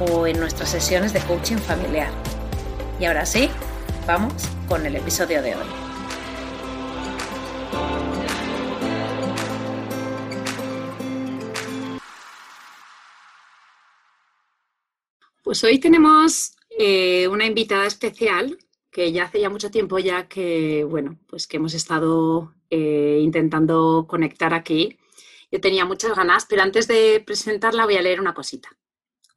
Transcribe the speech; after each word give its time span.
o 0.00 0.26
en 0.26 0.40
nuestras 0.40 0.70
sesiones 0.70 1.12
de 1.12 1.20
coaching 1.20 1.58
familiar. 1.58 2.10
Y 2.98 3.04
ahora 3.04 3.24
sí, 3.26 3.50
vamos 4.06 4.32
con 4.68 4.84
el 4.86 4.96
episodio 4.96 5.42
de 5.42 5.54
hoy. 5.54 5.66
Pues 15.42 15.64
hoy 15.64 15.78
tenemos 15.78 16.56
eh, 16.78 17.26
una 17.28 17.44
invitada 17.44 17.86
especial 17.86 18.58
que 18.90 19.12
ya 19.12 19.24
hace 19.24 19.40
ya 19.40 19.50
mucho 19.50 19.70
tiempo 19.70 19.98
ya 19.98 20.28
que, 20.28 20.84
bueno, 20.84 21.18
pues 21.26 21.46
que 21.46 21.56
hemos 21.56 21.74
estado 21.74 22.54
eh, 22.70 23.20
intentando 23.22 24.06
conectar 24.08 24.54
aquí. 24.54 24.98
Yo 25.50 25.60
tenía 25.60 25.84
muchas 25.84 26.14
ganas, 26.14 26.46
pero 26.48 26.62
antes 26.62 26.86
de 26.86 27.22
presentarla 27.24 27.84
voy 27.84 27.96
a 27.96 28.02
leer 28.02 28.20
una 28.20 28.34
cosita. 28.34 28.68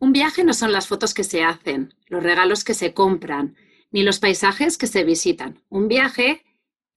Un 0.03 0.11
viaje 0.11 0.43
no 0.43 0.53
son 0.53 0.73
las 0.73 0.89
fotos 0.89 1.13
que 1.13 1.23
se 1.23 1.45
hacen, 1.45 1.93
los 2.07 2.21
regalos 2.21 2.65
que 2.65 2.73
se 2.73 2.93
compran, 2.93 3.55
ni 3.89 4.03
los 4.03 4.19
paisajes 4.19 4.77
que 4.77 4.85
se 4.85 5.05
visitan. 5.05 5.63
Un 5.69 5.87
viaje 5.87 6.43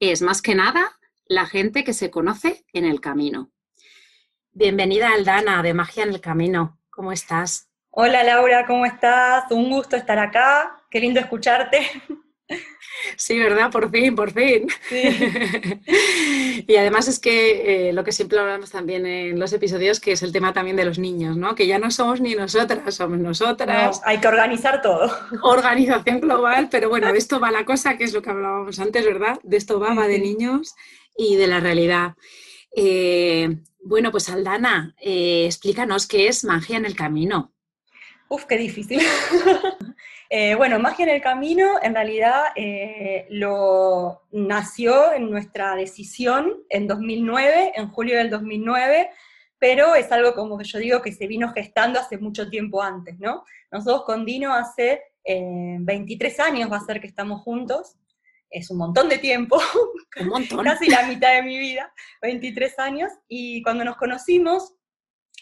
es 0.00 0.22
más 0.22 0.42
que 0.42 0.56
nada 0.56 0.98
la 1.28 1.46
gente 1.46 1.84
que 1.84 1.92
se 1.92 2.10
conoce 2.10 2.64
en 2.72 2.84
el 2.84 3.00
camino. 3.00 3.52
Bienvenida 4.50 5.10
Aldana 5.12 5.62
de 5.62 5.72
Magia 5.72 6.02
en 6.02 6.08
el 6.08 6.20
Camino. 6.20 6.80
¿Cómo 6.90 7.12
estás? 7.12 7.68
Hola 7.90 8.24
Laura, 8.24 8.66
¿cómo 8.66 8.84
estás? 8.84 9.44
Un 9.52 9.70
gusto 9.70 9.94
estar 9.94 10.18
acá. 10.18 10.84
Qué 10.90 10.98
lindo 10.98 11.20
escucharte. 11.20 11.88
Sí, 13.16 13.38
¿verdad? 13.38 13.70
Por 13.70 13.90
fin, 13.90 14.14
por 14.14 14.32
fin. 14.32 14.68
y 16.66 16.76
además 16.76 17.08
es 17.08 17.18
que 17.18 17.88
eh, 17.88 17.92
lo 17.92 18.04
que 18.04 18.12
siempre 18.12 18.38
hablamos 18.38 18.70
también 18.70 19.06
en 19.06 19.38
los 19.38 19.52
episodios, 19.52 20.00
que 20.00 20.12
es 20.12 20.22
el 20.22 20.32
tema 20.32 20.52
también 20.52 20.76
de 20.76 20.84
los 20.84 20.98
niños, 20.98 21.36
¿no? 21.36 21.54
Que 21.54 21.66
ya 21.66 21.78
no 21.78 21.90
somos 21.90 22.20
ni 22.20 22.34
nosotras, 22.34 22.94
somos 22.94 23.18
nosotras. 23.18 24.00
hay 24.04 24.18
que 24.18 24.28
organizar 24.28 24.82
todo. 24.82 25.10
Organización 25.42 26.20
global, 26.20 26.68
pero 26.70 26.88
bueno, 26.88 27.12
de 27.12 27.18
esto 27.18 27.40
va 27.40 27.50
la 27.50 27.64
cosa, 27.64 27.96
que 27.96 28.04
es 28.04 28.12
lo 28.12 28.22
que 28.22 28.30
hablábamos 28.30 28.78
antes, 28.78 29.04
¿verdad? 29.04 29.38
De 29.42 29.56
esto 29.56 29.80
va, 29.80 29.94
va 29.94 30.06
de 30.08 30.18
niños 30.18 30.74
y 31.16 31.36
de 31.36 31.46
la 31.46 31.60
realidad. 31.60 32.14
Eh, 32.74 33.56
bueno, 33.82 34.10
pues 34.10 34.28
Aldana, 34.28 34.94
eh, 35.00 35.44
explícanos 35.46 36.06
qué 36.06 36.28
es 36.28 36.44
magia 36.44 36.76
en 36.76 36.84
el 36.84 36.96
camino. 36.96 37.52
Uf, 38.28 38.44
qué 38.44 38.56
difícil. 38.56 39.00
Eh, 40.28 40.56
bueno, 40.56 40.78
Magia 40.80 41.04
en 41.04 41.10
el 41.10 41.22
Camino 41.22 41.78
en 41.82 41.94
realidad 41.94 42.46
eh, 42.56 43.26
lo 43.30 44.22
nació 44.32 45.12
en 45.12 45.30
nuestra 45.30 45.76
decisión 45.76 46.64
en 46.68 46.88
2009, 46.88 47.72
en 47.76 47.88
julio 47.90 48.18
del 48.18 48.30
2009, 48.30 49.10
pero 49.58 49.94
es 49.94 50.10
algo 50.10 50.34
como 50.34 50.58
que 50.58 50.64
yo 50.64 50.78
digo 50.78 51.00
que 51.00 51.12
se 51.12 51.26
vino 51.26 51.52
gestando 51.52 52.00
hace 52.00 52.18
mucho 52.18 52.50
tiempo 52.50 52.82
antes, 52.82 53.18
¿no? 53.18 53.44
Nosotros 53.70 54.04
con 54.04 54.24
Dino 54.24 54.52
hace 54.52 55.02
23 55.24 56.38
eh, 56.38 56.42
años 56.42 56.70
va 56.70 56.78
a 56.78 56.84
ser 56.84 57.00
que 57.00 57.06
estamos 57.06 57.42
juntos, 57.42 57.96
es 58.50 58.70
un 58.70 58.78
montón 58.78 59.08
de 59.08 59.18
tiempo, 59.18 59.60
un 60.20 60.28
montón. 60.28 60.64
casi 60.64 60.88
la 60.88 61.06
mitad 61.06 61.34
de 61.34 61.42
mi 61.42 61.58
vida, 61.58 61.92
23 62.22 62.78
años, 62.80 63.12
y 63.28 63.62
cuando 63.62 63.84
nos 63.84 63.96
conocimos, 63.96 64.74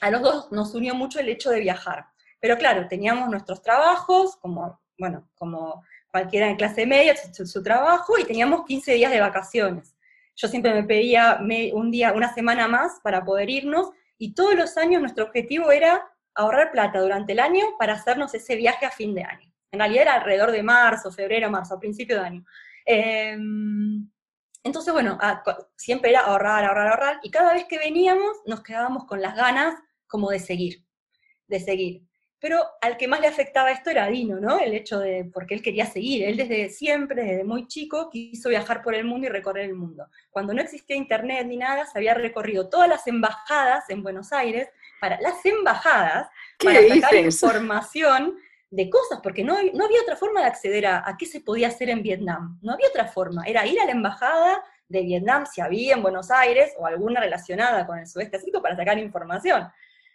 a 0.01 0.11
los 0.11 0.23
dos 0.23 0.53
nos 0.53 0.75
unió 0.75 0.95
mucho 0.95 1.21
el 1.21 1.29
hecho 1.29 1.51
de 1.51 1.61
viajar. 1.61 2.07
Pero 2.45 2.59
claro, 2.59 2.87
teníamos 2.89 3.31
nuestros 3.31 3.63
trabajos, 3.63 4.37
como, 4.37 4.79
bueno, 4.99 5.31
como 5.35 5.83
cualquiera 6.09 6.47
en 6.47 6.57
clase 6.57 6.85
media, 6.85 7.15
su, 7.17 7.63
trabajo, 7.63 8.19
y 8.19 8.25
teníamos 8.25 8.67
15 8.67 8.93
días 8.93 9.11
de 9.11 9.19
vacaciones. 9.19 9.97
Yo 10.37 10.49
siempre 10.49 10.75
me 10.75 10.83
pedía 10.83 11.39
un 11.41 11.91
día, 11.91 12.13
una 12.13 12.35
semana 12.35 12.69
más 12.69 13.01
para 13.03 13.25
poder 13.25 13.49
irnos, 13.49 13.93
y 14.19 14.35
todos 14.35 14.55
los 14.57 14.77
años 14.77 15.01
nuestro 15.01 15.25
objetivo 15.25 15.73
era 15.73 16.07
ahorrar 16.35 16.71
plata 16.71 17.01
durante 17.01 17.33
el 17.33 17.41
año 17.41 17.65
para 17.79 17.95
hacernos 17.95 18.35
ese 18.35 18.57
viaje 18.57 18.85
a 18.85 18.91
fin 18.91 19.15
de 19.15 19.25
año. 19.25 19.51
En 19.73 19.79
realidad 19.79 20.03
era 20.03 20.15
alrededor 20.17 20.51
de 20.51 20.63
marzo, 20.63 21.11
febrero, 21.11 21.51
marzo, 21.51 21.77
a 21.77 21.81
principio 21.81 22.17
de 22.17 22.27
año. 22.27 22.45
Em, 22.85 24.07
entonces, 24.63 24.93
bueno, 24.93 25.19
siempre 25.79 26.11
era 26.11 26.27
ahorrar, 26.27 26.63
ahorrar, 26.67 26.89
ahorrar, 26.89 27.21
y 27.23 27.31
cada 27.31 27.55
vez 27.55 27.65
que 27.65 27.79
veníamos 27.79 28.37
nos 28.45 28.63
quedábamos 28.63 29.07
con 29.07 29.23
las 29.23 29.35
ganas 29.35 29.77
como 30.07 30.29
de 30.29 30.41
seguir, 30.41 30.85
de 31.49 31.59
seguir. 31.59 32.05
Pero 32.45 32.63
al 32.83 32.99
que 32.99 33.09
más 33.09 33.21
le 33.21 33.27
afectaba 33.27 33.71
esto 33.71 33.89
era 33.89 34.05
a 34.05 34.09
Dino, 34.09 34.39
¿no? 34.39 34.59
El 34.59 34.75
hecho 34.75 34.99
de, 34.99 35.25
porque 35.33 35.55
él 35.55 35.63
quería 35.63 35.87
seguir, 35.87 36.25
él 36.25 36.37
desde 36.37 36.69
siempre, 36.69 37.23
desde 37.23 37.43
muy 37.43 37.67
chico, 37.67 38.11
quiso 38.11 38.51
viajar 38.51 38.83
por 38.83 38.95
el 38.95 39.07
mundo 39.07 39.27
y 39.27 39.31
recorrer 39.31 39.65
el 39.65 39.75
mundo. 39.75 40.09
Cuando 40.31 40.53
no 40.53 40.61
existía 40.61 40.95
internet 40.95 41.47
ni 41.47 41.57
nada, 41.57 41.87
se 41.87 41.97
había 41.97 42.13
recorrido 42.13 42.69
todas 42.69 42.87
las 42.87 43.07
embajadas 43.07 43.89
en 43.89 44.03
Buenos 44.03 44.31
Aires, 44.35 44.69
para 45.01 45.19
las 45.23 45.43
embajadas, 45.47 46.29
para 46.63 46.87
sacar 46.87 47.15
información 47.15 48.37
de 48.69 48.91
cosas, 48.91 49.21
porque 49.23 49.43
no, 49.43 49.55
no 49.73 49.87
había 49.87 50.03
otra 50.03 50.17
forma 50.17 50.43
de 50.43 50.47
acceder 50.47 50.85
a, 50.85 51.09
a 51.09 51.17
qué 51.17 51.25
se 51.25 51.41
podía 51.41 51.69
hacer 51.69 51.89
en 51.89 52.03
Vietnam, 52.03 52.59
no 52.61 52.75
había 52.75 52.89
otra 52.89 53.07
forma, 53.07 53.45
era 53.47 53.67
ir 53.67 53.81
a 53.81 53.87
la 53.87 53.93
embajada 53.93 54.63
de 54.87 55.01
Vietnam, 55.01 55.47
si 55.47 55.63
había 55.63 55.95
en 55.95 56.03
Buenos 56.03 56.31
Aires, 56.31 56.75
o 56.77 56.85
alguna 56.85 57.21
relacionada 57.21 57.87
con 57.87 57.99
el 57.99 58.07
sudeste 58.07 58.37
asiático, 58.37 58.61
para 58.61 58.77
sacar 58.77 58.99
información. 58.99 59.67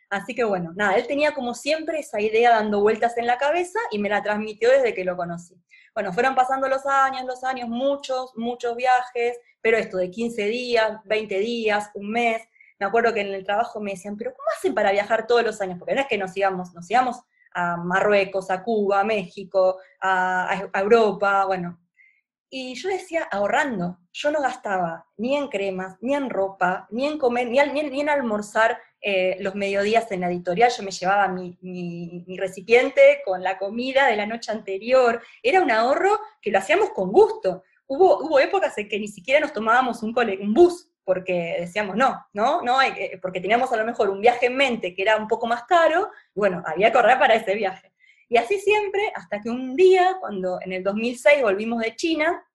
Así 0.10 0.34
que 0.34 0.44
bueno, 0.44 0.72
nada, 0.76 0.96
él 0.96 1.06
tenía 1.06 1.34
como 1.34 1.54
siempre 1.54 2.00
esa 2.00 2.20
idea 2.20 2.50
dando 2.52 2.82
vueltas 2.82 3.18
en 3.18 3.28
la 3.28 3.38
cabeza 3.38 3.80
y 3.92 4.00
me 4.00 4.10
la 4.10 4.24
transmitió 4.24 4.70
desde 4.72 4.94
que 4.94 5.06
lo 5.06 5.16
conocí. 5.16 5.56
Bueno, 5.94 6.14
fueron 6.14 6.34
pasando 6.34 6.68
los 6.68 6.86
años, 6.86 7.26
los 7.26 7.44
años, 7.44 7.70
muchos, 7.70 8.36
muchos 8.36 8.76
viajes, 8.76 9.38
pero 9.62 9.78
esto 9.78 9.98
de 9.98 10.10
15 10.10 10.46
días, 10.46 11.00
20 11.06 11.40
días, 11.40 11.92
un 11.94 12.10
mes. 12.10 12.42
Me 12.80 12.86
acuerdo 12.86 13.14
que 13.14 13.22
en 13.22 13.34
el 13.34 13.44
trabajo 13.44 13.80
me 13.80 13.92
decían, 13.92 14.18
pero 14.18 14.34
¿cómo 14.34 14.48
hacen 14.58 14.74
para 14.74 14.92
viajar 14.92 15.28
todos 15.28 15.44
los 15.44 15.62
años? 15.62 15.78
Porque 15.78 15.94
no 15.94 16.02
es 16.02 16.08
que 16.08 16.18
nos 16.18 16.36
íbamos, 16.36 16.74
nos 16.74 16.90
íbamos 16.90 17.22
a 17.54 17.78
Marruecos, 17.78 18.50
a 18.50 18.64
Cuba, 18.64 19.02
a 19.02 19.04
México, 19.04 19.78
a, 20.02 20.70
Europa, 20.74 21.46
bueno. 21.46 21.80
Y 22.50 22.74
yo 22.76 22.90
decía, 22.90 23.28
ahorrando, 23.30 24.00
yo 24.12 24.32
no 24.32 24.42
gastaba 24.42 25.06
ni 25.18 25.36
en 25.36 25.50
cremas, 25.50 25.98
ni 26.02 26.16
en 26.16 26.30
ropa, 26.30 26.88
ni 26.90 27.06
en 27.06 27.20
comer, 27.20 27.48
ni, 27.48 27.60
ni 27.84 28.02
en 28.02 28.10
almorzar 28.10 28.80
eh, 29.02 29.38
los 29.40 29.56
mediodías 29.56 30.12
en 30.12 30.22
la 30.22 30.28
editorial 30.30 30.72
yo 30.76 30.84
me 30.84 30.92
llevaba 30.92 31.28
mi, 31.28 32.26
recipiente 32.38 33.22
con 33.26 33.42
la 33.44 33.58
comida 33.58 34.08
de 34.08 34.18
la 34.18 34.26
noche 34.26 34.52
anterior. 34.52 35.22
Era 35.42 35.62
un 35.62 35.72
ahorro 35.72 36.20
que 36.42 36.52
lo 36.52 36.60
hacíamos 36.60 36.92
con 36.92 37.12
gusto. 37.12 37.64
Hubo, 37.88 38.20
hubo 38.20 38.40
épocas 38.40 38.78
en 38.78 38.88
que 38.88 39.00
ni 39.00 39.08
siquiera 39.08 39.40
nos 39.40 39.54
tomábamos 39.54 40.04
un, 40.04 40.14
un 40.42 40.54
bus 40.54 40.90
porque 41.10 41.58
decíamos 41.62 41.96
no, 41.96 42.24
no, 42.34 42.62
no, 42.62 42.78
hay, 42.78 43.18
porque 43.20 43.42
teníamos 43.42 43.72
a 43.74 43.78
lo 43.78 43.84
mejor 43.84 44.12
un 44.12 44.22
viaje 44.22 44.46
en 44.46 44.56
mente 44.56 44.94
que 44.94 45.02
era 45.02 45.18
un 45.18 45.28
poco 45.28 45.48
más 45.48 45.64
caro, 45.64 46.12
bueno, 46.36 46.62
había 46.68 46.92
que 46.92 46.98
ahorrar 47.00 47.18
para 47.18 47.34
ese 47.34 47.56
viaje. 47.56 47.92
Y 48.28 48.38
así 48.38 48.60
siempre, 48.60 49.12
hasta 49.16 49.42
que 49.42 49.50
un 49.50 49.76
día, 49.76 50.18
cuando 50.20 50.60
en 50.62 50.72
el 50.72 50.84
2006 50.84 51.42
volvimos 51.42 51.82
de 51.82 51.96
China, 51.96 52.46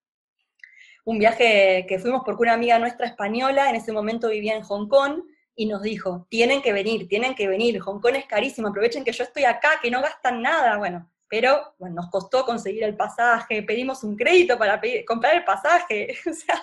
un 1.05 1.19
viaje 1.19 1.85
que 1.88 1.99
fuimos 1.99 2.23
porque 2.25 2.43
una 2.43 2.52
amiga 2.52 2.79
nuestra 2.79 3.06
española 3.06 3.69
en 3.69 3.75
ese 3.75 3.91
momento 3.91 4.29
vivía 4.29 4.55
en 4.55 4.62
Hong 4.62 4.87
Kong, 4.87 5.25
y 5.56 5.67
nos 5.67 5.83
dijo, 5.83 6.27
tienen 6.29 6.62
que 6.62 6.73
venir, 6.73 7.09
tienen 7.09 7.35
que 7.35 7.49
venir, 7.49 7.79
Hong 7.81 8.01
Kong 8.01 8.17
es 8.17 8.27
carísimo, 8.27 8.69
aprovechen 8.69 9.05
que 9.05 9.12
yo 9.12 9.25
estoy 9.25 9.45
acá, 9.45 9.79
que 9.81 9.91
no 9.91 10.03
gastan 10.03 10.43
nada, 10.43 10.77
bueno, 10.79 11.11
pero 11.29 11.75
bueno, 11.79 11.97
nos 11.97 12.11
costó 12.11 12.45
conseguir 12.45 12.85
el 12.85 12.97
pasaje, 12.97 13.62
pedimos 13.62 14.05
un 14.05 14.17
crédito 14.17 14.59
para 14.59 14.81
comprar 15.06 15.37
el 15.37 15.45
pasaje, 15.45 16.17
o 16.31 16.33
sea, 16.33 16.62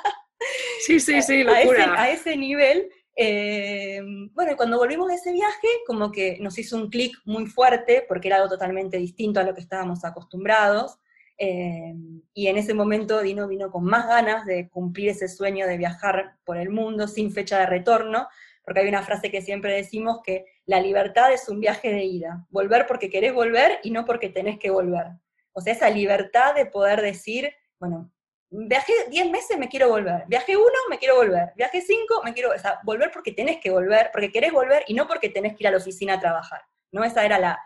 sí, 0.85 0.99
sí, 0.99 1.21
sí, 1.21 1.43
locura. 1.43 2.01
A, 2.01 2.09
ese, 2.09 2.35
nivel, 2.35 2.89
Eh, 3.15 4.01
bueno, 4.31 4.53
y 4.53 4.55
cuando 4.55 4.77
volvimos 4.77 5.09
de 5.09 5.15
ese 5.15 5.33
viaje, 5.33 5.67
como 5.85 6.11
que 6.11 6.37
nos 6.39 6.57
hizo 6.57 6.77
un 6.77 6.89
clic 6.89 7.13
muy 7.25 7.45
fuerte, 7.45 8.05
porque 8.07 8.29
era 8.29 8.37
algo 8.37 8.49
totalmente 8.49 8.97
distinto 8.97 9.39
a 9.39 9.43
lo 9.43 9.53
que 9.53 9.61
estábamos 9.61 10.03
acostumbrados. 10.05 10.97
Eh, 11.37 11.93
y 12.33 12.47
en 12.47 12.57
ese 12.57 12.73
momento 12.73 13.21
Dino 13.21 13.47
vino 13.47 13.71
con 13.71 13.83
más 13.83 14.07
ganas 14.07 14.45
de 14.45 14.69
cumplir 14.69 15.09
ese 15.09 15.27
sueño 15.27 15.67
de 15.67 15.77
viajar 15.77 16.37
por 16.45 16.57
el 16.57 16.69
mundo 16.69 17.07
sin 17.07 17.31
fecha 17.31 17.59
de 17.59 17.65
retorno, 17.65 18.27
porque 18.63 18.81
hay 18.81 18.87
una 18.87 19.03
frase 19.03 19.31
que 19.31 19.41
siempre 19.41 19.73
decimos 19.73 20.21
que 20.23 20.45
la 20.65 20.79
libertad 20.79 21.33
es 21.33 21.49
un 21.49 21.59
viaje 21.59 21.91
de 21.91 22.03
ida, 22.03 22.45
volver 22.49 22.85
porque 22.87 23.09
querés 23.09 23.33
volver 23.33 23.79
y 23.83 23.91
no 23.91 24.05
porque 24.05 24.29
tenés 24.29 24.59
que 24.59 24.69
volver. 24.69 25.07
O 25.53 25.61
sea, 25.61 25.73
esa 25.73 25.89
libertad 25.89 26.55
de 26.55 26.65
poder 26.65 27.01
decir, 27.01 27.53
bueno, 27.79 28.11
viajé 28.49 28.93
10 29.09 29.29
meses, 29.31 29.57
me 29.57 29.69
quiero 29.69 29.89
volver, 29.89 30.23
viajé 30.27 30.55
uno, 30.55 30.77
me 30.89 30.97
quiero 30.97 31.15
volver, 31.15 31.51
viajé 31.55 31.81
cinco, 31.81 32.21
me 32.23 32.33
quiero, 32.33 32.51
o 32.51 32.57
sea, 32.57 32.79
volver 32.83 33.11
porque 33.11 33.31
tenés 33.31 33.59
que 33.59 33.71
volver, 33.71 34.09
porque 34.11 34.31
querés 34.31 34.51
volver 34.51 34.83
y 34.87 34.93
no 34.93 35.07
porque 35.07 35.29
tenés 35.29 35.53
que 35.53 35.63
ir 35.63 35.67
a 35.67 35.71
la 35.71 35.77
oficina 35.77 36.13
a 36.13 36.19
trabajar, 36.19 36.61
¿no? 36.91 37.03
Esa 37.03 37.25
era 37.25 37.39
la, 37.39 37.59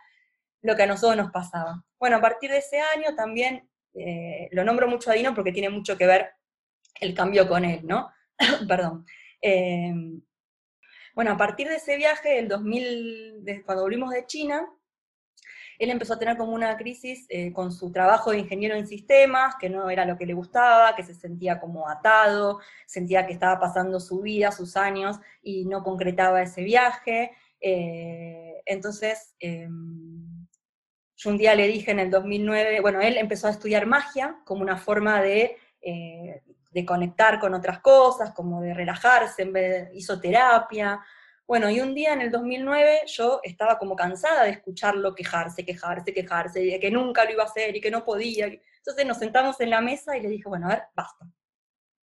lo 0.62 0.76
que 0.76 0.84
a 0.84 0.88
nosotros 0.88 1.18
nos 1.18 1.32
pasaba. 1.32 1.84
Bueno, 2.00 2.18
a 2.18 2.22
partir 2.22 2.52
de 2.52 2.58
ese 2.58 2.80
año 2.80 3.16
también, 3.16 3.70
eh, 3.94 4.48
lo 4.52 4.64
nombro 4.64 4.88
mucho 4.88 5.12
a 5.12 5.14
Dino 5.14 5.34
porque 5.34 5.52
tiene 5.52 5.70
mucho 5.70 5.98
que 5.98 6.08
ver 6.08 6.32
el 7.00 7.14
cambio 7.14 7.48
con 7.48 7.66
él, 7.66 7.82
¿no? 7.84 8.12
Perdón. 8.68 9.06
Eh, 9.42 9.94
bueno, 11.16 11.32
a 11.32 11.38
partir 11.38 11.70
de 11.70 11.78
ese 11.78 11.96
viaje, 11.96 12.38
el 12.40 12.50
2000, 12.50 13.64
cuando 13.66 13.84
volvimos 13.84 14.12
de 14.12 14.26
China, 14.26 14.70
él 15.80 15.90
empezó 15.90 16.14
a 16.14 16.20
tener 16.20 16.38
como 16.38 16.54
una 16.54 16.78
crisis 16.78 17.26
eh, 17.30 17.52
con 17.54 17.72
su 17.72 17.92
trabajo 17.92 18.32
de 18.32 18.40
ingeniero 18.40 18.76
en 18.76 18.88
sistemas, 18.88 19.56
que 19.60 19.70
no 19.70 19.90
era 19.90 20.06
lo 20.06 20.18
que 20.18 20.26
le 20.26 20.34
gustaba, 20.34 20.96
que 20.96 21.04
se 21.04 21.14
sentía 21.14 21.60
como 21.60 21.90
atado, 21.90 22.60
sentía 22.86 23.26
que 23.26 23.34
estaba 23.34 23.60
pasando 23.60 24.00
su 24.00 24.22
vida, 24.22 24.52
sus 24.52 24.78
años, 24.78 25.18
y 25.42 25.66
no 25.66 25.84
concretaba 25.84 26.42
ese 26.42 26.64
viaje. 26.64 27.32
Eh, 27.60 28.62
entonces, 28.66 29.36
em, 29.40 30.48
yo 31.16 31.30
un 31.30 31.38
día 31.38 31.56
le 31.56 31.68
dije 31.68 31.92
en 31.92 32.00
el 32.00 32.10
2009, 32.12 32.82
bueno, 32.82 33.02
él 33.02 33.18
empezó 33.18 33.48
a 33.48 33.52
estudiar 33.52 33.86
magia 33.86 34.38
como 34.46 34.62
una 34.62 34.78
forma 34.78 35.22
de, 35.22 35.58
eh, 35.82 36.42
de 36.76 36.86
conectar 36.86 37.40
con 37.40 37.54
otras 37.54 37.80
cosas, 37.80 38.34
como 38.34 38.62
de 38.62 38.74
relajarse, 38.74 39.44
en 39.44 39.54
vez 39.54 39.72
de, 39.72 39.98
hizo 39.98 40.20
terapia, 40.20 41.00
bueno, 41.48 41.70
y 41.70 41.80
un 41.80 41.96
día 41.96 42.12
en 42.12 42.22
el 42.22 42.32
2009 42.32 43.04
yo 43.06 43.40
estaba 43.44 43.78
como 43.78 43.96
cansada 43.96 44.44
de 44.44 44.50
escucharlo 44.50 45.16
quejarse, 45.16 45.64
quejarse, 45.64 46.14
quejarse, 46.14 46.60
de 46.60 46.80
que 46.80 46.92
nunca 46.92 47.24
lo 47.24 47.32
iba 47.32 47.44
a 47.44 47.46
hacer 47.46 47.74
y 47.76 47.80
que 47.80 47.92
no 47.92 48.04
podía. 48.04 48.48
Entonces 48.48 49.06
nos 49.06 49.18
sentamos 49.18 49.62
en 49.62 49.70
la 49.70 49.80
mesa 49.80 50.18
y 50.18 50.22
le 50.22 50.28
dije, 50.28 50.50
bueno, 50.50 50.66
a 50.66 50.70
ver, 50.70 50.84
basta. 50.94 51.26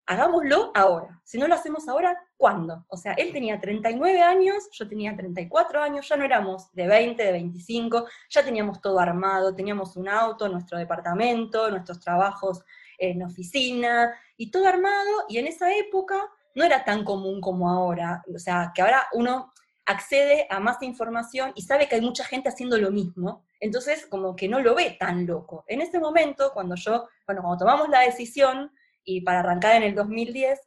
Hagámoslo 0.07 0.71
ahora. 0.73 1.21
Si 1.23 1.37
no 1.37 1.47
lo 1.47 1.53
hacemos 1.53 1.87
ahora, 1.87 2.17
¿cuándo? 2.37 2.85
O 2.87 2.97
sea, 2.97 3.13
él 3.13 3.31
tenía 3.33 3.59
39 3.59 4.21
años, 4.21 4.67
yo 4.71 4.87
tenía 4.87 5.15
34 5.15 5.81
años, 5.81 6.07
ya 6.09 6.15
no 6.15 6.25
éramos 6.25 6.71
de 6.73 6.87
20, 6.87 7.23
de 7.23 7.31
25, 7.31 8.07
ya 8.29 8.43
teníamos 8.43 8.81
todo 8.81 8.99
armado, 8.99 9.53
teníamos 9.53 9.95
un 9.95 10.09
auto, 10.09 10.49
nuestro 10.49 10.79
departamento, 10.79 11.69
nuestros 11.69 11.99
trabajos 11.99 12.63
en 12.97 13.23
oficina, 13.23 14.13
y 14.37 14.51
todo 14.51 14.67
armado, 14.67 15.25
y 15.29 15.37
en 15.37 15.47
esa 15.47 15.73
época 15.75 16.29
no 16.55 16.63
era 16.63 16.83
tan 16.83 17.03
común 17.03 17.41
como 17.41 17.69
ahora. 17.69 18.23
O 18.33 18.39
sea, 18.39 18.71
que 18.73 18.81
ahora 18.81 19.07
uno 19.13 19.53
accede 19.85 20.47
a 20.49 20.59
más 20.59 20.81
información 20.81 21.51
y 21.55 21.61
sabe 21.61 21.87
que 21.87 21.95
hay 21.95 22.01
mucha 22.01 22.23
gente 22.23 22.49
haciendo 22.49 22.77
lo 22.77 22.91
mismo, 22.91 23.45
entonces 23.59 24.05
como 24.07 24.35
que 24.35 24.47
no 24.47 24.59
lo 24.59 24.75
ve 24.75 24.97
tan 24.99 25.25
loco. 25.27 25.63
En 25.67 25.81
ese 25.81 25.99
momento, 25.99 26.51
cuando 26.53 26.75
yo, 26.75 27.07
bueno, 27.27 27.41
cuando 27.41 27.57
tomamos 27.59 27.89
la 27.89 28.01
decisión 28.01 28.71
y 29.03 29.21
para 29.21 29.39
arrancar 29.39 29.75
en 29.75 29.83
el 29.83 29.95
2010, 29.95 30.59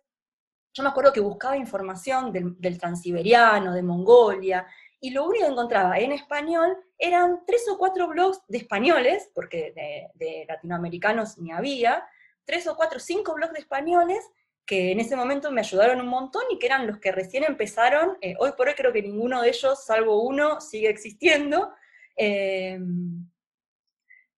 yo 0.73 0.83
me 0.85 0.91
acuerdo 0.91 1.13
que 1.13 1.21
buscaba 1.21 1.57
información 1.57 2.33
del, 2.33 2.79
transiberiano, 2.79 3.75
de 3.75 3.83
Mongolia, 3.83 4.67
y 5.01 5.11
lo 5.11 5.27
único 5.27 5.47
que 5.47 5.53
encontraba 5.53 5.99
en 5.99 6.13
español 6.13 6.77
eran 6.99 7.43
tres 7.47 7.65
o 7.71 7.79
cuatro 7.79 8.09
blogs 8.09 8.41
de 8.49 8.59
españoles, 8.59 9.31
porque 9.35 9.73
de, 9.75 10.09
de 10.15 10.45
latinoamericanos 10.47 11.39
ni 11.39 11.53
había, 11.53 12.05
tres 12.49 12.67
o 12.67 12.75
cuatro, 12.75 12.99
cinco 12.99 13.35
blogs 13.35 13.53
de 13.53 13.61
españoles, 13.61 14.27
que 14.65 14.91
en 14.91 15.01
ese 15.01 15.17
momento 15.17 15.51
me 15.51 15.61
ayudaron 15.61 16.01
un 16.01 16.09
montón 16.09 16.43
y 16.51 16.59
que 16.59 16.65
eran 16.65 16.87
los 16.87 16.99
que 16.99 17.13
recién 17.13 17.45
empezaron. 17.45 18.17
Eh, 18.23 18.35
hoy 18.39 18.53
por 18.57 18.69
hoy 18.69 18.75
creo 18.75 18.91
que 18.91 19.03
ninguno 19.03 19.43
de 19.43 19.51
ellos, 19.51 19.85
salvo 19.85 20.23
uno, 20.23 20.59
sigue 20.59 20.89
existiendo. 20.89 21.71
Em, 22.17 23.29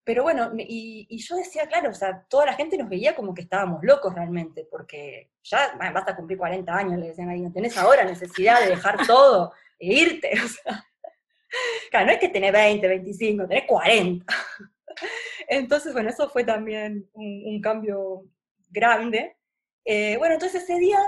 pero 0.03 0.25
bueno, 0.25 0.51
y, 0.57 1.17
yo 1.19 1.37
decía, 1.37 1.69
claro, 1.69 1.91
o 1.91 1.95
sea, 1.95 2.27
toda 2.29 2.47
la 2.47 2.55
gente 2.55 2.77
nos 2.77 2.89
veía 2.89 3.15
como 3.15 3.33
que 3.33 3.43
estábamos 3.43 3.81
locos 3.85 4.13
realmente, 4.13 4.67
porque 4.69 5.31
ya 5.45 5.77
vas 5.79 6.09
a 6.09 6.17
cumplir 6.17 6.37
40 6.37 6.75
años, 6.75 6.99
le 6.99 7.09
decían 7.09 7.29
ahí, 7.29 7.41
no 7.41 7.53
tenés 7.53 7.77
ahora 7.77 8.05
necesidad 8.05 8.61
de 8.61 8.71
dejar 8.71 8.97
todo 9.07 9.53
e 9.79 9.95
irte. 9.95 10.33
O 10.45 10.49
sea, 10.49 10.85
claro, 11.93 12.07
no 12.07 12.13
es 12.13 12.19
que 12.19 12.29
tenés 12.29 12.53
20, 12.53 12.89
25, 12.89 13.47
tenés 13.47 13.67
40. 13.69 14.27
Entonces, 15.49 15.93
bueno, 15.93 16.11
eso 16.11 16.29
fue 16.29 16.45
también 16.45 17.09
un 17.15 17.61
cambio 17.61 18.25
grande. 18.71 19.37
Eh, 19.85 20.17
bueno, 20.19 20.35
entonces 20.35 20.63
ese 20.63 20.79
día 20.79 20.99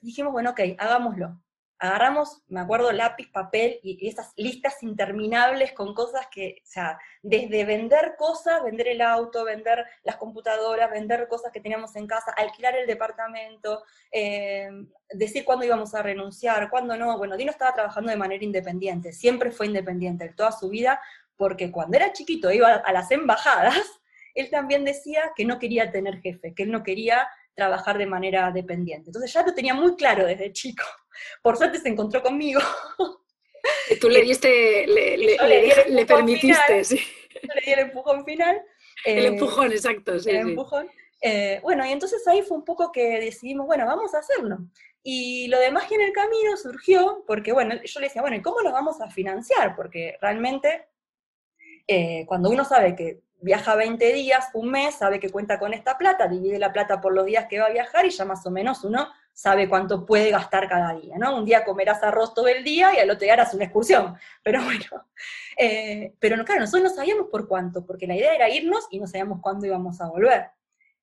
dijimos, 0.00 0.32
bueno, 0.32 0.50
ok, 0.50 0.60
hagámoslo. 0.78 1.40
Agarramos, 1.78 2.44
me 2.46 2.60
acuerdo, 2.60 2.92
lápiz, 2.92 3.28
papel 3.32 3.80
y, 3.82 4.06
esas 4.06 4.32
listas 4.36 4.84
interminables 4.84 5.72
con 5.72 5.94
cosas 5.94 6.28
que, 6.30 6.58
o 6.62 6.66
sea, 6.66 6.96
desde 7.22 7.64
vender 7.64 8.14
cosas, 8.16 8.62
vender 8.62 8.86
el 8.86 9.00
auto, 9.00 9.44
vender 9.44 9.84
las 10.04 10.14
computadoras, 10.16 10.92
vender 10.92 11.26
cosas 11.26 11.50
que 11.50 11.60
teníamos 11.60 11.96
en 11.96 12.06
casa, 12.06 12.32
alquilar 12.36 12.76
el 12.76 12.86
departamento, 12.86 13.82
eh, 14.12 14.70
decir 15.10 15.44
cuándo 15.44 15.64
íbamos 15.64 15.92
a 15.96 16.02
renunciar, 16.02 16.70
cuándo 16.70 16.96
no. 16.96 17.18
Bueno, 17.18 17.36
Dino 17.36 17.50
estaba 17.50 17.74
trabajando 17.74 18.10
de 18.10 18.16
manera 18.16 18.44
independiente, 18.44 19.12
siempre 19.12 19.50
fue 19.50 19.66
independiente 19.66 20.28
toda 20.36 20.52
su 20.52 20.68
vida, 20.68 21.00
porque 21.36 21.70
cuando 21.70 21.96
era 21.96 22.12
chiquito 22.12 22.50
iba 22.50 22.74
a 22.74 22.92
las 22.92 23.10
embajadas, 23.10 23.76
él 24.34 24.50
también 24.50 24.84
decía 24.84 25.32
que 25.36 25.44
no 25.44 25.58
quería 25.58 25.90
tener 25.90 26.20
jefe, 26.20 26.54
que 26.54 26.62
él 26.62 26.70
no 26.70 26.82
quería 26.82 27.28
trabajar 27.54 27.98
de 27.98 28.06
manera 28.06 28.50
dependiente. 28.50 29.10
Entonces 29.10 29.32
ya 29.32 29.42
lo 29.42 29.54
tenía 29.54 29.74
muy 29.74 29.94
claro 29.96 30.26
desde 30.26 30.52
chico. 30.52 30.84
Por 31.42 31.56
suerte 31.56 31.78
se 31.78 31.88
encontró 31.88 32.22
conmigo. 32.22 32.60
Tú 34.00 34.08
le 34.08 34.22
diste, 34.22 34.86
le, 34.86 35.16
le, 35.16 36.06
permitiste, 36.06 36.84
sí. 36.84 37.00
le 37.54 37.60
di 37.64 37.72
el 37.72 37.78
empujón 37.80 38.24
final. 38.24 38.62
el 39.04 39.24
eh, 39.24 39.28
empujón, 39.28 39.72
exacto, 39.72 40.18
sí. 40.18 40.30
El 40.30 40.36
empujón. 40.36 40.88
Eh, 41.24 41.60
bueno, 41.62 41.86
y 41.86 41.92
entonces 41.92 42.26
ahí 42.26 42.42
fue 42.42 42.56
un 42.56 42.64
poco 42.64 42.90
que 42.90 43.20
decidimos, 43.20 43.66
bueno, 43.66 43.86
vamos 43.86 44.12
a 44.14 44.18
hacerlo. 44.18 44.58
Y 45.04 45.46
lo 45.48 45.58
de 45.58 45.70
magia 45.70 45.94
en 45.96 46.02
el 46.02 46.12
camino 46.12 46.56
surgió 46.56 47.24
porque, 47.26 47.52
bueno, 47.52 47.76
yo 47.82 48.00
le 48.00 48.06
decía, 48.06 48.22
bueno, 48.22 48.36
¿y 48.36 48.42
cómo 48.42 48.60
lo 48.60 48.72
vamos 48.72 49.00
a 49.00 49.08
financiar? 49.08 49.76
Porque 49.76 50.16
realmente, 50.20 50.86
eh, 51.86 52.24
cuando 52.26 52.50
uno 52.50 52.64
sabe 52.64 52.94
que 52.94 53.22
viaja 53.40 53.74
20 53.74 54.12
días, 54.12 54.48
un 54.54 54.70
mes, 54.70 54.94
sabe 54.94 55.18
que 55.18 55.30
cuenta 55.30 55.58
con 55.58 55.74
esta 55.74 55.98
plata, 55.98 56.28
divide 56.28 56.58
la 56.58 56.72
plata 56.72 57.00
por 57.00 57.12
los 57.12 57.26
días 57.26 57.46
que 57.48 57.58
va 57.58 57.66
a 57.66 57.72
viajar 57.72 58.06
y 58.06 58.10
ya 58.10 58.24
más 58.24 58.46
o 58.46 58.50
menos 58.50 58.84
uno 58.84 59.08
sabe 59.32 59.68
cuánto 59.68 60.06
puede 60.06 60.30
gastar 60.30 60.68
cada 60.68 60.94
día, 60.94 61.16
¿no? 61.18 61.36
Un 61.36 61.44
día 61.44 61.64
comerás 61.64 62.02
arroz 62.02 62.34
todo 62.34 62.48
el 62.48 62.62
día 62.62 62.94
y 62.94 62.98
al 62.98 63.10
otro 63.10 63.24
día 63.24 63.32
harás 63.32 63.54
una 63.54 63.64
excursión, 63.64 64.16
pero 64.44 64.62
bueno. 64.62 65.06
Eh, 65.56 66.14
pero 66.18 66.42
claro, 66.44 66.60
nosotros 66.60 66.90
no 66.90 66.96
sabíamos 66.96 67.28
por 67.30 67.48
cuánto, 67.48 67.84
porque 67.84 68.06
la 68.06 68.14
idea 68.14 68.34
era 68.34 68.48
irnos 68.48 68.86
y 68.90 69.00
no 69.00 69.06
sabíamos 69.06 69.40
cuándo 69.40 69.66
íbamos 69.66 70.00
a 70.00 70.08
volver. 70.08 70.50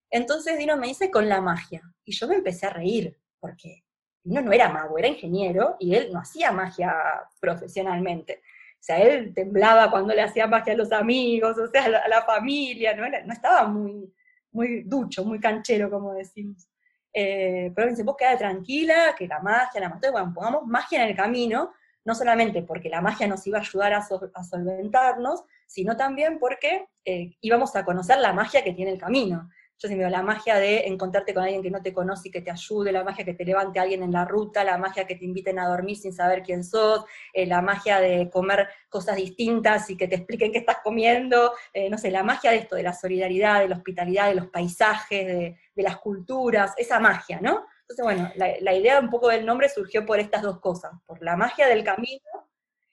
Entonces 0.10 0.58
Dino 0.58 0.78
me 0.78 0.88
dice 0.88 1.12
con 1.12 1.28
la 1.30 1.42
magia, 1.42 1.82
y 2.04 2.14
yo 2.14 2.28
me 2.28 2.36
empecé 2.36 2.66
a 2.66 2.72
reír, 2.72 3.20
porque 3.40 3.84
Dino 4.24 4.42
no 4.42 4.52
era 4.52 4.70
mago, 4.70 4.98
era 4.98 5.08
ingeniero, 5.08 5.76
y 5.80 5.96
él 5.96 6.10
no 6.12 6.20
hacía 6.20 6.52
magia 6.52 6.96
profesionalmente. 7.40 8.42
O 8.80 8.82
sea, 8.82 8.98
él 9.00 9.34
temblaba 9.34 9.92
cuando 9.92 10.14
le 10.14 10.22
hacía 10.22 10.48
magia 10.48 10.74
a 10.74 10.78
los 10.78 10.92
amigos, 10.92 11.58
o 11.58 11.68
sea, 11.68 11.86
a 11.86 12.08
la, 12.08 12.22
familia, 12.24 12.96
¿no? 12.96 13.06
estaba 13.32 13.68
muy, 13.68 14.12
muy 14.52 14.84
ducho, 14.84 15.26
muy 15.26 15.40
canchero, 15.40 15.90
como 15.90 16.14
decimos. 16.14 16.68
Eh, 17.14 17.72
pero 17.76 17.90
dice, 17.90 18.04
vos 18.04 18.16
quedate 18.18 18.38
tranquila, 18.38 19.16
que 19.18 19.28
la 19.28 19.42
magia, 19.42 19.82
la 19.82 19.90
magia, 19.90 20.12
bueno, 20.12 20.32
pongamos 20.34 20.66
magia 20.66 21.04
en 21.04 21.10
el 21.10 21.16
camino, 21.16 21.74
no 22.06 22.16
solamente 22.16 22.64
porque 22.64 22.90
la 22.90 23.02
magia 23.02 23.28
nos 23.28 23.46
iba 23.46 23.58
a 23.58 23.62
ayudar 23.62 23.94
a, 23.94 24.02
solventarnos, 24.02 25.44
sino 25.68 25.98
también 25.98 26.40
porque 26.40 26.88
eh, 27.04 27.36
íbamos 27.42 27.76
a 27.76 27.84
conocer 27.84 28.18
la 28.20 28.32
magia 28.32 28.64
que 28.64 28.74
tiene 28.74 28.92
el 28.92 28.98
camino. 28.98 29.50
Yo 29.82 29.88
siempre 29.88 30.08
digo, 30.08 30.18
la 30.18 30.24
magia 30.24 30.58
de 30.58 30.88
encontrarte 30.88 31.34
con 31.34 31.44
alguien 31.44 31.64
que 31.64 31.72
no 31.72 31.82
te 31.82 31.94
conoce 31.94 32.28
y 32.28 32.32
que 32.32 32.42
te 32.42 32.52
ayude, 32.52 32.92
la 32.92 33.06
magia 33.06 33.24
que 33.24 33.34
te 33.34 33.46
levante 33.46 33.80
alguien 33.80 34.04
en 34.04 34.12
la 34.12 34.26
ruta, 34.26 34.62
la 34.66 34.78
magia 34.78 35.08
que 35.08 35.16
te 35.16 35.24
inviten 35.24 35.58
a 35.58 35.70
dormir 35.70 35.96
sin 35.96 36.12
saber 36.12 36.44
quién 36.44 36.66
sos, 36.66 37.06
eh, 37.32 37.46
la 37.46 37.62
magia 37.62 38.02
de 38.02 38.30
comer 38.30 38.68
cosas 38.90 39.16
distintas 39.16 39.90
y 39.90 39.96
que 39.96 40.10
te 40.10 40.16
expliquen 40.16 40.52
qué 40.52 40.58
estás 40.58 40.80
comiendo, 40.84 41.54
eh, 41.72 41.90
no 41.90 41.98
sé, 41.98 42.12
la 42.12 42.24
magia 42.24 42.52
de 42.52 42.58
esto, 42.58 42.76
de 42.76 42.84
la 42.84 42.92
solidaridad, 42.92 43.62
de 43.62 43.70
la 43.70 43.78
hospitalidad, 43.78 44.28
de 44.28 44.36
los 44.36 44.48
paisajes, 44.48 45.26
de, 45.26 45.58
las 45.76 45.96
culturas, 46.00 46.74
esa 46.76 47.00
magia, 47.00 47.40
¿no? 47.42 47.66
Entonces, 47.84 48.04
bueno, 48.04 48.30
la, 48.36 48.50
la 48.60 48.74
idea 48.74 49.00
un 49.00 49.10
poco 49.10 49.30
del 49.30 49.46
nombre 49.46 49.70
surgió 49.70 50.06
por 50.06 50.20
estas 50.20 50.42
dos 50.42 50.60
cosas, 50.60 50.92
por 51.06 51.24
la 51.24 51.38
magia 51.38 51.68
del 51.68 51.86
camino 51.86 52.20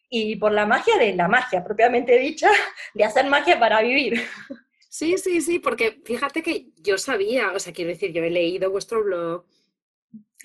y 0.08 0.36
por 0.36 0.52
la 0.52 0.66
magia 0.66 0.96
de 0.98 1.16
la 1.16 1.26
magia, 1.26 1.64
propiamente 1.64 2.16
dicha, 2.16 2.48
de 2.94 3.04
hacer 3.04 3.26
magia 3.26 3.58
para 3.58 3.82
vivir. 3.82 4.22
Sí, 4.98 5.18
sí, 5.18 5.40
sí, 5.42 5.58
porque 5.58 6.00
fíjate 6.04 6.42
que 6.42 6.68
yo 6.76 6.96
sabía, 6.98 7.52
o 7.52 7.58
sea, 7.58 7.72
quiero 7.74 7.90
decir, 7.90 8.12
yo 8.12 8.22
he 8.24 8.30
leído 8.30 8.70
vuestro 8.70 9.04
blog, 9.04 9.44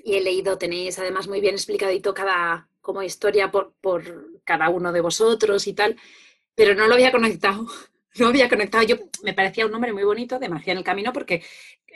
y 0.03 0.15
he 0.15 0.22
leído, 0.22 0.58
tenéis 0.58 1.00
además 1.00 1.27
muy 1.27 1.41
bien 1.41 1.55
explicadito 1.55 2.13
cada 2.13 2.67
como 2.81 3.03
historia 3.03 3.51
por, 3.51 3.74
por 3.81 4.41
cada 4.43 4.70
uno 4.70 4.91
de 4.91 5.01
vosotros 5.01 5.67
y 5.67 5.74
tal, 5.74 5.96
pero 6.55 6.75
no 6.75 6.88
lo 6.88 6.96
había 6.96 7.12
conectado 7.12 7.67
no 8.15 8.27
había 8.27 8.50
conectado. 8.50 8.84
Yo 8.84 8.98
me 9.24 9.34
parecía 9.34 9.65
un 9.65 9.72
nombre 9.72 9.94
muy 9.94 10.03
bonito 10.03 10.39
de 10.39 10.50
magia 10.50 10.72
en 10.72 10.80
el 10.80 10.84
camino 10.84 11.13
porque 11.13 11.44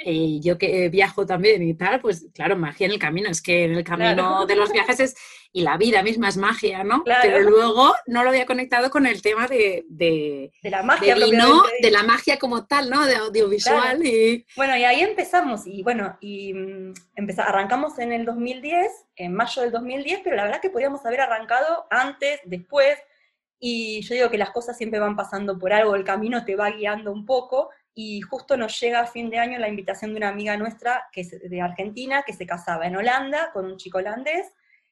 eh, 0.04 0.40
yo 0.42 0.58
que 0.58 0.90
viajo 0.90 1.26
también 1.26 1.64
y 1.64 1.74
tal, 1.74 2.02
pues 2.02 2.28
claro, 2.34 2.58
magia 2.58 2.86
en 2.86 2.94
el 2.94 3.00
camino. 3.00 3.30
Es 3.30 3.42
que 3.42 3.66
en 3.66 3.76
el 3.76 3.84
camino 3.84 4.46
de 4.46 4.56
los 4.56 4.72
viajes 4.72 5.00
es 5.00 5.16
y 5.56 5.62
la 5.62 5.78
vida 5.78 6.04
misma 6.04 6.28
es 6.28 6.36
magia, 6.36 6.84
¿no? 6.84 7.02
Pero 7.22 7.40
luego 7.40 7.96
no 8.08 8.24
lo 8.24 8.30
había 8.30 8.46
conectado 8.46 8.90
con 8.90 9.06
el 9.06 9.22
tema 9.22 9.48
de, 9.48 9.86
de, 9.88 10.52
la 10.64 10.84
magia. 10.84 11.16
De, 11.16 11.24
vino, 11.24 11.64
de 11.82 11.92
la 11.92 12.04
magia 12.04 12.38
como 12.38 12.66
tal, 12.66 12.90
¿no? 12.90 13.06
De 13.06 13.16
audiovisual. 13.16 14.06
Y... 14.06 14.46
Bueno, 14.58 14.76
y 14.76 14.84
ahí 14.84 15.00
empezamos. 15.00 15.66
Y 15.66 15.82
bueno, 15.82 16.18
y 16.20 16.54
mm, 16.54 16.94
arrancamos 17.38 18.00
en 18.00 18.12
el 18.12 18.26
2010, 18.26 18.86
en 19.16 19.34
mayo 19.34 19.62
del 19.62 19.72
2010, 19.72 20.22
pero 20.26 20.36
la 20.36 20.44
verdad 20.44 20.60
que 20.60 20.70
podíamos 20.70 21.06
haber 21.06 21.22
arrancado 21.22 21.88
antes, 21.90 22.42
después 22.44 22.98
y 23.60 24.02
yo 24.02 24.16
digo 24.16 24.30
que 24.30 24.38
las 24.38 24.52
cosas 24.52 24.78
siempre 24.78 25.00
van 25.00 25.16
pasando 25.16 25.58
por 25.58 25.74
algo, 25.74 25.96
el 25.96 26.04
camino 26.04 26.44
te 26.46 26.56
va 26.56 26.70
guiando 26.72 27.12
un 27.12 27.26
poco, 27.26 27.70
y 27.94 28.22
justo 28.22 28.58
nos 28.58 28.80
llega 28.80 29.00
a 29.00 29.08
fin 29.08 29.30
de 29.30 29.40
año 29.40 29.58
la 29.58 29.70
invitación 29.70 30.12
de 30.12 30.18
una 30.18 30.30
amiga 30.30 30.58
nuestra 30.58 31.06
que 31.12 31.22
es 31.22 31.32
de 31.50 31.62
Argentina, 31.62 32.24
que 32.26 32.34
se 32.34 32.46
casaba 32.46 32.86
en 32.88 32.98
Holanda 32.98 33.52
con 33.54 33.66
un 33.66 33.78
chico 33.78 34.00
holandés, 34.00 34.48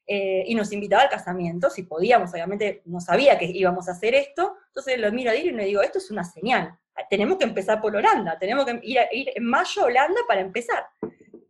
eh, 0.05 0.43
y 0.47 0.55
nos 0.55 0.71
invitaba 0.71 1.03
al 1.03 1.09
casamiento, 1.09 1.69
si 1.69 1.83
podíamos, 1.83 2.33
obviamente 2.33 2.81
no 2.85 2.99
sabía 2.99 3.37
que 3.37 3.45
íbamos 3.45 3.87
a 3.87 3.93
hacer 3.93 4.15
esto, 4.15 4.55
entonces 4.67 4.99
lo 4.99 5.11
miro 5.11 5.31
a 5.31 5.33
Dir 5.33 5.45
y 5.45 5.51
le 5.51 5.65
digo, 5.65 5.81
esto 5.81 5.97
es 5.97 6.11
una 6.11 6.25
señal, 6.25 6.77
tenemos 7.09 7.37
que 7.37 7.45
empezar 7.45 7.79
por 7.79 7.95
Holanda, 7.95 8.37
tenemos 8.37 8.65
que 8.65 8.79
ir, 8.83 8.99
ir 9.11 9.31
en 9.33 9.45
mayo 9.45 9.83
a 9.83 9.85
Holanda 9.85 10.21
para 10.27 10.41
empezar. 10.41 10.85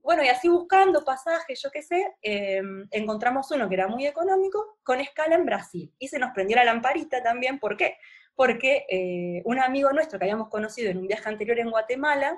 Bueno, 0.04 0.22
y 0.22 0.28
así 0.28 0.50
buscando 0.50 1.06
pasajes, 1.06 1.62
yo 1.62 1.72
qué 1.72 1.82
sé, 1.82 2.14
em, 2.22 2.86
encontramos 2.92 3.50
uno 3.52 3.70
que 3.70 3.76
era 3.76 3.88
muy 3.88 4.06
económico, 4.06 4.78
con 4.84 5.00
escala 5.00 5.36
en 5.36 5.46
Brasil. 5.46 5.94
Y 5.98 6.10
se 6.10 6.20
nos 6.20 6.32
prendió 6.32 6.58
la 6.58 6.66
lamparita 6.66 7.24
también, 7.24 7.58
¿por 7.58 7.78
qué? 7.78 7.96
Porque 8.36 8.86
eh, 8.90 9.42
un 9.46 9.60
amigo 9.60 9.94
nuestro 9.94 10.20
que 10.20 10.26
habíamos 10.26 10.50
conocido 10.50 10.92
en 10.92 10.98
un 10.98 11.08
viaje 11.08 11.30
anterior 11.30 11.58
en 11.58 11.72
Guatemala, 11.72 12.38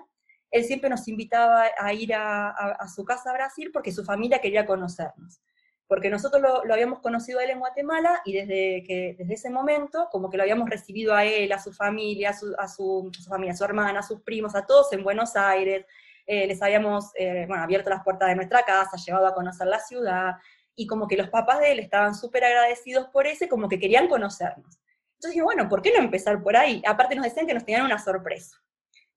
él 0.52 0.64
siempre 0.64 0.92
nos 0.92 1.08
invitaba 1.08 1.66
a 1.80 1.92
ir 1.92 2.14
a, 2.14 2.88
su 2.94 3.04
casa 3.04 3.32
a 3.32 3.34
Brasil 3.34 3.72
porque 3.74 3.92
su 3.92 4.06
familia 4.06 4.40
quería 4.40 4.68
conocernos. 4.68 5.42
Porque 5.88 6.12
nosotros 6.12 6.44
lo, 6.44 6.72
habíamos 6.72 7.00
conocido 7.00 7.40
a 7.40 7.46
él 7.46 7.50
en 7.50 7.60
Guatemala 7.60 8.22
y 8.26 8.34
desde, 8.34 8.84
que, 8.84 9.16
desde 9.18 9.34
ese 9.34 9.50
momento, 9.50 10.08
como 10.12 10.30
que 10.30 10.38
lo 10.38 10.44
habíamos 10.44 10.70
recibido 10.70 11.16
a 11.16 11.26
él, 11.26 11.52
a 11.52 11.60
su 11.60 11.74
familia, 11.74 12.30
a 12.30 12.34
su, 12.34 12.56
a 12.60 12.68
su, 12.68 13.12
a 13.12 13.24
su 13.24 13.30
familia, 13.30 13.54
a 13.54 13.58
su 13.58 13.64
hermana, 13.64 14.00
a 14.00 14.04
sus 14.04 14.22
primos, 14.22 14.54
a 14.54 14.68
todos 14.68 14.94
en 14.94 15.04
Buenos 15.04 15.36
Aires, 15.36 15.86
eh, 16.26 16.48
les 16.48 16.62
habíamos 16.62 17.12
eh, 17.16 17.46
bueno, 17.48 17.64
abierto 17.64 17.90
las 17.90 18.04
puertas 18.04 18.30
de 18.30 18.36
nuestra 18.36 18.64
casa, 18.64 18.98
llevado 18.98 19.28
a 19.28 19.34
conocer 19.34 19.68
la 19.68 19.80
ciudad, 19.80 20.34
y 20.76 20.88
como 20.88 21.08
que 21.08 21.18
los 21.18 21.30
papás 21.30 21.60
de 21.60 21.72
él 21.72 21.80
estaban 21.80 22.16
súper 22.16 22.44
agradecidos 22.44 23.08
por 23.08 23.28
ese, 23.28 23.48
como 23.48 23.70
que 23.70 23.80
querían 23.80 24.08
conocernos. 24.08 24.80
Entonces 25.14 25.32
dije, 25.32 25.44
bueno, 25.44 25.70
¿por 25.70 25.82
qué 25.82 25.94
no 25.94 26.00
empezar 26.00 26.42
por 26.44 26.58
ahí? 26.58 26.82
Aparte 26.86 27.16
nos 27.16 27.24
decían 27.24 27.48
que 27.48 27.54
nos 27.54 27.64
tenían 27.64 27.86
una 27.86 27.98
sorpresa. 27.98 28.58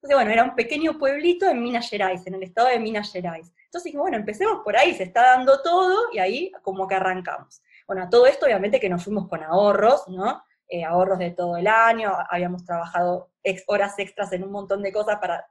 Entonces, 0.01 0.15
bueno, 0.15 0.31
era 0.31 0.43
un 0.45 0.55
pequeño 0.55 0.97
pueblito 0.97 1.49
en 1.49 1.61
Minas 1.61 1.89
Gerais, 1.89 2.25
en 2.25 2.35
el 2.35 2.43
estado 2.43 2.69
de 2.69 2.79
Minas 2.79 3.11
Gerais. 3.11 3.51
Entonces 3.65 3.85
dije, 3.85 3.97
bueno, 3.97 4.15
empecemos 4.15 4.61
por 4.63 4.77
ahí, 4.77 4.93
se 4.95 5.03
está 5.03 5.35
dando 5.35 5.61
todo, 5.61 6.07
y 6.13 6.19
ahí 6.19 6.51
como 6.61 6.87
que 6.87 6.95
arrancamos. 6.95 7.61
Bueno, 7.85 8.03
a 8.03 8.09
todo 8.09 8.25
esto 8.25 8.45
obviamente 8.45 8.79
que 8.79 8.87
nos 8.87 9.03
fuimos 9.03 9.27
con 9.27 9.43
ahorros, 9.43 10.07
¿no? 10.07 10.41
Eh, 10.69 10.85
ahorros 10.85 11.19
de 11.19 11.31
todo 11.31 11.57
el 11.57 11.67
año, 11.67 12.13
habíamos 12.29 12.63
trabajado 12.63 13.31
horas 13.67 13.97
extras 13.99 14.31
en 14.31 14.43
un 14.43 14.51
montón 14.51 14.83
de 14.83 14.93
cosas 14.93 15.17
para 15.17 15.45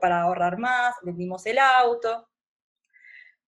para 0.00 0.22
ahorrar 0.22 0.58
más, 0.58 0.94
vendimos 1.02 1.44
el 1.46 1.58
auto. 1.58 2.28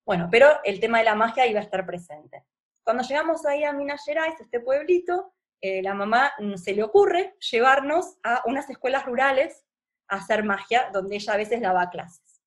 Bueno, 0.05 0.27
pero 0.31 0.47
el 0.63 0.79
tema 0.79 0.99
de 0.99 1.05
la 1.05 1.15
magia 1.15 1.47
iba 1.47 1.59
a 1.59 1.63
estar 1.63 1.85
presente. 1.85 2.45
Cuando 2.83 3.03
llegamos 3.03 3.45
ahí 3.45 3.63
a 3.63 3.73
Minas 3.73 4.03
Gerais, 4.05 4.39
este 4.39 4.59
pueblito, 4.59 5.33
eh, 5.61 5.81
la 5.81 5.93
mamá 5.95 6.31
mm, 6.37 6.55
se 6.55 6.73
le 6.73 6.83
ocurre 6.83 7.35
llevarnos 7.51 8.17
a 8.23 8.43
unas 8.45 8.69
escuelas 8.69 9.05
rurales 9.05 9.65
a 10.07 10.17
hacer 10.17 10.43
magia, 10.43 10.89
donde 10.93 11.15
ella 11.15 11.33
a 11.33 11.37
veces 11.37 11.61
daba 11.61 11.89
clases. 11.89 12.41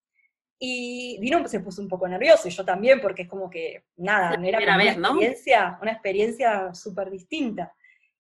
Y 0.61 1.19
Dino 1.21 1.47
se 1.49 1.61
puso 1.61 1.83
un 1.83 1.89
poco 1.89 2.07
nervioso, 2.09 2.49
y 2.49 2.51
yo 2.51 2.65
también, 2.65 3.01
porque 3.01 3.23
es 3.23 3.29
como 3.29 3.49
que, 3.49 3.85
nada, 3.97 4.35
era 4.43 4.59
una 4.59 4.85
experiencia, 4.85 5.79
una 5.81 5.93
experiencia 5.93 6.75
súper 6.75 7.11
distinta. 7.11 7.73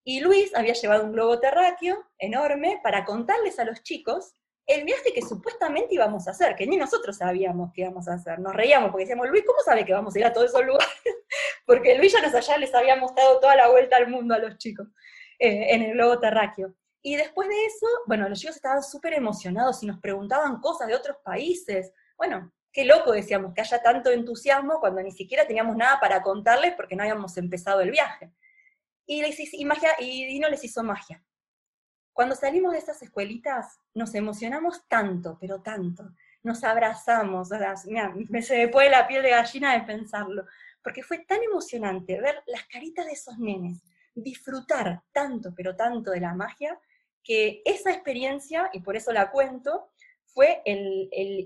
Y 0.04 0.20
Luis 0.20 0.54
había 0.54 0.72
llevado 0.72 1.04
un 1.04 1.12
globo 1.12 1.38
terráqueo 1.38 2.04
enorme 2.18 2.80
para 2.82 3.04
contarles 3.04 3.58
a 3.58 3.64
los 3.64 3.82
chicos 3.82 4.34
el 4.68 4.84
viaje 4.84 5.14
que 5.14 5.22
supuestamente 5.22 5.94
íbamos 5.94 6.28
a 6.28 6.32
hacer, 6.32 6.54
que 6.54 6.66
ni 6.66 6.76
nosotros 6.76 7.16
sabíamos 7.16 7.72
que 7.72 7.80
íbamos 7.80 8.06
a 8.06 8.14
hacer. 8.14 8.38
Nos 8.38 8.54
reíamos 8.54 8.90
porque 8.90 9.04
decíamos, 9.04 9.28
Luis, 9.30 9.42
¿cómo 9.46 9.60
sabe 9.60 9.84
que 9.86 9.94
vamos 9.94 10.14
a 10.14 10.18
ir 10.18 10.26
a 10.26 10.32
todos 10.32 10.50
esos 10.50 10.64
lugares? 10.64 10.86
porque 11.66 11.96
Luis 11.96 12.12
ya 12.12 12.20
nos 12.20 12.34
allá 12.34 12.58
les 12.58 12.74
había 12.74 12.94
mostrado 12.94 13.40
toda 13.40 13.56
la 13.56 13.68
vuelta 13.68 13.96
al 13.96 14.08
mundo 14.08 14.34
a 14.34 14.38
los 14.38 14.58
chicos 14.58 14.86
eh, 15.38 15.74
en 15.74 15.82
el 15.82 15.92
globo 15.94 16.20
terráqueo. 16.20 16.74
Y 17.00 17.16
después 17.16 17.48
de 17.48 17.64
eso, 17.64 17.86
bueno, 18.06 18.28
los 18.28 18.38
chicos 18.38 18.56
estaban 18.56 18.82
súper 18.82 19.14
emocionados 19.14 19.82
y 19.82 19.86
nos 19.86 20.00
preguntaban 20.00 20.60
cosas 20.60 20.86
de 20.86 20.94
otros 20.94 21.16
países. 21.24 21.90
Bueno, 22.18 22.52
qué 22.70 22.84
loco 22.84 23.12
decíamos 23.12 23.54
que 23.54 23.62
haya 23.62 23.80
tanto 23.80 24.10
entusiasmo 24.10 24.80
cuando 24.80 25.02
ni 25.02 25.12
siquiera 25.12 25.46
teníamos 25.46 25.76
nada 25.76 25.98
para 25.98 26.22
contarles 26.22 26.74
porque 26.74 26.94
no 26.94 27.04
habíamos 27.04 27.38
empezado 27.38 27.80
el 27.80 27.90
viaje. 27.90 28.32
Y, 29.06 29.22
les, 29.22 29.54
y, 29.54 29.64
magia, 29.64 29.92
y 29.98 30.26
Dino 30.26 30.50
les 30.50 30.62
hizo 30.62 30.82
magia. 30.82 31.24
Cuando 32.18 32.34
salimos 32.34 32.72
de 32.72 32.78
esas 32.78 33.00
escuelitas, 33.00 33.78
nos 33.94 34.12
emocionamos 34.12 34.88
tanto, 34.88 35.38
pero 35.40 35.62
tanto. 35.62 36.02
Nos 36.42 36.64
abrazamos, 36.64 37.50
me 38.28 38.42
se 38.42 38.56
me 38.56 38.66
pone 38.66 38.90
la 38.90 39.06
piel 39.06 39.22
de 39.22 39.30
gallina 39.30 39.74
de 39.74 39.86
pensarlo, 39.86 40.44
porque 40.82 41.04
fue 41.04 41.20
tan 41.20 41.40
emocionante 41.44 42.20
ver 42.20 42.42
las 42.48 42.64
caritas 42.66 43.06
de 43.06 43.12
esos 43.12 43.38
nenes, 43.38 43.84
disfrutar 44.16 45.00
tanto, 45.12 45.54
pero 45.54 45.76
tanto 45.76 46.10
de 46.10 46.18
la 46.18 46.34
magia, 46.34 46.76
que 47.22 47.62
esa 47.64 47.92
experiencia, 47.92 48.68
y 48.72 48.80
por 48.80 48.96
eso 48.96 49.12
la 49.12 49.30
cuento, 49.30 49.92
fue 50.24 50.60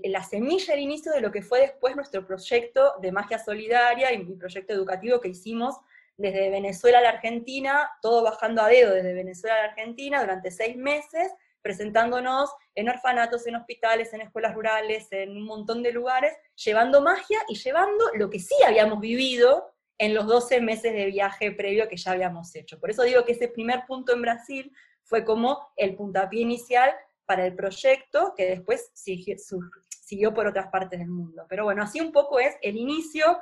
la 0.05 0.23
semilla, 0.23 0.73
el 0.73 0.79
inicio 0.79 1.11
de 1.11 1.21
lo 1.21 1.31
que 1.31 1.43
fue 1.43 1.59
después 1.59 1.95
nuestro 1.95 2.25
proyecto 2.25 2.95
de 2.99 3.11
magia 3.11 3.37
solidaria 3.37 4.11
y 4.11 4.25
mi 4.25 4.35
proyecto 4.35 4.73
educativo 4.73 5.21
que 5.21 5.29
hicimos 5.29 5.75
desde 6.17 6.49
Venezuela 6.49 6.99
a 6.99 7.01
la 7.01 7.09
Argentina, 7.09 7.89
todo 8.01 8.23
bajando 8.23 8.61
a 8.61 8.67
dedo 8.67 8.93
desde 8.93 9.13
Venezuela 9.13 9.55
a 9.55 9.59
la 9.59 9.69
Argentina 9.69 10.21
durante 10.21 10.51
seis 10.51 10.75
meses, 10.77 11.31
presentándonos 11.61 12.51
en 12.75 12.89
orfanatos, 12.89 13.47
en 13.47 13.55
hospitales, 13.55 14.13
en 14.13 14.21
escuelas 14.21 14.53
rurales, 14.53 15.07
en 15.11 15.31
un 15.31 15.45
montón 15.45 15.81
de 15.81 15.91
lugares, 15.91 16.33
llevando 16.55 17.01
magia 17.01 17.39
y 17.47 17.55
llevando 17.55 18.05
lo 18.15 18.29
que 18.29 18.39
sí 18.39 18.55
habíamos 18.65 18.99
vivido 18.99 19.73
en 19.97 20.13
los 20.13 20.27
12 20.27 20.61
meses 20.61 20.93
de 20.93 21.05
viaje 21.05 21.51
previo 21.51 21.87
que 21.87 21.97
ya 21.97 22.11
habíamos 22.11 22.53
hecho. 22.55 22.79
Por 22.79 22.89
eso 22.89 23.03
digo 23.03 23.23
que 23.23 23.31
ese 23.31 23.47
primer 23.47 23.85
punto 23.87 24.13
en 24.13 24.21
Brasil 24.21 24.71
fue 25.03 25.23
como 25.23 25.69
el 25.77 25.95
puntapié 25.95 26.41
inicial 26.41 26.93
para 27.25 27.45
el 27.45 27.55
proyecto 27.55 28.33
que 28.35 28.45
después 28.45 28.91
siguió, 28.93 30.33
por 30.33 30.47
otras 30.47 30.67
partes 30.67 30.99
del 30.99 31.09
mundo. 31.09 31.45
Pero 31.47 31.63
bueno, 31.63 31.83
así 31.83 32.01
un 32.01 32.11
poco 32.11 32.39
es 32.39 32.55
el 32.61 32.75
inicio 32.75 33.39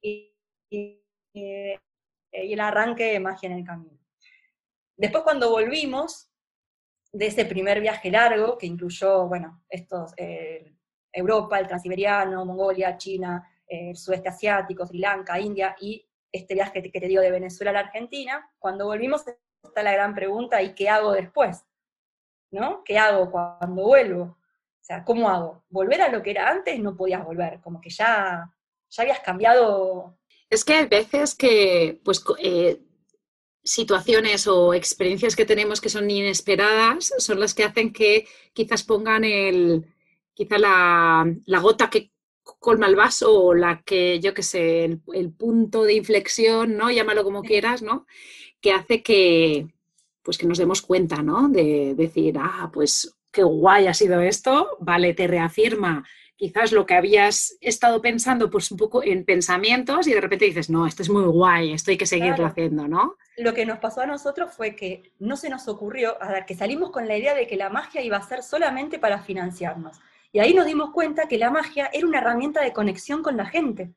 y, 0.00 0.32
y 0.70 1.02
y 2.42 2.52
el 2.52 2.60
arranque 2.60 3.12
de 3.12 3.20
magia 3.20 3.48
en 3.48 3.58
el 3.58 3.64
camino. 3.64 3.98
Después 4.96 5.24
cuando 5.24 5.50
volvimos 5.50 6.30
de 7.12 7.26
ese 7.26 7.44
primer 7.44 7.80
viaje 7.80 8.10
largo, 8.10 8.58
que 8.58 8.66
incluyó, 8.66 9.28
bueno, 9.28 9.62
estos, 9.68 10.12
eh, 10.16 10.74
Europa, 11.12 11.58
el 11.60 11.68
Transiberiano, 11.68 12.44
Mongolia, 12.44 12.96
China, 12.96 13.48
eh, 13.68 13.90
el 13.90 13.96
sudeste 13.96 14.28
asiático, 14.28 14.84
Sri 14.84 14.98
Lanka, 14.98 15.38
India, 15.38 15.76
y 15.80 16.04
este 16.32 16.54
viaje 16.54 16.82
que 16.82 17.00
te 17.00 17.06
digo 17.06 17.22
de 17.22 17.30
Venezuela 17.30 17.70
a 17.70 17.74
la 17.74 17.80
Argentina, 17.80 18.50
cuando 18.58 18.86
volvimos 18.86 19.24
está 19.62 19.82
la 19.82 19.92
gran 19.92 20.14
pregunta, 20.14 20.60
¿y 20.60 20.74
qué 20.74 20.88
hago 20.88 21.12
después? 21.12 21.64
¿No? 22.50 22.82
¿Qué 22.84 22.98
hago 22.98 23.30
cuando 23.30 23.82
vuelvo? 23.82 24.22
O 24.22 24.84
sea, 24.86 25.04
¿cómo 25.04 25.28
hago? 25.28 25.64
¿Volver 25.70 26.02
a 26.02 26.08
lo 26.08 26.22
que 26.22 26.32
era 26.32 26.50
antes? 26.50 26.78
No 26.80 26.96
podías 26.96 27.24
volver, 27.24 27.60
como 27.60 27.80
que 27.80 27.90
ya, 27.90 28.52
ya 28.90 29.02
habías 29.02 29.20
cambiado 29.20 30.18
es 30.54 30.64
que 30.64 30.74
hay 30.74 30.86
veces 30.86 31.34
que, 31.34 32.00
pues, 32.04 32.24
eh, 32.38 32.80
situaciones 33.62 34.46
o 34.46 34.74
experiencias 34.74 35.36
que 35.36 35.46
tenemos 35.46 35.80
que 35.80 35.88
son 35.88 36.10
inesperadas 36.10 37.14
son 37.18 37.40
las 37.40 37.54
que 37.54 37.64
hacen 37.64 37.92
que 37.92 38.26
quizás 38.52 38.82
pongan 38.82 39.24
el, 39.24 39.86
quizá 40.34 40.58
la, 40.58 41.60
gota 41.60 41.88
que 41.88 42.12
colma 42.42 42.86
el 42.86 42.96
vaso 42.96 43.32
o 43.32 43.54
la 43.54 43.82
que, 43.82 44.20
yo 44.20 44.34
qué 44.34 44.42
sé, 44.42 44.84
el, 44.84 45.32
punto 45.32 45.84
de 45.84 45.94
inflexión, 45.94 46.76
¿no? 46.76 46.90
Llámalo 46.90 47.24
como 47.24 47.42
quieras, 47.42 47.82
¿no? 47.82 48.06
Que 48.60 48.72
hace 48.72 49.02
que, 49.02 49.66
pues 50.22 50.36
que 50.36 50.46
nos 50.46 50.58
demos 50.58 50.82
cuenta, 50.82 51.22
¿no? 51.22 51.48
De 51.48 51.94
decir, 51.94 52.36
ah, 52.38 52.70
pues 52.72 53.16
qué 53.32 53.42
guay 53.42 53.86
ha 53.86 53.94
sido 53.94 54.20
esto, 54.20 54.76
vale, 54.80 55.14
te 55.14 55.26
reafirma 55.26 56.04
quizás 56.36 56.72
lo 56.72 56.84
que 56.86 56.94
habías 56.94 57.56
estado 57.60 58.00
pensando, 58.02 58.50
pues 58.50 58.70
un 58.70 58.78
poco 58.78 59.02
en 59.02 59.24
pensamientos 59.24 60.06
y 60.06 60.12
de 60.12 60.20
repente 60.20 60.44
dices, 60.44 60.68
no, 60.68 60.86
esto 60.86 61.02
es 61.02 61.10
muy 61.10 61.24
guay, 61.24 61.72
esto 61.72 61.90
hay 61.90 61.96
que 61.96 62.06
seguirlo 62.06 62.46
haciendo, 62.46 62.88
¿no? 62.88 63.16
Lo 63.36 63.54
que 63.54 63.66
nos 63.66 63.78
pasó 63.78 64.00
a 64.02 64.06
nosotros 64.06 64.52
fue 64.52 64.74
que 64.74 65.12
no 65.18 65.36
se 65.36 65.48
nos 65.48 65.68
ocurrió, 65.68 66.20
a 66.22 66.32
ver, 66.32 66.44
que 66.44 66.54
salimos 66.54 66.90
con 66.90 67.06
la 67.06 67.16
idea 67.16 67.34
de 67.34 67.46
que 67.46 67.56
la 67.56 67.70
magia 67.70 68.02
iba 68.02 68.16
a 68.16 68.22
ser 68.22 68.42
solamente 68.42 68.98
para 68.98 69.20
financiarnos. 69.22 70.00
Y 70.32 70.40
ahí 70.40 70.52
nos 70.52 70.66
dimos 70.66 70.90
cuenta 70.90 71.28
que 71.28 71.38
la 71.38 71.50
magia 71.50 71.88
era 71.92 72.06
una 72.06 72.18
herramienta 72.18 72.60
de 72.62 72.72
conexión 72.72 73.22
con 73.22 73.36
la 73.36 73.46
gente. 73.46 73.92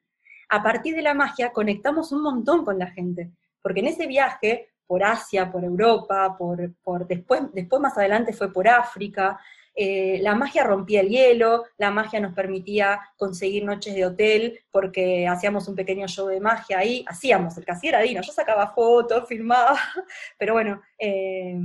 a 0.50 0.64
partir 0.64 0.96
de 0.96 1.02
la 1.02 1.14
magia 1.14 1.52
conectamos 1.52 2.14
un 2.14 2.22
montón 2.22 2.64
con 2.64 2.80
la 2.80 2.88
gente, 2.88 3.32
porque 3.62 3.82
en 3.82 3.88
ese 3.88 4.08
viaje 4.08 4.70
por 4.86 5.04
Asia, 5.04 5.52
por 5.52 5.66
Europa, 5.66 6.38
por, 6.38 6.74
por 6.82 7.06
después, 7.06 7.42
después 7.54 7.82
más 7.82 7.98
adelante 7.98 8.32
fue 8.32 8.52
por 8.54 8.68
África, 8.68 9.38
eh, 9.80 10.18
la 10.24 10.34
magia 10.34 10.64
rompía 10.64 11.02
el 11.02 11.10
hielo, 11.10 11.66
la 11.78 11.92
magia 11.92 12.20
nos 12.20 12.34
permitía 12.34 13.00
conseguir 13.16 13.64
noches 13.64 13.94
de 13.94 14.08
hotel 14.08 14.60
porque 14.72 15.28
hacíamos 15.28 15.68
un 15.68 15.76
pequeño 15.76 16.08
show 16.08 16.26
de 16.28 16.40
magia 16.40 16.80
ahí, 16.80 17.06
hacíamos, 17.08 17.56
el 17.60 17.64
casi 17.66 17.90
era 17.90 18.00
Dino, 18.00 18.24
yo 18.24 18.32
sacaba 18.34 18.74
fotos, 18.74 19.28
filmaba, 19.28 19.78
pero 20.40 20.54
bueno, 20.54 20.82
eh, 20.98 21.56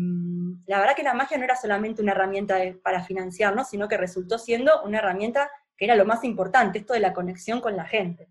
la 0.67 0.79
verdad 0.81 0.95
que 0.95 1.03
la 1.03 1.15
magia 1.15 1.39
no 1.39 1.45
era 1.45 1.57
solamente 1.57 2.03
una 2.03 2.13
herramienta 2.13 2.59
para 2.83 3.03
financiarnos, 3.03 3.71
sino 3.71 3.89
que 3.89 3.97
resultó 3.97 4.39
siendo 4.39 4.83
una 4.83 4.99
herramienta 4.99 5.51
que 5.75 5.87
era 5.87 5.97
lo 5.97 6.05
más 6.05 6.23
importante, 6.23 6.81
esto 6.81 6.93
de 6.93 7.01
la 7.01 7.15
conexión 7.15 7.63
con 7.63 7.77
la 7.77 7.87
gente. 7.87 8.29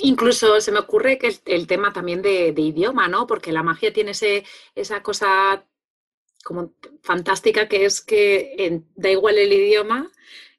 Incluso 0.00 0.60
se 0.60 0.70
me 0.70 0.78
ocurre 0.78 1.18
que 1.18 1.36
el, 1.44 1.66
tema 1.66 1.92
también 1.92 2.22
de, 2.22 2.54
idioma, 2.56 3.08
¿no? 3.08 3.26
Porque 3.26 3.52
la 3.52 3.64
magia 3.64 3.92
tiene 3.92 4.12
ese, 4.12 4.44
esa 4.76 5.02
cosa 5.02 5.66
como 6.44 6.72
fantástica 7.02 7.68
que 7.68 7.84
es 7.84 8.00
que 8.00 8.82
da 8.94 9.10
igual 9.10 9.38
el 9.38 9.52
idioma, 9.52 10.10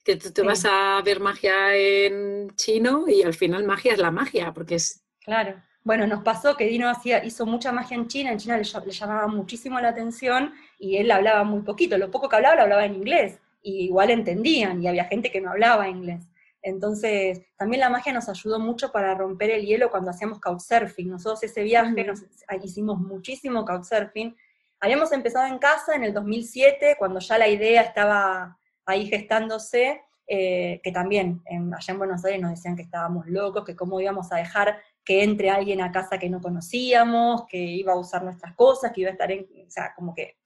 que 0.04 0.16
tú 0.16 0.32
te 0.32 0.42
vas 0.42 0.66
a 0.66 1.02
ver 1.04 1.20
magia 1.20 1.76
en 1.76 2.50
chino 2.56 3.06
y 3.08 3.24
al 3.24 3.34
final 3.34 3.64
magia 3.66 3.94
es 3.94 4.00
la 4.00 4.12
magia, 4.12 4.54
porque 4.54 4.76
es... 4.76 5.04
Claro. 5.24 5.62
Bueno, 5.84 6.06
nos 6.08 6.24
pasó 6.24 6.56
que 6.56 6.66
Dino 6.66 6.90
hacía, 6.90 7.24
hizo 7.24 7.46
mucha 7.46 7.72
magia 7.72 7.96
en 7.96 8.08
China, 8.08 8.32
en 8.32 8.38
China 8.38 8.58
le, 8.58 8.64
llamaba 8.64 9.28
muchísimo 9.28 9.80
la 9.80 9.90
atención 9.90 10.54
y 10.78 10.98
él 10.98 11.10
hablaba 11.10 11.44
muy 11.44 11.62
poquito, 11.62 11.98
lo 11.98 12.12
poco 12.12 12.28
que 12.28 12.36
hablaba 12.36 12.56
lo 12.56 12.62
hablaba 12.64 12.86
en 12.86 12.96
inglés, 12.96 13.40
y 13.62 13.86
igual 13.86 14.10
entendían, 14.10 14.84
y 14.84 14.88
había 14.88 15.06
gente 15.06 15.32
que 15.32 15.42
no 15.42 15.52
hablaba 15.52 15.90
inglés. 15.90 16.28
Entonces, 16.62 17.42
también 17.58 17.80
la 17.80 17.90
magia 17.90 18.12
nos 18.12 18.28
ayudó 18.28 18.60
mucho 18.60 18.92
para 18.92 19.16
romper 19.16 19.52
el 19.52 19.66
hielo 19.66 19.90
cuando 19.90 20.12
hacíamos 20.12 20.40
couchsurfing. 20.40 21.10
Nosotros 21.10 21.42
ese 21.44 21.64
viaje 21.64 22.04
nos, 22.04 22.24
hicimos 22.64 23.00
muchísimo 23.00 23.64
couchsurfing 23.64 24.36
Habíamos 24.82 25.12
empezado 25.12 25.46
en 25.46 25.60
casa 25.60 25.96
en 25.96 26.04
el 26.04 26.14
2007, 26.14 26.96
cuando 26.98 27.20
ya 27.20 27.38
la 27.38 27.50
idea 27.50 27.82
estaba 27.82 28.58
ahí 28.86 29.08
gestándose, 29.08 30.02
eh, 30.26 30.80
que 30.84 30.92
también 30.92 31.42
allá 31.76 31.92
en 31.92 31.98
Buenos 31.98 32.24
Aires 32.24 32.42
nos 32.42 32.52
decían 32.52 32.76
que 32.76 32.84
estábamos 32.84 33.28
locos, 33.28 33.66
que 33.66 33.76
cómo 33.76 34.00
íbamos 34.00 34.32
a 34.32 34.38
dejar 34.38 34.80
que 35.04 35.24
entre 35.24 35.50
alguien 35.50 35.82
a 35.82 35.92
casa 35.92 36.18
que 36.18 36.30
no 36.30 36.40
conocíamos, 36.40 37.46
que 37.48 37.58
iba 37.58 37.94
a 37.94 37.98
usar 37.98 38.24
nuestras 38.24 38.56
cosas, 38.56 38.92
que 38.94 39.02
iba 39.02 39.10
a 39.10 39.14
estar 39.14 39.32
en, 39.32 39.48
o 39.68 39.72
sea, 39.72 39.94
como 39.96 40.14
que 40.14 40.38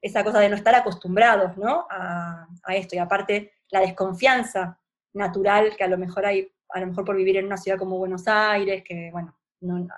esa 0.00 0.22
cosa 0.22 0.38
de 0.38 0.50
no 0.50 0.56
estar 0.56 0.74
acostumbrados, 0.74 1.56
¿no? 1.56 1.86
A, 1.90 2.46
esto, 2.68 2.94
y 2.94 2.98
aparte 2.98 3.52
la 3.70 3.80
desconfianza 3.80 4.78
natural 5.14 5.74
que 5.76 5.84
a 5.84 5.88
lo 5.88 5.98
mejor 5.98 6.26
hay, 6.26 6.52
a 6.68 6.80
lo 6.80 6.86
mejor 6.86 7.04
por 7.04 7.16
vivir 7.16 7.38
en 7.38 7.46
una 7.46 7.56
ciudad 7.56 7.78
como 7.78 7.98
Buenos 7.98 8.28
Aires, 8.28 8.84
que, 8.84 9.10
bueno, 9.10 9.36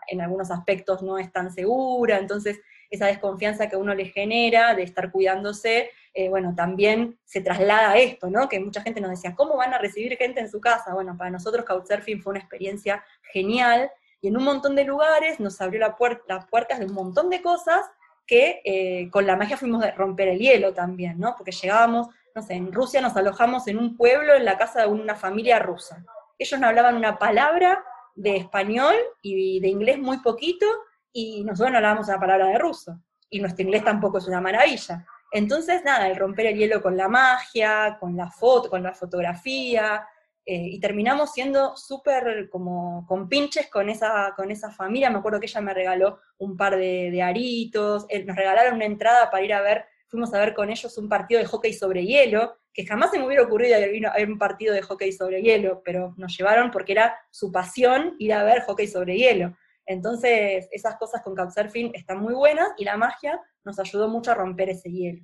en 0.09 0.21
algunos 0.21 0.51
aspectos 0.51 1.03
no 1.03 1.19
es 1.19 1.31
tan 1.31 1.53
segura, 1.53 2.19
entonces 2.19 2.61
esa 2.93 3.07
desconfianza 3.07 3.69
que 3.69 3.77
uno 3.77 3.95
le 3.95 4.05
genera 4.05 4.75
de 4.75 4.83
estar 4.83 5.11
cuidándose, 5.11 5.91
eh, 6.15 6.29
bueno, 6.29 6.55
también 6.55 7.19
se 7.25 7.41
traslada 7.41 7.93
a 7.93 7.99
esto, 7.99 8.31
¿no? 8.31 8.49
Que 8.49 8.61
mucha 8.61 8.83
gente 8.83 9.01
nos 9.01 9.11
decía, 9.11 9.35
¿cómo 9.35 9.57
van 9.57 9.73
a 9.73 9.79
recibir 9.79 10.17
gente 10.17 10.41
en 10.41 10.51
su 10.51 10.61
casa? 10.61 10.93
Bueno, 10.93 11.17
para 11.17 11.31
nosotros 11.31 11.65
Couchsurfing 11.65 12.23
fue 12.23 12.33
una 12.33 12.41
experiencia 12.41 13.03
genial, 13.33 13.91
y 14.21 14.29
en 14.29 14.37
un 14.37 14.45
montón 14.45 14.77
de 14.77 14.85
lugares 14.85 15.41
nos 15.41 15.61
abrió 15.61 15.81
la 15.81 15.97
las 16.29 16.47
puertas 16.47 16.79
de 16.79 16.85
un 16.85 16.93
montón 16.93 17.29
de 17.29 17.43
cosas 17.43 17.81
que 18.27 18.61
eh, 18.65 19.11
con 19.11 19.27
la 19.27 19.37
magia 19.37 19.57
fuimos 19.57 19.83
a 19.83 19.91
romper 19.93 20.29
el 20.29 20.39
hielo 20.39 20.73
también, 20.73 21.19
¿no? 21.19 21.35
Porque 21.37 21.51
llegábamos, 21.51 22.09
no 22.35 22.43
sé, 22.43 22.55
en 22.55 22.73
Rusia 22.73 23.01
nos 23.01 23.17
alojamos 23.17 23.67
en 23.67 23.79
un 23.79 23.97
pueblo, 23.97 24.35
en 24.35 24.45
la 24.45 24.59
casa 24.59 24.83
de 24.83 24.87
una 24.87 25.17
familia 25.17 25.59
rusa. 25.59 26.05
Ellos 26.39 26.61
no 26.61 26.69
hablaban 26.69 26.95
una 26.95 27.19
palabra 27.19 27.85
de 28.15 28.37
español 28.37 28.95
y 29.23 29.59
de 29.61 29.69
inglés 29.69 29.99
muy 29.99 30.19
poquito, 30.19 30.67
y 31.13 31.45
nosotros 31.45 31.71
no 31.71 31.79
hablábamos 31.79 32.09
una 32.09 32.21
palabra 32.21 32.47
de 32.47 32.59
ruso, 32.59 33.01
y 33.29 33.41
nuestro 33.41 33.65
inglés 33.65 33.85
tampoco 33.85 34.19
es 34.19 34.27
una 34.27 34.41
maravilla. 34.41 35.07
Entonces, 35.33 35.83
nada, 35.85 36.09
el 36.09 36.17
romper 36.17 36.47
el 36.47 36.59
hielo 36.59 36.83
con 36.83 36.97
la 36.97 37.09
magia, 37.09 37.97
con 37.99 38.17
la 38.17 38.31
foto, 38.31 38.69
con 38.69 38.83
la 38.83 38.93
fotografía, 38.93 40.07
eh, 40.45 40.71
y 40.73 40.81
terminamos 40.81 41.33
siendo 41.33 41.77
súper 41.77 42.49
como 42.51 43.07
con 43.07 43.29
pinches 43.29 43.69
con 43.69 43.89
esa, 43.89 44.35
con 44.37 44.51
esa 44.51 44.71
familia. 44.73 45.09
Me 45.09 45.19
acuerdo 45.19 45.39
que 45.39 45.47
ella 45.47 45.61
me 45.61 45.73
regaló 45.73 46.19
un 46.39 46.57
par 46.57 46.77
de, 46.77 47.23
aritos, 47.23 48.07
eh, 48.09 48.25
nos 48.25 48.37
regalaron 48.37 48.75
una 48.75 48.85
entrada 48.85 49.31
para 49.31 49.45
ir 49.45 49.55
a 49.55 49.63
ver, 49.63 49.87
fuimos 50.09 50.35
a 50.35 50.41
ver 50.41 50.53
con 50.53 50.69
ellos 50.69 50.99
un 50.99 51.09
partido 51.09 51.41
de 51.41 51.47
hockey 51.47 51.73
sobre 51.73 52.05
hielo, 52.05 52.57
que 52.75 52.85
jamás 52.85 53.11
se 53.13 53.19
me 53.19 53.27
hubiera 53.27 53.45
ocurrido 53.45 53.79
ir 53.79 54.07
a 54.07 54.15
ver 54.15 54.31
un 54.31 54.39
partido 54.39 54.75
de 54.75 54.83
hockey 54.83 55.13
sobre 55.13 55.43
hielo, 55.43 55.83
pero 55.85 56.15
nos 56.17 56.37
llevaron 56.37 56.71
porque 56.71 56.93
era 56.93 57.17
su 57.31 57.53
pasión 57.53 58.17
ir 58.19 58.33
a 58.33 58.43
ver 58.43 58.63
hockey 58.63 58.89
sobre 58.89 59.17
hielo. 59.17 59.57
Entonces, 59.93 60.69
esas 60.71 60.97
cosas 60.97 61.23
con 61.23 61.35
Couchsurfing 61.35 61.93
están 61.95 62.21
muy 62.21 62.35
buenas 62.35 62.69
y 62.77 62.85
la 62.85 62.97
magia 62.97 63.41
nos 63.65 63.79
ayudó 63.79 64.09
mucho 64.09 64.31
a 64.31 64.35
romper 64.35 64.71
ese 64.71 64.91
hielo. 64.91 65.23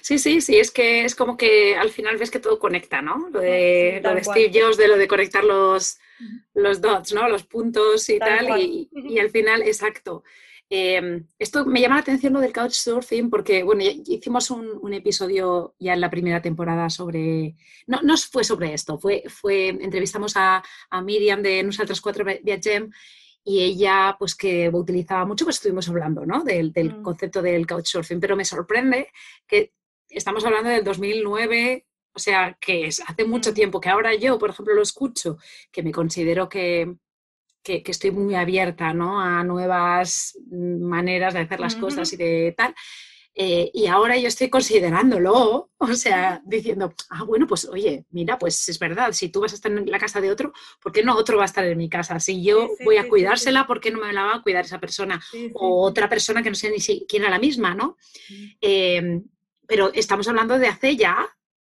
Sí, 0.00 0.18
sí, 0.18 0.40
sí, 0.40 0.58
es 0.58 0.72
que 0.72 1.04
es 1.04 1.14
como 1.14 1.36
que 1.36 1.76
al 1.76 1.90
final 1.90 2.16
ves 2.16 2.30
que 2.30 2.40
todo 2.40 2.58
conecta, 2.58 3.00
¿no? 3.00 3.28
Lo 3.30 3.40
de, 3.40 4.00
lo 4.02 4.14
de 4.14 4.24
Steve 4.24 4.50
Jobs, 4.52 4.76
de 4.76 4.88
lo 4.88 4.96
de 4.96 5.06
conectar 5.06 5.44
los, 5.44 5.98
los 6.54 6.80
dots, 6.80 7.12
¿no? 7.12 7.28
Los 7.28 7.44
puntos 7.44 8.08
y 8.08 8.18
tal, 8.18 8.58
y, 8.58 8.88
y, 8.92 9.18
al 9.20 9.30
final, 9.30 9.62
exacto. 9.62 10.24
Em, 10.70 11.26
esto 11.38 11.64
me 11.64 11.80
llama 11.80 11.94
la 11.94 12.02
atención 12.02 12.34
lo 12.34 12.40
del 12.40 12.52
couchsurfing 12.52 13.30
porque, 13.30 13.62
bueno, 13.62 13.82
hicimos 13.84 14.50
un, 14.50 14.92
episodio 14.92 15.74
ya 15.78 15.94
en 15.94 16.00
la 16.00 16.10
primera 16.10 16.42
temporada 16.42 16.90
sobre, 16.90 17.56
no, 17.86 18.02
no 18.02 18.16
fue 18.18 18.44
sobre 18.44 18.74
esto, 18.74 18.98
fue, 18.98 19.24
fue 19.28 19.68
entrevistamos 19.68 20.34
a, 20.36 20.62
Miriam 21.02 21.40
de 21.42 21.62
Nosaltres 21.62 22.00
Cuatro 22.02 22.24
Viagem 22.42 22.90
y 23.44 23.60
ella, 23.60 24.14
pues 24.18 24.34
que 24.34 24.68
utilizaba 24.68 25.24
mucho, 25.24 25.46
pues 25.46 25.56
estuvimos 25.56 25.88
hablando, 25.88 26.26
¿no? 26.26 26.44
Del, 26.44 26.70
del 26.70 26.98
mm. 26.98 27.02
concepto 27.02 27.40
del 27.40 27.66
couchsurfing, 27.66 28.20
pero 28.20 28.36
me 28.36 28.44
sorprende 28.44 29.10
que 29.46 29.72
estamos 30.10 30.44
hablando 30.44 30.68
del 30.68 30.84
2009, 30.84 31.86
o 32.12 32.18
sea, 32.18 32.58
que 32.60 32.86
es 32.86 33.00
hace 33.06 33.24
mucho 33.24 33.52
mm. 33.52 33.54
tiempo, 33.54 33.80
que 33.80 33.88
ahora 33.88 34.14
yo, 34.14 34.38
por 34.38 34.50
ejemplo, 34.50 34.74
lo 34.74 34.82
escucho, 34.82 35.38
que 35.72 35.82
me 35.82 35.92
considero 35.92 36.46
que 36.46 36.94
que, 37.82 37.90
estoy 37.90 38.10
muy 38.10 38.34
abierta 38.34 38.94
¿no? 38.94 39.20
a 39.20 39.44
nuevas 39.44 40.38
maneras 40.50 41.34
de 41.34 41.40
hacer 41.40 41.60
las 41.60 41.76
cosas 41.76 42.12
y 42.12 42.16
de 42.16 42.54
tal. 42.56 42.74
Eh, 43.40 43.70
y 43.72 43.86
ahora 43.86 44.16
yo 44.16 44.26
estoy 44.26 44.50
considerándolo, 44.50 45.70
o 45.78 45.94
sea, 45.94 46.42
diciendo, 46.44 46.92
ah, 47.10 47.22
bueno, 47.22 47.46
pues 47.46 47.66
oye, 47.66 48.04
mira, 48.10 48.36
pues 48.36 48.68
es 48.68 48.80
verdad, 48.80 49.12
si 49.12 49.28
tú 49.28 49.40
vas 49.40 49.52
a 49.52 49.54
estar 49.54 49.70
en 49.70 49.88
la 49.88 49.98
casa 50.00 50.20
de 50.20 50.30
otro, 50.30 50.52
¿por 50.82 50.90
qué 50.90 51.04
no 51.04 51.14
otro 51.14 51.36
va 51.36 51.44
a 51.44 51.46
estar 51.46 51.64
en 51.64 51.78
mi 51.78 51.88
casa? 51.88 52.18
Si 52.18 52.42
yo 52.42 52.68
voy 52.84 52.96
a 52.96 53.08
cuidársela, 53.08 53.66
¿por 53.66 53.80
qué 53.80 53.92
no 53.92 54.00
me 54.00 54.12
la 54.12 54.24
va 54.24 54.34
a 54.36 54.42
cuidar 54.42 54.64
esa 54.64 54.80
persona? 54.80 55.22
O 55.54 55.86
otra 55.86 56.08
persona 56.08 56.42
que 56.42 56.48
no 56.48 56.56
sé 56.56 56.70
ni 56.70 56.80
siquiera 56.80 57.30
la 57.30 57.38
misma, 57.38 57.74
¿no? 57.76 57.96
Em, 58.60 59.22
pero 59.68 59.92
estamos 59.94 60.26
hablando 60.26 60.58
de 60.58 60.66
hace 60.66 60.96
ya 60.96 61.28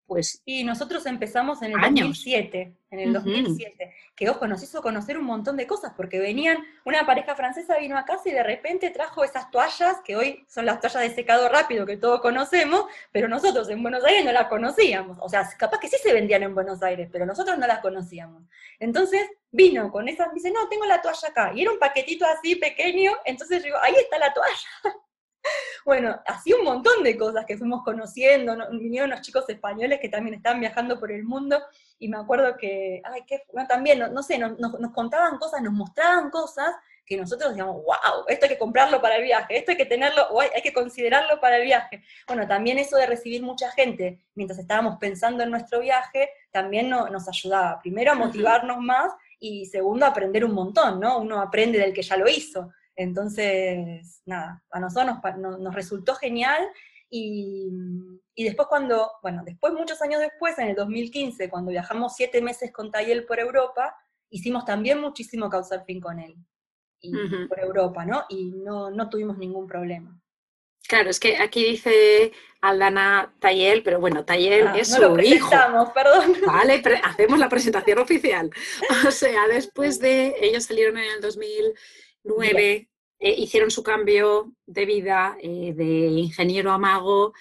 pues... 0.06 0.42
Y 0.44 0.64
nosotros 0.64 1.06
empezamos 1.06 1.62
en 1.62 1.72
el 1.72 1.80
2007, 1.80 2.72
en 2.90 2.98
el 3.00 3.12
2007, 3.12 3.94
que 4.14 4.30
ojo, 4.30 4.46
nos 4.46 4.62
hizo 4.62 4.80
conocer 4.82 5.18
un 5.18 5.24
montón 5.24 5.56
de 5.56 5.66
cosas, 5.66 5.92
porque 5.96 6.18
venían, 6.18 6.58
una 6.84 7.04
pareja 7.04 7.34
francesa 7.34 7.78
vino 7.78 7.98
a 7.98 8.04
casa 8.04 8.28
y 8.28 8.32
de 8.32 8.42
repente 8.42 8.90
trajo 8.90 9.24
esas 9.24 9.50
toallas, 9.50 9.98
que 10.04 10.16
hoy 10.16 10.44
son 10.48 10.66
las 10.66 10.80
toallas 10.80 11.02
de 11.02 11.14
secado 11.14 11.48
rápido 11.48 11.84
que 11.86 11.96
todos 11.96 12.20
conocemos, 12.20 12.86
pero 13.12 13.28
nosotros 13.28 13.68
en 13.68 13.82
Buenos 13.82 14.04
Aires 14.04 14.24
no 14.24 14.32
las 14.32 14.46
conocíamos, 14.46 15.18
o 15.20 15.28
sea, 15.28 15.48
capaz 15.58 15.78
que 15.80 15.88
sí 15.88 15.96
se 16.02 16.12
vendían 16.12 16.42
en 16.42 16.54
Buenos 16.54 16.82
Aires, 16.82 17.08
pero 17.12 17.26
nosotros 17.26 17.58
no 17.58 17.66
las 17.66 17.80
conocíamos. 17.80 18.42
Entonces 18.78 19.28
vino 19.50 19.90
con 19.90 20.08
esas, 20.08 20.32
dice, 20.32 20.50
no, 20.50 20.68
tengo 20.68 20.84
la 20.86 21.02
toalla 21.02 21.28
acá, 21.28 21.52
y 21.54 21.62
era 21.62 21.72
un 21.72 21.78
paquetito 21.78 22.26
así 22.26 22.56
pequeño, 22.56 23.12
entonces 23.24 23.58
yo 23.58 23.64
digo, 23.64 23.78
ahí 23.82 23.94
está 23.94 24.18
la 24.18 24.32
toalla. 24.32 24.68
Bueno, 25.84 26.20
así 26.26 26.52
un 26.52 26.64
montón 26.64 27.04
de 27.04 27.16
cosas 27.16 27.46
que 27.46 27.56
fuimos 27.56 27.84
conociendo, 27.84 28.56
vinieron 28.72 29.10
unos 29.10 29.20
chicos 29.20 29.48
españoles 29.48 30.00
que 30.00 30.08
también 30.08 30.34
están 30.34 30.58
viajando 30.58 30.98
por 30.98 31.12
el 31.12 31.22
mundo, 31.22 31.62
y 32.00 32.08
me 32.08 32.16
acuerdo 32.16 32.56
que, 32.56 33.00
ay, 33.04 33.22
qué, 33.24 33.44
también, 33.68 34.00
no, 34.12 34.22
sé, 34.24 34.36
nos, 34.36 34.56
contaban 34.92 35.38
cosas, 35.38 35.62
nos 35.62 35.72
mostraban 35.72 36.30
cosas 36.30 36.74
que 37.06 37.16
nosotros 37.16 37.50
decíamos, 37.50 37.76
wow, 37.76 38.24
esto 38.26 38.46
hay 38.46 38.50
que 38.50 38.58
comprarlo 38.58 39.00
para 39.00 39.14
el 39.14 39.22
viaje, 39.22 39.58
esto 39.58 39.70
hay 39.70 39.76
que 39.76 39.86
tenerlo, 39.86 40.26
o 40.30 40.40
hay, 40.40 40.50
que 40.60 40.72
considerarlo 40.72 41.40
para 41.40 41.58
el 41.58 41.62
viaje. 41.62 42.02
Bueno, 42.26 42.48
también 42.48 42.78
eso 42.78 42.96
de 42.96 43.06
recibir 43.06 43.44
mucha 43.44 43.70
gente 43.70 44.18
mientras 44.34 44.58
estábamos 44.58 44.96
pensando 44.98 45.44
en 45.44 45.50
nuestro 45.50 45.78
viaje, 45.78 46.30
también 46.50 46.90
nos 46.90 47.28
ayudaba, 47.28 47.78
primero 47.80 48.10
a 48.10 48.16
motivarnos 48.16 48.78
más, 48.80 49.12
y 49.38 49.66
segundo 49.66 50.06
a 50.06 50.10
aprender 50.10 50.44
un 50.44 50.54
montón, 50.54 51.00
¿no? 51.00 51.18
Uno 51.18 51.40
aprende 51.40 51.78
del 51.78 51.92
que 51.92 52.02
ya 52.02 52.16
lo 52.16 52.28
hizo. 52.28 52.70
Entonces, 52.96 54.22
nada, 54.24 54.64
a 54.70 54.80
nosotros 54.80 55.16
nos, 55.38 55.74
resultó 55.74 56.14
genial 56.14 56.66
y, 57.10 57.68
después 58.36 58.68
cuando, 58.68 59.12
bueno, 59.22 59.42
después, 59.44 59.74
muchos 59.74 60.00
años 60.02 60.20
después, 60.20 60.58
en 60.58 60.68
el 60.68 60.76
2015, 60.76 61.48
cuando 61.50 61.70
viajamos 61.70 62.14
siete 62.16 62.40
meses 62.40 62.72
con 62.72 62.90
Tayel 62.90 63.26
por 63.26 63.38
Europa, 63.38 63.94
hicimos 64.30 64.64
también 64.64 65.00
muchísimo 65.00 65.50
couchsurfing 65.50 66.00
con 66.00 66.18
él, 66.18 66.36
y, 67.00 67.12
por 67.46 67.60
Europa, 67.60 68.04
¿no? 68.06 68.24
Y 68.30 68.52
no, 68.52 68.90
no 68.90 69.08
tuvimos 69.08 69.36
ningún 69.36 69.66
problema. 69.66 70.18
Claro, 70.88 71.10
es 71.10 71.18
que 71.18 71.36
aquí 71.38 71.64
dice 71.64 72.32
Aldana 72.60 73.34
Tayel, 73.40 73.82
pero 73.82 74.00
bueno, 74.00 74.24
Tayel 74.24 74.68
Ah, 74.68 74.78
es 74.78 74.90
no 74.90 74.96
su 74.96 75.02
lo 75.02 75.22
hijo. 75.22 75.50
perdón. 75.94 76.36
Vale, 76.46 76.82
hacemos 77.02 77.38
la 77.38 77.48
presentación 77.48 77.98
oficial. 77.98 78.50
O 79.06 79.10
sea, 79.10 79.48
después 79.48 79.98
de, 79.98 80.36
ellos 80.40 80.64
salieron 80.64 80.98
en 80.98 81.10
el 81.10 81.20
2009, 82.26 82.88
eh, 83.18 83.34
hicieron 83.38 83.70
su 83.70 83.82
cambio 83.82 84.52
de 84.66 84.84
vida 84.86 85.36
eh, 85.40 85.72
de 85.74 85.84
ingeniero 86.08 86.70
a 86.72 86.78
mago, 86.78 87.32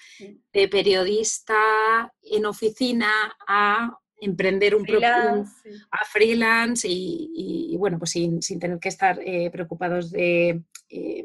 de 0.52 0.68
periodista 0.68 2.12
en 2.22 2.46
oficina 2.46 3.36
a 3.46 3.98
emprender 4.18 4.74
un, 4.74 4.84
Freelance, 4.86 5.52
a 5.90 6.04
freelance 6.06 6.88
y, 6.88 7.30
y- 7.34 7.74
y, 7.74 7.76
bueno, 7.76 7.98
pues 7.98 8.12
sin, 8.12 8.40
sin 8.40 8.58
tener 8.58 8.78
que 8.78 8.88
estar 8.88 9.20
eh, 9.22 9.50
preocupados 9.50 10.10
de, 10.10 10.62
eh, 10.88 11.24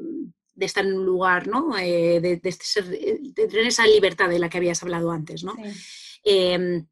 de 0.53 0.65
estar 0.65 0.85
en 0.85 0.95
un 0.97 1.05
lugar, 1.05 1.47
¿no? 1.47 1.77
Eh, 1.77 2.19
de, 2.19 2.35
de 2.37 2.51
ser- 2.51 2.89
de 2.89 3.47
tener 3.47 3.67
esa 3.67 3.87
libertad 3.87 4.27
de 4.27 4.39
la 4.39 4.49
que 4.49 4.57
habías 4.57 4.83
hablado 4.83 5.09
antes, 5.11 5.43
¿no? 5.45 5.55
Sí. 5.55 6.19
Eh, 6.25 6.83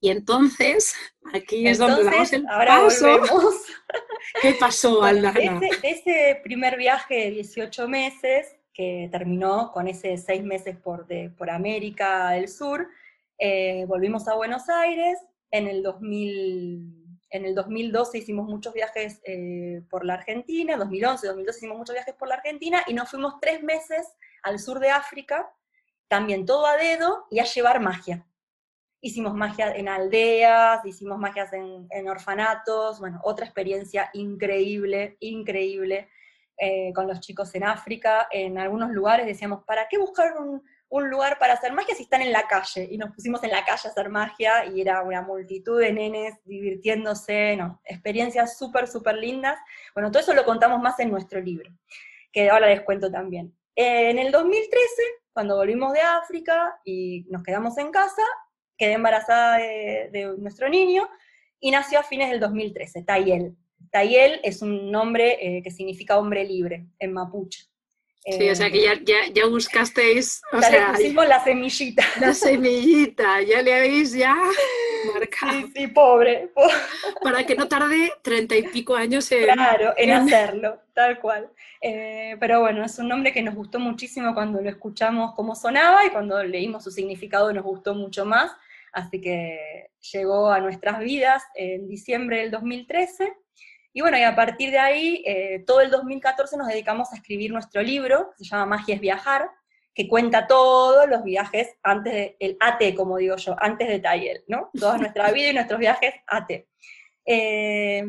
y 0.00 0.08
entonces, 0.10 0.94
aquí 1.34 1.66
es 1.66 1.78
donde 1.78 2.04
damos 2.04 2.32
el 2.32 2.46
ahora 2.46 2.78
paso. 2.84 3.06
volvemos. 3.08 3.54
¿Qué 4.42 4.54
pasó, 4.58 5.00
Bueno, 5.00 5.28
Aldana? 5.28 5.60
ese, 5.62 5.80
de 5.80 5.90
ese 5.90 6.40
primer 6.42 6.76
viaje 6.76 7.14
de 7.16 7.30
18 7.30 7.88
meses, 7.88 8.56
que 8.72 9.08
terminó 9.10 9.72
con 9.72 9.88
ese 9.88 10.16
seis 10.16 10.42
meses 10.42 10.76
por, 10.76 11.06
de- 11.06 11.30
por 11.30 11.50
América 11.50 12.30
del 12.30 12.48
Sur, 12.48 12.88
eh, 13.38 13.84
volvimos 13.86 14.28
a 14.28 14.34
Buenos 14.34 14.68
Aires. 14.68 15.18
En 15.50 15.66
el, 15.66 15.82
2000, 15.82 16.94
en 17.30 17.44
el 17.44 17.54
2012 17.56 18.18
hicimos 18.18 18.46
muchos 18.48 18.72
viajes 18.72 19.20
eh, 19.24 19.82
por 19.90 20.04
la 20.04 20.14
Argentina, 20.14 20.76
2011, 20.76 21.26
2012 21.26 21.58
hicimos 21.58 21.76
muchos 21.78 21.94
viajes 21.94 22.14
por 22.14 22.28
la 22.28 22.36
Argentina 22.36 22.82
y 22.86 22.94
nos 22.94 23.10
fuimos 23.10 23.34
tres 23.40 23.62
meses 23.62 24.06
al 24.44 24.58
sur 24.60 24.78
de 24.78 24.90
África, 24.90 25.50
también 26.08 26.46
todo 26.46 26.66
a 26.66 26.76
dedo 26.76 27.26
y 27.30 27.40
a 27.40 27.44
llevar 27.44 27.80
magia. 27.80 28.24
Hicimos 29.00 29.34
magia 29.34 29.72
en 29.74 29.88
aldeas, 29.88 30.84
hicimos 30.84 31.18
magias 31.18 31.52
en, 31.52 31.86
en 31.90 32.08
orfanatos, 32.08 33.00
bueno, 33.00 33.20
otra 33.22 33.46
experiencia 33.46 34.10
increíble, 34.12 35.16
increíble 35.20 36.08
eh, 36.62 36.92
con 36.94 37.08
los 37.08 37.20
chicos 37.20 37.54
en 37.54 37.64
África. 37.64 38.28
En 38.30 38.58
algunos 38.58 38.90
lugares 38.90 39.24
decíamos, 39.24 39.64
¿para 39.64 39.88
qué 39.88 39.96
buscar 39.96 40.36
un, 40.36 40.62
un 40.90 41.08
lugar 41.08 41.38
para 41.38 41.54
hacer 41.54 41.72
magia 41.72 41.94
si 41.94 42.02
están 42.02 42.20
en 42.20 42.32
la 42.32 42.46
calle? 42.46 42.86
Y 42.90 42.98
nos 42.98 43.14
pusimos 43.14 43.42
en 43.44 43.50
la 43.50 43.64
calle 43.64 43.88
a 43.88 43.90
hacer 43.90 44.10
magia 44.10 44.66
y 44.66 44.82
era 44.82 45.02
una 45.02 45.22
multitud 45.22 45.80
de 45.80 45.90
nenes 45.90 46.34
divirtiéndose, 46.44 47.56
no, 47.56 47.80
experiencias 47.84 48.58
súper, 48.58 48.88
súper 48.88 49.14
lindas. 49.14 49.58
Bueno, 49.94 50.10
todo 50.10 50.20
eso 50.22 50.34
lo 50.34 50.44
contamos 50.44 50.82
más 50.82 51.00
en 51.00 51.10
nuestro 51.10 51.40
libro, 51.40 51.70
que 52.30 52.50
ahora 52.50 52.66
les 52.66 52.82
cuento 52.82 53.10
también. 53.10 53.56
Eh, 53.74 54.10
en 54.10 54.18
el 54.18 54.30
2013, 54.30 55.02
cuando 55.32 55.56
volvimos 55.56 55.94
de 55.94 56.02
África 56.02 56.78
y 56.84 57.24
nos 57.30 57.42
quedamos 57.42 57.78
en 57.78 57.90
casa, 57.90 58.22
quedé 58.80 58.94
embarazada 58.94 59.58
de, 59.58 60.08
de 60.10 60.34
nuestro 60.38 60.68
niño 60.70 61.06
y 61.60 61.70
nació 61.70 62.00
a 62.00 62.02
fines 62.02 62.30
del 62.30 62.40
2013, 62.40 63.02
Tayel. 63.02 63.54
Tayel 63.92 64.40
es 64.42 64.62
un 64.62 64.90
nombre 64.90 65.36
eh, 65.58 65.62
que 65.62 65.70
significa 65.70 66.16
hombre 66.18 66.44
libre 66.44 66.86
en 66.98 67.12
mapuche. 67.12 67.66
Sí, 68.24 68.48
o 68.50 68.54
sea 68.54 68.70
que 68.70 68.82
ya, 68.82 68.94
ya, 69.02 69.16
ya 69.32 69.46
buscasteis, 69.46 70.42
o 70.52 70.60
sea, 70.60 70.92
le 70.92 70.98
pusimos 70.98 71.26
la 71.26 71.42
semillita. 71.42 72.04
la 72.20 72.34
semillita, 72.34 73.40
ya 73.42 73.62
le 73.62 73.74
habéis 73.74 74.12
ya 74.12 74.36
marcado, 75.14 75.52
Sí, 75.52 75.72
sí, 75.74 75.86
pobre, 75.88 76.48
po- 76.54 76.68
para 77.22 77.44
que 77.46 77.54
no 77.54 77.66
tarde 77.66 78.12
treinta 78.22 78.54
y 78.56 78.62
pico 78.64 78.94
años 78.94 79.30
en... 79.32 79.44
claro, 79.44 79.94
en 79.96 80.10
en- 80.10 80.16
hacerlo, 80.16 80.80
tal 80.94 81.18
cual. 81.18 81.50
Eh, 81.80 82.36
pero 82.38 82.60
bueno, 82.60 82.84
es 82.84 82.98
un 82.98 83.08
nombre 83.08 83.32
que 83.32 83.40
nos 83.42 83.54
gustó 83.54 83.78
muchísimo 83.78 84.34
cuando 84.34 84.60
lo 84.60 84.68
escuchamos 84.68 85.32
cómo 85.34 85.54
sonaba 85.54 86.04
y 86.04 86.10
cuando 86.10 86.42
leímos 86.44 86.84
su 86.84 86.90
significado 86.90 87.50
nos 87.54 87.64
gustó 87.64 87.94
mucho 87.94 88.26
más. 88.26 88.52
Así 88.92 89.20
que 89.20 89.90
llegó 90.12 90.50
a 90.50 90.60
nuestras 90.60 90.98
vidas 91.00 91.42
en 91.54 91.88
diciembre 91.88 92.38
del 92.38 92.50
2013. 92.50 93.32
Y 93.92 94.00
bueno, 94.02 94.18
y 94.18 94.22
a 94.22 94.36
partir 94.36 94.70
de 94.70 94.78
ahí, 94.78 95.22
eh, 95.26 95.64
todo 95.66 95.80
el 95.80 95.90
2014 95.90 96.56
nos 96.56 96.68
dedicamos 96.68 97.12
a 97.12 97.16
escribir 97.16 97.52
nuestro 97.52 97.82
libro, 97.82 98.30
que 98.36 98.44
se 98.44 98.50
llama 98.50 98.76
Magia 98.76 98.94
es 98.94 99.00
Viajar, 99.00 99.50
que 99.94 100.08
cuenta 100.08 100.46
todos 100.46 101.08
los 101.08 101.24
viajes 101.24 101.68
antes 101.82 102.12
de, 102.12 102.36
el 102.38 102.56
AT, 102.60 102.94
como 102.96 103.16
digo 103.16 103.36
yo, 103.36 103.56
antes 103.58 103.88
de 103.88 103.98
Tayel, 103.98 104.44
¿no? 104.46 104.70
Toda 104.78 104.98
nuestra 104.98 105.30
vida 105.32 105.50
y 105.50 105.54
nuestros 105.54 105.80
viajes 105.80 106.14
AT. 106.26 106.50
Eh, 107.26 108.04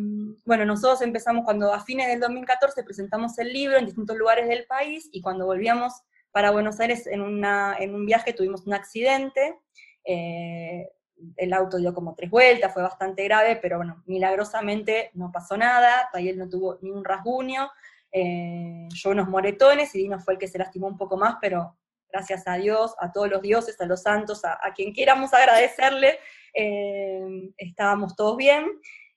bueno, 0.45 0.65
nosotros 0.65 1.01
empezamos 1.01 1.43
cuando 1.43 1.73
a 1.73 1.83
fines 1.83 2.07
del 2.07 2.19
2014 2.19 2.83
presentamos 2.83 3.37
el 3.39 3.51
libro 3.51 3.77
en 3.77 3.85
distintos 3.85 4.17
lugares 4.17 4.47
del 4.47 4.65
país 4.65 5.09
y 5.11 5.21
cuando 5.21 5.45
volvíamos 5.45 5.93
para 6.31 6.51
Buenos 6.51 6.79
Aires 6.79 7.07
en, 7.07 7.21
una, 7.21 7.75
en 7.77 7.93
un 7.93 8.05
viaje 8.05 8.33
tuvimos 8.33 8.65
un 8.65 8.73
accidente, 8.73 9.59
eh, 10.03 10.89
el 11.37 11.53
auto 11.53 11.77
dio 11.77 11.93
como 11.93 12.15
tres 12.15 12.29
vueltas, 12.29 12.73
fue 12.73 12.81
bastante 12.81 13.23
grave, 13.23 13.57
pero 13.61 13.77
bueno, 13.77 14.03
milagrosamente 14.05 15.11
no 15.13 15.31
pasó 15.31 15.57
nada, 15.57 16.09
Tayel 16.11 16.37
no 16.37 16.49
tuvo 16.49 16.79
ni 16.81 16.91
un 16.91 17.05
rasguño, 17.05 17.69
eh, 18.11 18.87
yo 18.89 19.09
unos 19.11 19.29
moretones 19.29 19.93
y 19.95 19.99
Dino 19.99 20.19
fue 20.19 20.33
el 20.33 20.39
que 20.39 20.47
se 20.47 20.57
lastimó 20.57 20.87
un 20.87 20.97
poco 20.97 21.17
más, 21.17 21.37
pero 21.39 21.77
gracias 22.11 22.47
a 22.47 22.55
Dios, 22.55 22.93
a 22.99 23.11
todos 23.11 23.29
los 23.29 23.41
dioses, 23.41 23.79
a 23.79 23.85
los 23.85 24.01
santos, 24.01 24.43
a, 24.43 24.59
quien 24.75 24.93
quieramos 24.93 25.33
agradecerle, 25.33 26.19
eh, 26.53 27.51
estábamos 27.57 28.15
todos 28.15 28.35
bien. 28.35 28.65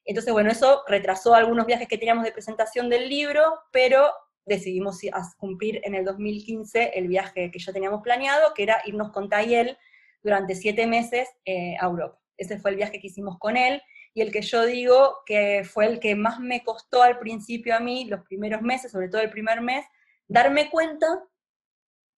Entonces, 0.04 0.32
bueno, 0.32 0.50
eso 0.50 0.84
retrasó 0.86 1.34
algunos 1.34 1.66
viajes 1.66 1.88
que 1.88 1.98
teníamos 1.98 2.24
de 2.24 2.32
presentación 2.32 2.88
del 2.88 3.08
libro, 3.08 3.42
pero 3.72 4.12
decidimos 4.46 5.00
cumplir 5.38 5.80
en 5.84 5.94
el 5.94 6.04
2015 6.04 6.92
el 6.94 7.08
viaje 7.08 7.50
que 7.50 7.58
ya 7.58 7.72
teníamos 7.72 8.02
planeado, 8.02 8.52
que 8.54 8.62
era 8.62 8.80
irnos 8.84 9.10
con 9.10 9.28
Tayel 9.28 9.76
durante 10.24 10.56
siete 10.56 10.88
meses 10.88 11.28
eh, 11.44 11.76
a 11.78 11.84
Europa. 11.84 12.18
Ese 12.36 12.58
fue 12.58 12.72
el 12.72 12.76
viaje 12.76 12.98
que 12.98 13.06
hicimos 13.06 13.38
con 13.38 13.56
él, 13.56 13.80
y 14.14 14.22
el 14.22 14.32
que 14.32 14.42
yo 14.42 14.64
digo 14.64 15.18
que 15.26 15.62
fue 15.64 15.86
el 15.86 16.00
que 16.00 16.16
más 16.16 16.40
me 16.40 16.64
costó 16.64 17.02
al 17.02 17.18
principio 17.18 17.76
a 17.76 17.80
mí, 17.80 18.06
los 18.06 18.22
primeros 18.22 18.62
meses, 18.62 18.90
sobre 18.90 19.08
todo 19.08 19.20
el 19.20 19.30
primer 19.30 19.60
mes, 19.60 19.84
darme 20.26 20.70
cuenta 20.70 21.06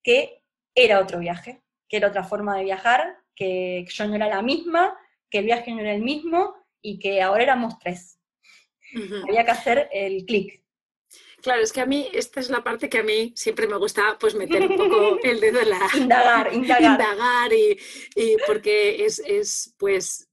que 0.03 0.43
era 0.73 0.99
otro 0.99 1.19
viaje, 1.19 1.61
que 1.89 1.97
era 1.97 2.07
otra 2.07 2.23
forma 2.23 2.57
de 2.57 2.63
viajar, 2.63 3.17
que 3.35 3.85
yo 3.87 4.07
no 4.07 4.15
era 4.15 4.27
la 4.27 4.41
misma, 4.41 4.97
que 5.29 5.39
el 5.39 5.45
viaje 5.45 5.71
no 5.71 5.81
era 5.81 5.93
el 5.93 6.01
mismo, 6.01 6.55
y 6.81 6.99
que 6.99 7.21
ahora 7.21 7.43
éramos 7.43 7.77
tres. 7.79 8.19
Había 9.27 9.43
que 9.43 9.51
hacer 9.51 9.89
el 9.91 10.25
clic. 10.25 10.63
Claro, 11.47 11.61
es 11.63 11.71
que 11.71 11.79
a 11.79 11.85
mí 11.85 12.09
esta 12.11 12.41
es 12.41 12.49
la 12.49 12.61
parte 12.61 12.89
que 12.89 12.97
a 12.97 13.03
mí 13.03 13.31
siempre 13.33 13.67
me 13.67 13.77
gusta 13.77 14.17
pues 14.19 14.35
meter 14.35 14.69
un 14.69 14.75
poco 14.75 15.17
el 15.23 15.39
dedo 15.39 15.61
en 15.61 15.69
la... 15.69 15.79
Indagar, 15.95 16.53
indagar. 16.53 16.81
indagar 16.81 17.53
y, 17.53 17.79
y 18.17 18.35
porque 18.45 19.05
es, 19.05 19.19
es, 19.25 19.73
pues, 19.77 20.27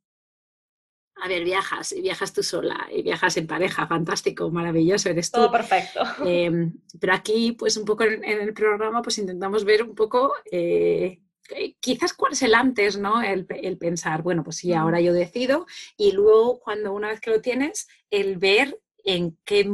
a 1.15 1.29
ver, 1.29 1.45
viajas 1.45 1.93
y 1.93 2.01
viajas 2.01 2.33
tú 2.33 2.43
sola 2.43 2.89
y 2.93 3.03
viajas 3.03 3.37
en 3.37 3.47
pareja, 3.47 3.87
fantástico, 3.87 4.51
maravilloso, 4.51 5.09
eres 5.09 5.31
tú. 5.31 5.39
Todo 5.39 5.53
perfecto. 5.53 6.01
Eh, 6.27 6.51
pero 6.99 7.15
aquí, 7.15 7.53
pues 7.53 7.77
un 7.77 7.85
poco 7.85 8.03
en, 8.03 8.25
en 8.25 8.41
el 8.41 8.53
programa, 8.53 9.01
pues 9.01 9.19
intentamos 9.19 9.65
ver 9.65 9.85
un 9.85 9.95
poco, 9.95 10.33
eh, 10.51 11.21
eh, 11.51 11.77
quizás 11.79 12.13
cuál 12.13 12.33
es 12.33 12.43
el 12.43 12.57
antes, 12.57 12.99
¿no? 12.99 13.23
El, 13.23 13.47
el 13.51 13.79
pensar, 13.79 14.23
bueno, 14.23 14.43
pues 14.43 14.57
sí, 14.57 14.73
ahora 14.73 15.01
yo 15.01 15.13
decido 15.13 15.65
y 15.97 16.11
luego 16.11 16.59
cuando 16.59 16.93
una 16.93 17.11
vez 17.11 17.21
que 17.21 17.31
lo 17.31 17.41
tienes, 17.41 17.87
el 18.11 18.37
ver 18.37 18.81
en 19.05 19.39
qué, 19.45 19.71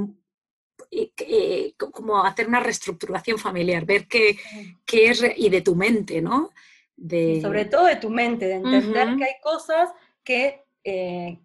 eh, 0.91 1.75
co- 1.79 1.91
como 1.91 2.25
hacer 2.25 2.49
una 2.49 2.61
reestructuración 2.61 3.39
familiar, 3.39 3.85
ver 3.85 4.07
qué, 4.09 4.39
qué 4.85 5.11
es, 5.11 5.23
y 5.37 5.49
de 5.49 5.63
tu 5.63 5.75
mente, 5.77 6.21
¿no? 6.21 6.51
De, 6.97 7.41
sobre 7.43 7.65
todo 7.65 7.85
de 7.87 7.97
tu 7.97 8.11
mente, 8.11 8.47
de 8.47 8.55
entender 8.55 9.09
Ujú. 9.09 9.19
que 9.19 9.25
hay 9.25 9.35
cosas 9.43 9.91
que, 10.25 10.65
eh, 10.85 11.39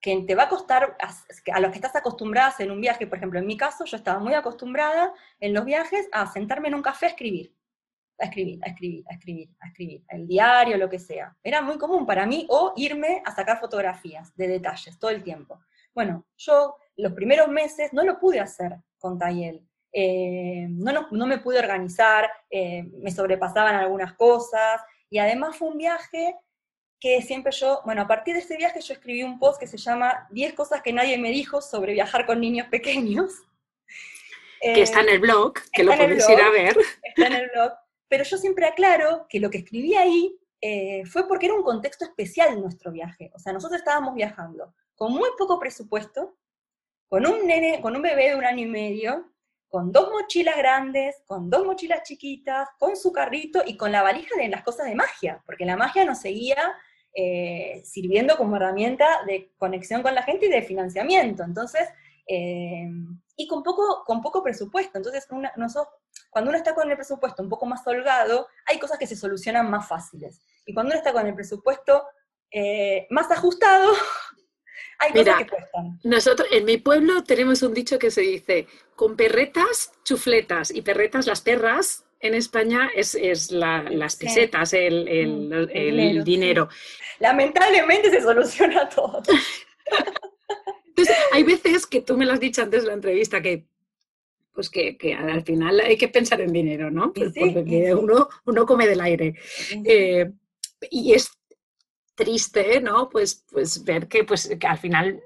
que 0.00 0.22
te 0.22 0.34
va 0.34 0.44
a 0.44 0.48
costar, 0.48 0.96
a, 1.00 1.14
a 1.56 1.60
los 1.60 1.70
que 1.70 1.76
estás 1.78 1.94
acostumbradas 1.96 2.60
en 2.60 2.70
un 2.70 2.80
viaje, 2.80 3.06
por 3.06 3.18
ejemplo, 3.18 3.38
en 3.38 3.46
mi 3.46 3.56
caso, 3.56 3.84
yo 3.84 3.96
estaba 3.96 4.18
muy 4.18 4.34
acostumbrada 4.34 5.12
en 5.40 5.52
los 5.54 5.64
viajes 5.64 6.08
a 6.12 6.26
sentarme 6.32 6.68
en 6.68 6.74
un 6.74 6.82
café 6.82 7.06
a 7.06 7.08
escribir, 7.10 7.54
a 8.18 8.24
escribir, 8.26 8.60
a 8.64 8.68
escribir, 8.68 9.04
a 9.08 9.14
escribir, 9.14 9.50
a 9.60 9.66
escribir, 9.68 10.04
el 10.08 10.26
diario, 10.26 10.76
lo 10.78 10.88
que 10.90 10.98
sea. 10.98 11.36
Era 11.42 11.62
muy 11.62 11.78
común 11.78 12.06
para 12.06 12.26
mí, 12.26 12.46
o 12.48 12.72
irme 12.76 13.22
a 13.24 13.34
sacar 13.34 13.60
fotografías 13.60 14.34
de 14.36 14.48
detalles 14.48 14.98
todo 14.98 15.10
el 15.10 15.22
tiempo. 15.22 15.60
Bueno, 15.94 16.26
yo 16.36 16.76
los 17.00 17.12
primeros 17.12 17.48
meses 17.48 17.92
no 17.92 18.04
lo 18.04 18.18
pude 18.18 18.40
hacer 18.40 18.76
con 18.98 19.18
Tayel. 19.18 19.66
Eh, 19.92 20.66
no, 20.68 20.92
no, 20.92 21.08
no 21.10 21.26
me 21.26 21.38
pude 21.38 21.58
organizar, 21.58 22.30
eh, 22.48 22.84
me 22.98 23.10
sobrepasaban 23.10 23.74
algunas 23.74 24.14
cosas, 24.14 24.80
y 25.08 25.18
además 25.18 25.56
fue 25.56 25.68
un 25.68 25.78
viaje 25.78 26.36
que 27.00 27.22
siempre 27.22 27.50
yo, 27.52 27.80
bueno, 27.84 28.02
a 28.02 28.06
partir 28.06 28.34
de 28.34 28.40
ese 28.40 28.56
viaje 28.56 28.80
yo 28.80 28.92
escribí 28.92 29.22
un 29.22 29.38
post 29.38 29.58
que 29.58 29.66
se 29.66 29.78
llama 29.78 30.28
10 30.30 30.54
cosas 30.54 30.82
que 30.82 30.92
nadie 30.92 31.18
me 31.18 31.30
dijo 31.30 31.60
sobre 31.62 31.94
viajar 31.94 32.26
con 32.26 32.40
niños 32.40 32.68
pequeños. 32.68 33.32
que 34.60 34.82
está 34.82 35.00
en 35.00 35.08
el 35.08 35.18
blog, 35.18 35.54
que 35.72 35.82
lo 35.82 35.96
podéis 35.96 36.28
ir 36.28 36.40
a 36.40 36.50
ver. 36.50 36.76
está 37.02 37.26
en 37.26 37.32
el 37.32 37.50
blog, 37.50 37.72
pero 38.08 38.24
yo 38.24 38.36
siempre 38.36 38.66
aclaro 38.66 39.26
que 39.28 39.40
lo 39.40 39.50
que 39.50 39.58
escribí 39.58 39.94
ahí 39.94 40.38
eh, 40.60 41.04
fue 41.06 41.26
porque 41.26 41.46
era 41.46 41.54
un 41.54 41.62
contexto 41.62 42.04
especial 42.04 42.60
nuestro 42.60 42.92
viaje. 42.92 43.30
O 43.34 43.38
sea, 43.38 43.52
nosotros 43.52 43.78
estábamos 43.78 44.14
viajando 44.14 44.74
con 44.94 45.12
muy 45.12 45.30
poco 45.38 45.58
presupuesto, 45.58 46.36
con 47.10 47.26
un 47.26 47.44
nene, 47.44 47.80
con 47.80 47.96
un 47.96 48.02
bebé 48.02 48.28
de 48.28 48.36
un 48.36 48.44
año 48.44 48.62
y 48.62 48.68
medio, 48.68 49.32
con 49.68 49.90
dos 49.90 50.10
mochilas 50.12 50.56
grandes, 50.56 51.16
con 51.26 51.50
dos 51.50 51.66
mochilas 51.66 52.04
chiquitas, 52.04 52.68
con 52.78 52.96
su 52.96 53.10
carrito 53.10 53.62
y 53.66 53.76
con 53.76 53.90
la 53.90 54.02
valija 54.02 54.36
de 54.36 54.48
las 54.48 54.62
cosas 54.62 54.86
de 54.86 54.94
magia, 54.94 55.42
porque 55.44 55.64
la 55.64 55.76
magia 55.76 56.04
nos 56.04 56.20
seguía 56.20 56.72
eh, 57.12 57.82
sirviendo 57.84 58.36
como 58.36 58.54
herramienta 58.54 59.24
de 59.26 59.52
conexión 59.58 60.02
con 60.02 60.14
la 60.14 60.22
gente 60.22 60.46
y 60.46 60.50
de 60.50 60.62
financiamiento. 60.62 61.42
Entonces, 61.42 61.88
eh, 62.28 62.88
y 63.34 63.48
con 63.48 63.64
poco, 63.64 64.04
con 64.06 64.22
poco 64.22 64.44
presupuesto. 64.44 64.96
Entonces, 64.96 65.26
cuando 65.26 66.48
uno 66.48 66.56
está 66.56 66.76
con 66.76 66.88
el 66.88 66.96
presupuesto 66.96 67.42
un 67.42 67.48
poco 67.48 67.66
más 67.66 67.84
holgado, 67.88 68.46
hay 68.66 68.78
cosas 68.78 68.98
que 68.98 69.08
se 69.08 69.16
solucionan 69.16 69.68
más 69.68 69.88
fáciles. 69.88 70.40
Y 70.64 70.74
cuando 70.74 70.92
uno 70.92 70.98
está 70.98 71.12
con 71.12 71.26
el 71.26 71.34
presupuesto 71.34 72.04
eh, 72.52 73.08
más 73.10 73.28
ajustado, 73.32 73.92
hay 75.00 75.12
cosas 75.12 75.38
que 75.38 75.46
cuestan. 75.46 75.98
Nosotros, 76.04 76.48
en 76.52 76.64
mi 76.64 76.76
pueblo 76.76 77.24
tenemos 77.24 77.62
un 77.62 77.74
dicho 77.74 77.98
que 77.98 78.10
se 78.10 78.20
dice, 78.20 78.66
con 78.94 79.16
perretas, 79.16 79.92
chufletas, 80.04 80.70
y 80.70 80.82
perretas, 80.82 81.26
las 81.26 81.40
perras, 81.40 82.04
en 82.20 82.34
España 82.34 82.90
es, 82.94 83.50
las 83.50 84.16
pesetas, 84.16 84.74
el, 84.74 85.48
mm, 85.68 86.22
dinero. 86.22 86.68
Lamentablemente 87.18 88.10
se 88.10 88.20
soluciona 88.20 88.88
todo. 88.88 89.22
Entonces, 90.86 91.16
hay 91.32 91.42
veces 91.44 91.86
que 91.86 92.02
tú 92.02 92.16
me 92.16 92.26
lo 92.26 92.34
has 92.34 92.40
dicho 92.40 92.62
antes 92.62 92.82
de 92.82 92.88
la 92.88 92.94
entrevista, 92.94 93.40
que 93.40 93.64
pues 94.52 94.68
que, 94.68 94.98
al 95.14 95.42
final 95.44 95.80
hay 95.80 95.96
que 95.96 96.08
pensar 96.08 96.40
en 96.42 96.52
dinero, 96.52 96.90
¿no? 96.90 97.12
porque 97.14 97.94
uno, 97.94 98.28
uno 98.44 98.66
come 98.66 98.86
del 98.86 99.00
aire. 99.00 99.34
Eh, 99.84 100.30
y 100.90 101.14
es 101.14 101.30
triste, 102.20 102.80
¿no? 102.80 103.08
Pues, 103.08 103.44
pues 103.50 103.82
ver 103.82 104.06
que, 104.06 104.24
pues, 104.24 104.54
que 104.60 104.66
al 104.66 104.78
final 104.78 105.22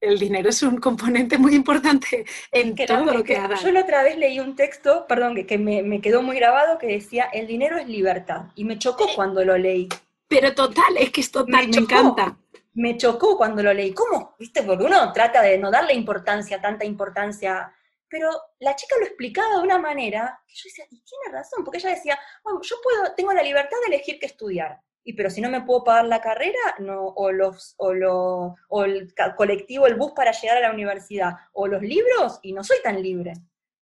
el 0.00 0.18
dinero 0.18 0.48
es 0.48 0.62
un 0.62 0.78
componente 0.78 1.38
muy 1.38 1.54
importante 1.54 2.24
en 2.52 2.74
todo 2.74 3.04
lo 3.12 3.24
que 3.24 3.36
haga. 3.36 3.56
Yo 3.56 3.72
la 3.72 3.80
otra 3.80 4.02
vez 4.02 4.16
leí 4.16 4.38
un 4.38 4.54
texto, 4.54 5.06
perdón, 5.08 5.34
que, 5.46 5.58
me, 5.58 6.00
quedó 6.00 6.22
muy 6.22 6.36
grabado, 6.36 6.78
que 6.78 6.86
decía, 6.86 7.24
el 7.32 7.46
dinero 7.46 7.78
es 7.78 7.88
libertad. 7.88 8.46
Y 8.54 8.64
me 8.64 8.78
chocó 8.78 9.06
cuando 9.14 9.44
lo 9.44 9.58
leí. 9.58 9.88
Pero 10.28 10.54
total, 10.54 10.96
es 10.98 11.10
que 11.10 11.20
es 11.20 11.30
total, 11.30 11.68
me, 11.68 11.76
encanta. 11.76 12.36
Me 12.74 12.96
chocó 12.96 13.36
cuando 13.36 13.62
lo 13.62 13.72
leí. 13.72 13.92
¿Cómo? 13.92 14.36
¿Viste? 14.38 14.62
Porque 14.62 14.84
uno 14.84 15.12
trata 15.12 15.42
de 15.42 15.58
no 15.58 15.70
darle 15.70 15.94
importancia, 15.94 16.60
tanta 16.60 16.84
importancia. 16.84 17.72
Pero 18.08 18.30
la 18.60 18.76
chica 18.76 18.94
lo 19.00 19.06
explicaba 19.06 19.56
de 19.56 19.62
una 19.62 19.78
manera 19.78 20.40
que 20.46 20.54
yo 20.54 20.62
decía, 20.66 20.84
y 20.90 21.02
tiene 21.02 21.36
razón, 21.36 21.64
porque 21.64 21.78
ella 21.78 21.90
decía, 21.90 22.18
bueno, 22.44 22.60
yo 22.62 22.76
puedo, 22.82 23.14
tengo 23.14 23.32
la 23.32 23.42
libertad 23.42 23.76
de 23.84 23.94
elegir 23.94 24.18
qué 24.20 24.26
estudiar 24.26 24.80
y 25.06 25.12
pero 25.12 25.30
si 25.30 25.40
no 25.40 25.48
me 25.48 25.60
puedo 25.60 25.84
pagar 25.84 26.06
la 26.06 26.20
carrera, 26.20 26.58
no, 26.80 27.06
o, 27.06 27.30
los, 27.30 27.74
o, 27.76 27.94
lo, 27.94 28.56
o 28.68 28.84
el 28.84 29.14
colectivo, 29.36 29.86
el 29.86 29.94
bus 29.94 30.10
para 30.16 30.32
llegar 30.32 30.56
a 30.56 30.60
la 30.60 30.72
universidad, 30.72 31.32
o 31.52 31.68
los 31.68 31.80
libros, 31.80 32.40
y 32.42 32.52
no 32.52 32.64
soy 32.64 32.78
tan 32.82 33.00
libre. 33.00 33.34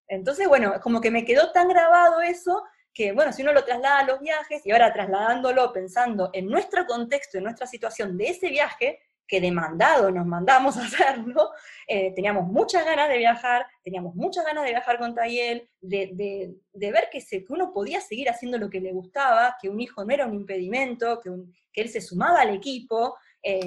Entonces, 0.07 0.47
bueno, 0.47 0.75
como 0.83 1.01
que 1.01 1.11
me 1.11 1.25
quedó 1.25 1.51
tan 1.51 1.69
grabado 1.69 2.21
eso, 2.21 2.63
que 2.93 3.13
bueno, 3.13 3.33
si 3.33 3.41
uno 3.41 3.55
lo 3.55 3.65
traslada 3.65 4.01
a 4.01 4.05
los 4.05 4.21
viajes, 4.21 4.67
y 4.67 4.73
ahora 4.73 4.93
trasladándolo 4.93 5.73
pensando 5.73 6.29
en 6.35 6.47
nuestro 6.47 6.85
contexto, 6.85 7.39
en 7.39 7.45
nuestra 7.45 7.67
situación 7.67 8.19
de 8.19 8.29
ese 8.29 8.51
viaje, 8.51 9.01
que 9.27 9.41
demandado 9.41 10.11
nos 10.11 10.27
mandamos 10.27 10.77
a 10.77 10.85
hacerlo, 10.85 11.51
eh, 11.87 12.13
teníamos 12.15 12.47
muchas 12.47 12.85
ganas 12.85 13.09
de 13.09 13.19
viajar, 13.19 13.67
teníamos 13.83 14.15
muchas 14.15 14.45
ganas 14.45 14.65
de 14.65 14.71
viajar 14.71 14.99
con 14.99 15.15
Tayel, 15.15 15.69
de, 15.81 16.57
ver 16.73 17.09
que, 17.11 17.21
se, 17.21 17.45
que, 17.45 17.53
uno 17.53 17.73
podía 17.73 18.01
seguir 18.01 18.29
haciendo 18.29 18.59
lo 18.59 18.71
que 18.71 18.81
le 18.81 18.93
gustaba, 18.93 19.57
que 19.61 19.69
un 19.69 19.81
hijo 19.81 20.05
no 20.05 20.13
era 20.13 20.27
un 20.27 20.35
impedimento, 20.35 21.21
que, 21.21 21.31
que 21.73 21.83
él 21.83 21.89
se 21.89 22.01
sumaba 22.01 22.43
al 22.43 22.55
equipo, 22.55 23.17
eh, 23.43 23.61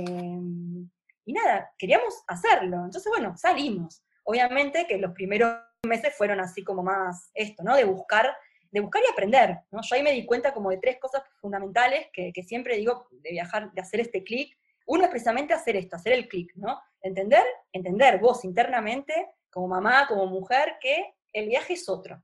y 1.26 1.34
nada, 1.34 1.72
queríamos 1.78 2.24
hacerlo. 2.28 2.86
Entonces, 2.86 3.12
bueno, 3.15 3.36
salimos. 3.36 4.02
Obviamente 4.24 4.88
que 4.88 4.98
los 4.98 5.12
primeros 5.12 5.58
meses 5.86 6.15
fueron 6.15 6.39
así 6.39 6.63
como 6.63 6.84
más 6.84 7.32
esto, 7.34 7.63
¿no? 7.63 7.76
De 7.76 7.84
buscar 7.84 8.34
de 8.70 8.82
buscar 8.82 9.02
y 9.02 9.12
aprender, 9.12 9.60
¿no? 9.72 9.82
Yo 9.82 9.96
ahí 9.96 10.04
me 10.04 10.12
di 10.12 10.26
cuenta 10.26 10.54
como 10.54 10.70
de 10.70 10.78
tres 10.78 11.00
cosas 11.00 11.24
fundamentales 11.39 12.08
que, 12.12 12.32
que 12.34 12.43
siempre 12.43 12.76
digo 12.76 13.08
de 13.12 13.32
viajar, 13.32 13.72
de 13.72 13.82
hacer 13.82 14.02
este 14.02 14.24
clic, 14.24 14.58
uno 14.88 15.04
es 15.04 15.10
precisamente 15.10 15.54
hacer 15.54 15.76
esto, 15.76 15.95
hacer 15.95 16.13
el 16.13 16.28
clic, 16.28 16.54
¿no? 16.56 16.82
Entender, 17.02 17.43
entender 17.71 18.19
vos 18.19 18.43
internamente, 18.43 19.30
como 19.52 19.67
mamá, 19.67 20.08
como 20.08 20.26
mujer, 20.28 20.78
que 20.82 21.15
el 21.34 21.47
viaje 21.47 21.73
es 21.73 21.88
otro, 21.88 22.23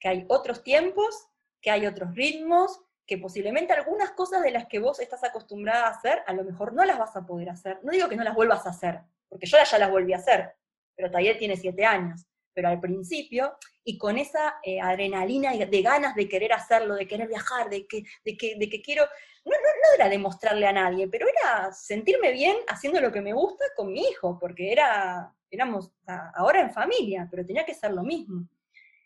que 0.00 0.08
hay 0.08 0.26
otros 0.28 0.62
tiempos, 0.62 1.28
que 1.60 1.70
hay 1.70 1.86
otros 1.86 2.14
ritmos, 2.14 2.80
que 3.06 3.18
posiblemente 3.18 3.72
algunas 3.72 4.12
cosas 4.12 4.42
de 4.42 4.50
las 4.50 4.66
que 4.66 4.78
vos 4.78 5.00
estás 5.00 5.22
acostumbrada 5.24 5.86
a 5.86 5.90
hacer, 5.90 6.22
a 6.26 6.32
lo 6.32 6.44
mejor 6.44 6.72
no 6.72 6.84
las 6.84 6.98
vas 6.98 7.14
a 7.16 7.26
poder 7.26 7.50
hacer. 7.50 7.78
No 7.82 7.92
digo 7.92 8.08
que 8.08 8.16
no 8.16 8.24
las 8.24 8.34
vuelvas 8.34 8.66
a 8.66 8.70
hacer, 8.70 9.00
porque 9.28 9.46
yo 9.46 9.58
ya 9.62 9.78
las 9.78 9.90
volví 9.90 10.12
a 10.12 10.16
hacer, 10.16 10.54
pero 10.94 11.10
Taller 11.10 11.38
tiene 11.38 11.56
siete 11.56 11.84
años. 11.84 12.26
Pero 12.54 12.68
al 12.68 12.80
principio, 12.80 13.56
y 13.84 13.98
con 13.98 14.18
esa 14.18 14.56
eh, 14.62 14.80
adrenalina 14.80 15.52
de 15.52 15.82
ganas 15.82 16.14
de 16.14 16.28
querer 16.28 16.52
hacerlo, 16.52 16.94
de 16.94 17.06
querer 17.06 17.28
viajar, 17.28 17.70
de 17.70 17.86
que, 17.86 18.04
de 18.24 18.36
que, 18.36 18.56
de 18.56 18.68
que 18.68 18.82
quiero, 18.82 19.04
no, 19.44 19.50
no, 19.50 19.56
no, 19.56 19.94
era 19.96 20.08
demostrarle 20.08 20.66
a 20.66 20.72
nadie, 20.72 21.08
pero 21.08 21.26
era 21.28 21.72
sentirme 21.72 22.32
bien 22.32 22.56
haciendo 22.68 23.00
lo 23.00 23.10
que 23.10 23.20
me 23.20 23.32
gusta 23.32 23.64
con 23.76 23.92
mi 23.92 24.00
hijo, 24.00 24.38
porque 24.38 24.72
era, 24.72 25.34
éramos 25.50 25.92
ahora 26.34 26.60
en 26.60 26.72
familia, 26.72 27.26
pero 27.30 27.44
tenía 27.44 27.64
que 27.64 27.74
ser 27.74 27.92
lo 27.92 28.02
mismo. 28.02 28.46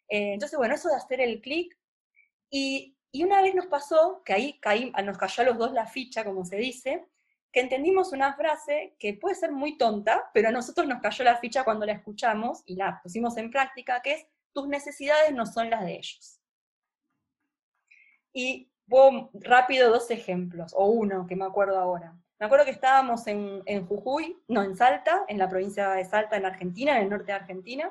Eh, 0.08 0.34
entonces, 0.34 0.58
bueno, 0.58 0.74
eso 0.74 0.88
de 0.88 0.96
hacer 0.96 1.20
el 1.20 1.40
clic. 1.40 1.76
Y, 2.50 2.96
y, 3.10 3.24
una 3.24 3.42
vez 3.42 3.54
nos 3.54 3.66
pasó, 3.66 4.22
que 4.24 4.32
ahí 4.32 4.58
caí, 4.60 4.92
nos 5.04 5.18
cayó 5.18 5.42
a 5.42 5.46
los 5.46 5.58
dos 5.58 5.72
la 5.72 5.86
ficha, 5.86 6.24
como 6.24 6.44
se 6.44 6.56
dice, 6.56 7.06
que 7.56 7.62
entendimos 7.62 8.12
una 8.12 8.34
frase 8.34 8.96
que 8.98 9.14
puede 9.14 9.34
ser 9.34 9.50
muy 9.50 9.78
tonta, 9.78 10.30
pero 10.34 10.50
a 10.50 10.52
nosotros 10.52 10.86
nos 10.86 11.00
cayó 11.00 11.24
la 11.24 11.38
ficha 11.38 11.64
cuando 11.64 11.86
la 11.86 11.92
escuchamos 11.92 12.62
y 12.66 12.76
la 12.76 13.00
pusimos 13.02 13.38
en 13.38 13.50
práctica, 13.50 14.02
que 14.02 14.12
es, 14.12 14.26
tus 14.52 14.68
necesidades 14.68 15.32
no 15.32 15.46
son 15.46 15.70
las 15.70 15.82
de 15.82 15.94
ellos. 15.94 16.38
Y 18.34 18.70
Voy 18.88 19.30
rápido 19.32 19.90
dos 19.90 20.10
ejemplos, 20.10 20.74
o 20.76 20.84
uno 20.90 21.26
que 21.26 21.34
me 21.34 21.46
acuerdo 21.46 21.78
ahora. 21.78 22.14
Me 22.38 22.44
acuerdo 22.44 22.66
que 22.66 22.72
estábamos 22.72 23.26
en, 23.26 23.86
Jujuy, 23.86 24.36
no, 24.48 24.62
en 24.62 24.76
Salta, 24.76 25.24
en 25.26 25.38
la 25.38 25.48
provincia 25.48 25.92
de 25.92 26.04
Salta, 26.04 26.36
en 26.36 26.44
Argentina, 26.44 26.98
en 26.98 27.04
el 27.04 27.08
norte 27.08 27.32
de 27.32 27.38
Argentina, 27.38 27.90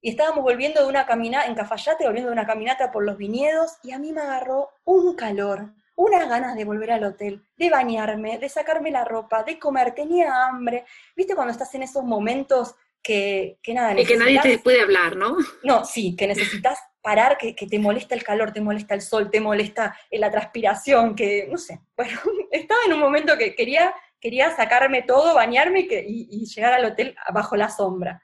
y 0.00 0.10
estábamos 0.10 0.44
volviendo 0.44 0.80
de 0.80 0.88
una 0.88 1.06
caminata, 1.06 1.48
en 1.48 1.56
Cafayate, 1.56 2.04
volviendo 2.04 2.30
de 2.30 2.34
una 2.34 2.46
caminata 2.46 2.92
por 2.92 3.04
los 3.04 3.16
viñedos, 3.16 3.78
y 3.82 3.90
a 3.90 3.98
mí 3.98 4.12
me 4.12 4.20
agarró 4.20 4.70
un 4.84 5.16
calor, 5.16 5.74
unas 6.00 6.28
ganas 6.30 6.56
de 6.56 6.64
volver 6.64 6.92
al 6.92 7.04
hotel, 7.04 7.44
de 7.56 7.68
bañarme, 7.68 8.38
de 8.38 8.48
sacarme 8.48 8.90
la 8.90 9.04
ropa, 9.04 9.42
de 9.42 9.58
comer, 9.58 9.94
tenía 9.94 10.46
hambre. 10.46 10.86
¿Viste 11.14 11.34
cuando 11.34 11.52
estás 11.52 11.74
en 11.74 11.82
esos 11.82 12.04
momentos 12.04 12.74
que, 13.02 13.58
que 13.62 13.74
nada, 13.74 13.98
Y 14.00 14.06
que 14.06 14.16
nadie 14.16 14.40
te 14.40 14.58
puede 14.58 14.80
hablar, 14.80 15.16
¿no? 15.16 15.36
No, 15.62 15.84
sí, 15.84 16.16
que 16.16 16.26
necesitas 16.26 16.78
parar, 17.02 17.36
que, 17.36 17.54
te 17.54 17.78
molesta 17.78 18.14
el 18.14 18.24
calor, 18.24 18.50
te 18.50 18.62
molesta 18.62 18.94
el 18.94 19.02
sol, 19.02 19.30
te 19.30 19.40
molesta 19.40 19.94
eh, 20.10 20.18
la 20.18 20.30
transpiración, 20.30 21.14
que 21.14 21.46
no 21.50 21.58
sé. 21.58 21.80
Bueno, 21.94 22.18
estaba 22.50 22.80
en 22.86 22.94
un 22.94 23.00
momento 23.00 23.36
que 23.36 23.54
quería, 23.54 23.94
quería 24.18 24.56
sacarme 24.56 25.02
todo, 25.02 25.34
bañarme 25.34 25.80
y, 25.80 26.46
llegar 26.46 26.72
al 26.72 26.86
hotel 26.86 27.14
bajo 27.34 27.56
la 27.56 27.68
sombra. 27.68 28.22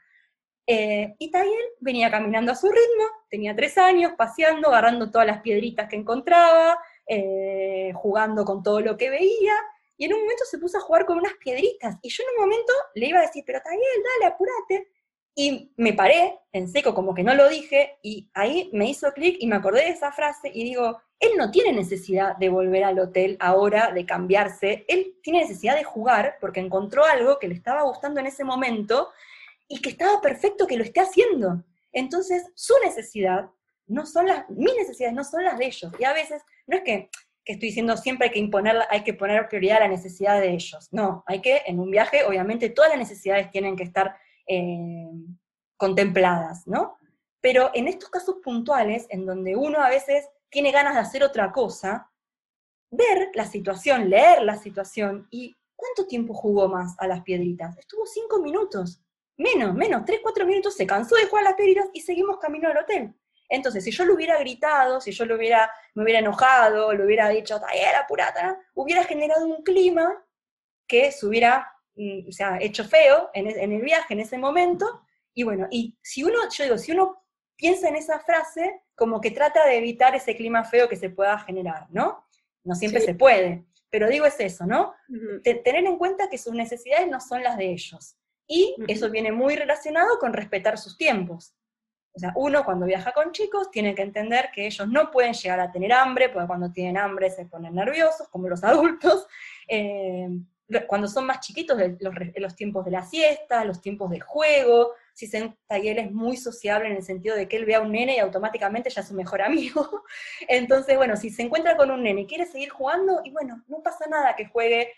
Eh, 0.67 1.15
y 1.19 1.31
Tayel 1.31 1.53
venía 1.79 2.11
caminando 2.11 2.53
a 2.53 2.57
su 2.57 2.69
ritmo, 2.69 3.05
tenía 3.29 3.55
tres 3.55 3.77
años, 3.79 4.13
paseando, 4.17 4.69
agarrando 4.69 5.11
todas 5.11 5.27
las 5.27 5.41
piedritas 5.41 5.89
que 5.89 5.97
encontraba, 5.97 6.79
eh, 7.07 7.93
jugando 7.95 8.45
con 8.45 8.63
todo 8.63 8.81
lo 8.81 8.97
que 8.97 9.11
veía, 9.11 9.55
y 9.97 10.05
en 10.05 10.15
un 10.15 10.21
momento 10.21 10.45
se 10.45 10.59
puso 10.59 10.79
a 10.79 10.83
jugar 10.83 11.07
con 11.07 11.19
unas 11.19 11.35
piedritas, 11.35 11.97
y 12.03 12.09
yo 12.11 12.23
en 12.25 12.35
un 12.37 12.49
momento 12.49 12.73
le 12.95 13.07
iba 13.07 13.19
a 13.19 13.27
decir, 13.27 13.45
pero 13.47 13.61
Tayel, 13.63 13.81
dale, 14.21 14.33
apúrate, 14.33 14.89
y 15.39 15.71
me 15.77 15.93
paré 15.93 16.39
en 16.53 16.67
seco, 16.67 16.95
como 16.95 17.15
que 17.15 17.23
no 17.23 17.35
lo 17.35 17.49
dije, 17.49 17.99
y 18.03 18.31
ahí 18.33 18.71
me 18.73 18.89
hizo 18.89 19.13
clic 19.13 19.37
y 19.39 19.47
me 19.47 19.57
acordé 19.57 19.83
de 19.83 19.91
esa 19.91 20.11
frase 20.11 20.51
y 20.53 20.65
digo, 20.65 20.99
él 21.21 21.33
no 21.37 21.51
tiene 21.51 21.73
necesidad 21.73 22.37
de 22.37 22.49
volver 22.49 22.85
al 22.85 22.99
hotel 22.99 23.37
ahora, 23.39 23.93
de 23.93 24.07
cambiarse, 24.07 24.87
él 24.89 25.19
tiene 25.23 25.41
necesidad 25.41 25.77
de 25.77 25.85
jugar 25.85 26.39
porque 26.41 26.61
encontró 26.61 27.05
algo 27.05 27.39
que 27.39 27.49
le 27.49 27.55
estaba 27.55 27.83
gustando 27.83 28.19
en 28.21 28.27
ese 28.27 28.45
momento 28.45 29.11
y 29.69 29.83
que 29.83 29.91
estaba 29.91 30.23
perfecto 30.23 30.67
que 30.67 30.79
lo 30.79 30.85
esté 30.85 31.01
haciendo. 31.01 31.65
Entonces, 31.93 32.51
su 32.55 32.75
necesidad 32.83 33.51
no 33.87 34.07
son 34.07 34.27
las, 34.27 34.49
mis 34.51 34.75
necesidades 34.75 35.15
no 35.15 35.25
son 35.25 35.45
las 35.45 35.59
de 35.59 35.67
ellos. 35.67 35.93
Y 35.99 36.05
a 36.05 36.13
veces, 36.13 36.43
no 36.67 36.77
es 36.77 36.83
que, 36.83 37.11
que 37.45 37.53
estoy 37.53 37.69
diciendo 37.69 37.97
siempre 37.97 38.27
hay 38.27 38.33
que 38.33 38.41
imponer, 38.41 38.77
hay 38.91 39.05
que 39.05 39.15
poner 39.15 39.49
prioridad 39.49 39.79
a 39.79 39.81
la 39.81 39.89
necesidad 39.89 40.41
de 40.41 40.53
ellos. 40.53 40.89
No, 40.93 41.23
hay 41.27 41.41
que, 41.41 41.63
en 41.67 41.79
un 41.79 41.91
viaje, 41.91 42.25
obviamente, 42.25 42.71
todas 42.71 42.91
las 42.91 42.99
necesidades 42.99 43.51
tienen 43.51 43.77
que 43.77 43.85
estar 43.85 44.17
eh, 44.47 45.09
contempladas, 45.77 46.67
¿no? 46.67 46.97
Pero 47.41 47.71
en 47.75 47.87
estos 47.87 48.11
casos 48.11 48.37
puntuales, 48.43 49.07
en 49.11 49.27
donde 49.27 49.55
uno 49.55 49.81
a 49.81 49.89
veces 49.89 50.29
tiene 50.49 50.73
ganas 50.73 50.95
de 50.95 51.01
hacer 51.01 51.23
otra 51.23 51.53
cosa, 51.53 52.11
ver 52.91 53.31
la 53.35 53.47
situación, 53.47 54.09
leer 54.09 54.43
la 54.43 54.57
situación 54.57 55.27
y 55.31 55.55
¿cuánto 55.75 56.07
tiempo 56.07 56.35
jugó 56.35 56.69
más 56.69 56.97
a 56.99 57.07
las 57.07 57.23
piedritas? 57.23 57.77
Estuvo 57.79 58.07
cinco 58.07 58.41
minutos, 58.41 59.03
menos, 59.37 59.75
menos, 59.75 60.05
tres, 60.05 60.21
cuatro 60.23 60.47
minutos, 60.47 60.75
se 60.75 60.87
cansó 60.87 61.17
de 61.17 61.27
jugar 61.27 61.45
a 61.45 61.51
las 61.51 61.57
piedritas 61.57 61.89
y 61.93 62.01
seguimos 62.01 62.39
camino 62.39 62.69
al 62.69 62.79
hotel. 62.79 63.15
Entonces, 63.49 63.85
si 63.85 63.91
yo 63.91 64.05
lo 64.05 64.15
hubiera 64.15 64.39
gritado, 64.39 65.01
si 65.01 65.13
yo 65.13 65.25
lo 65.25 65.37
hubiera, 65.37 65.71
me 65.95 66.03
hubiera 66.03 66.19
enojado, 66.19 66.93
lo 66.93 67.05
hubiera 67.05 67.29
dicho, 67.29 67.61
la 67.61 68.07
purata, 68.07 68.59
hubiera 68.75 69.05
generado 69.05 69.47
un 69.47 69.63
clima 69.63 70.25
que 70.89 71.13
se 71.13 71.27
hubiera 71.27 71.77
Mm, 71.97 72.29
o 72.29 72.33
sea, 72.33 72.59
hecho 72.61 72.85
feo 72.85 73.31
en, 73.33 73.49
el 73.73 73.81
viaje 73.81 74.13
en 74.13 74.21
ese 74.21 74.37
momento, 74.37 75.03
y 75.35 75.45
bueno, 75.45 75.67
y 75.71 75.97
si 76.03 76.23
uno, 76.23 76.39
yo 76.55 76.65
digo, 76.65 76.79
si 76.79 76.93
uno 76.93 77.25
piensa 77.57 77.89
en 77.89 77.97
esa 77.97 78.21
frase 78.21 78.83
como 78.95 79.21
que 79.21 79.31
trata 79.31 79.67
de 79.67 79.79
evitar 79.79 80.15
ese 80.15 80.37
clima 80.37 80.63
feo 80.63 80.89
que 80.89 80.97
se 80.97 81.09
pueda 81.09 81.39
generar, 81.39 81.87
¿no? 81.91 82.27
No 82.65 82.75
siempre 82.75 83.01
se 83.01 83.15
puede, 83.15 83.65
pero 83.89 84.09
digo 84.09 84.27
es 84.27 84.39
eso, 84.41 84.67
¿no? 84.67 84.95
tener 85.43 85.87
en 85.87 85.97
cuenta 85.97 86.29
que 86.29 86.37
sus 86.37 86.53
necesidades 86.53 87.09
no 87.09 87.21
son 87.21 87.43
las 87.43 87.57
de 87.57 87.71
ellos. 87.71 88.17
Y 88.47 88.77
eso 88.89 89.11
viene 89.11 89.33
muy 89.33 89.57
relacionado 89.57 90.19
con 90.19 90.33
respetar 90.33 90.77
sus 90.79 90.97
tiempos. 90.97 91.55
O 92.17 92.19
sea, 92.19 92.33
uno 92.35 92.65
cuando 92.65 92.87
viaja 92.87 93.13
con 93.13 93.31
chicos 93.33 93.71
tiene 93.71 93.95
que 93.95 94.01
entender 94.01 94.49
que 94.55 94.67
ellos 94.67 94.89
no 94.89 95.11
pueden 95.11 95.35
llegar 95.35 95.61
a 95.61 95.71
tener 95.71 95.93
hambre, 95.93 96.31
porque 96.31 96.47
cuando 96.47 96.73
tienen 96.73 96.97
hambre 96.97 97.29
se 97.29 97.45
ponen 97.45 97.75
nerviosos, 97.75 98.29
como 98.29 98.49
los 98.49 98.65
adultos. 98.65 99.27
Eh, 99.69 100.29
cuando 100.89 101.07
son 101.07 101.27
más 101.27 101.41
chiquitos, 101.41 101.79
los, 102.37 102.57
tiempos 102.57 102.85
de 102.85 102.91
la 102.91 103.05
siesta, 103.05 103.65
los 103.65 103.81
tiempos 103.81 104.11
de 104.11 104.19
juego, 104.19 104.95
si 105.13 105.27
se 105.29 105.39
y 105.39 105.89
él 105.89 105.99
es 105.99 106.11
muy 106.11 106.37
sociable 106.37 106.89
en 106.89 106.97
el 106.97 107.03
sentido 107.05 107.37
de 107.37 107.47
que 107.47 107.57
él 107.57 107.67
ve 107.67 107.77
a 107.77 107.81
un 107.81 107.93
nene 107.93 108.17
y 108.17 108.19
automáticamente 108.19 108.91
ya 108.91 109.03
es 109.03 109.09
su 109.09 109.15
mejor 109.15 109.43
amigo. 109.43 110.03
Entonces, 110.49 110.97
bueno, 110.97 111.17
si 111.17 111.31
se 111.31 111.43
encuentra 111.43 111.77
con 111.77 111.91
un 111.91 112.03
nene 112.03 112.23
y 112.23 112.27
quiere 112.27 112.47
seguir 112.47 112.71
jugando, 112.71 113.21
y 113.25 113.31
bueno, 113.31 113.63
no 113.69 113.83
pasa 113.83 114.07
nada 114.09 114.35
que 114.35 114.47
juegue 114.47 114.93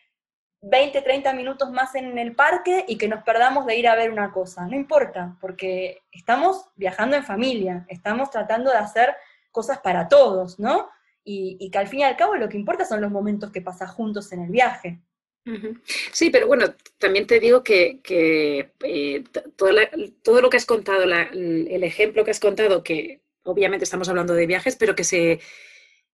20, 0.60 1.02
30 1.02 1.32
minutos 1.34 1.70
más 1.70 1.94
en 1.94 2.18
el 2.18 2.34
parque 2.34 2.84
y 2.88 2.98
que 2.98 3.08
nos 3.08 3.22
perdamos 3.22 3.66
de 3.66 3.76
ir 3.76 3.88
a 3.88 3.94
ver 3.94 4.10
una 4.10 4.32
cosa. 4.32 4.66
No 4.66 4.76
importa, 4.76 5.36
porque 5.40 6.02
estamos 6.10 6.66
viajando 6.74 7.16
en 7.16 7.24
familia, 7.24 7.86
estamos 7.88 8.30
tratando 8.30 8.70
de 8.70 8.78
hacer 8.78 9.14
cosas 9.50 9.78
para 9.78 10.08
todos, 10.08 10.58
¿no? 10.58 10.88
Y, 11.24 11.70
que 11.70 11.78
al 11.78 11.88
fin 11.88 12.00
y 12.00 12.04
al 12.04 12.16
cabo 12.16 12.36
lo 12.36 12.48
que 12.48 12.56
importa 12.56 12.86
son 12.86 13.02
los 13.02 13.10
momentos 13.10 13.50
que 13.50 13.60
pasas 13.60 13.90
juntos 13.90 14.32
en 14.32 14.42
el 14.42 14.50
viaje. 14.50 15.00
Sí, 16.12 16.30
pero 16.30 16.46
bueno, 16.46 16.74
también 16.98 17.26
te 17.26 17.38
digo 17.40 17.62
que, 17.62 18.00
eh, 18.04 19.24
todo, 19.56 20.40
lo 20.40 20.50
que 20.50 20.56
has 20.56 20.66
contado, 20.66 21.04
el 21.04 21.84
ejemplo 21.84 22.24
que 22.24 22.30
has 22.30 22.40
contado, 22.40 22.82
que 22.82 23.20
obviamente 23.44 23.84
estamos 23.84 24.08
hablando 24.08 24.34
de 24.34 24.46
viajes, 24.46 24.76
pero 24.76 24.94
que 24.94 25.04
se, 25.04 25.40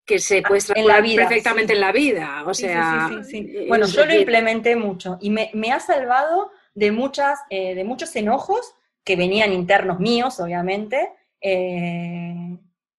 que 0.05 0.19
se 0.19 0.43
puede 0.43 0.59
extrapolar 0.59 1.03
perfectamente 1.03 1.73
en 1.73 1.81
la 1.81 1.93
vida. 1.93 2.45
O 2.47 2.55
sea, 2.55 3.11
eh, 3.33 3.67
bueno, 3.69 3.87
yo 3.87 4.05
lo 4.05 4.15
implementé 4.15 4.77
mucho 4.77 5.19
y 5.21 5.31
me, 5.31 5.73
ha 5.73 5.81
salvado 5.81 6.51
de, 6.75 6.93
muchas, 6.93 7.41
eh, 7.51 7.75
de 7.75 7.85
muchos 7.85 8.15
enojos 8.17 8.75
que 9.03 9.17
venían 9.17 9.53
internos 9.53 10.01
míos, 10.01 10.41
obviamente, 10.41 11.11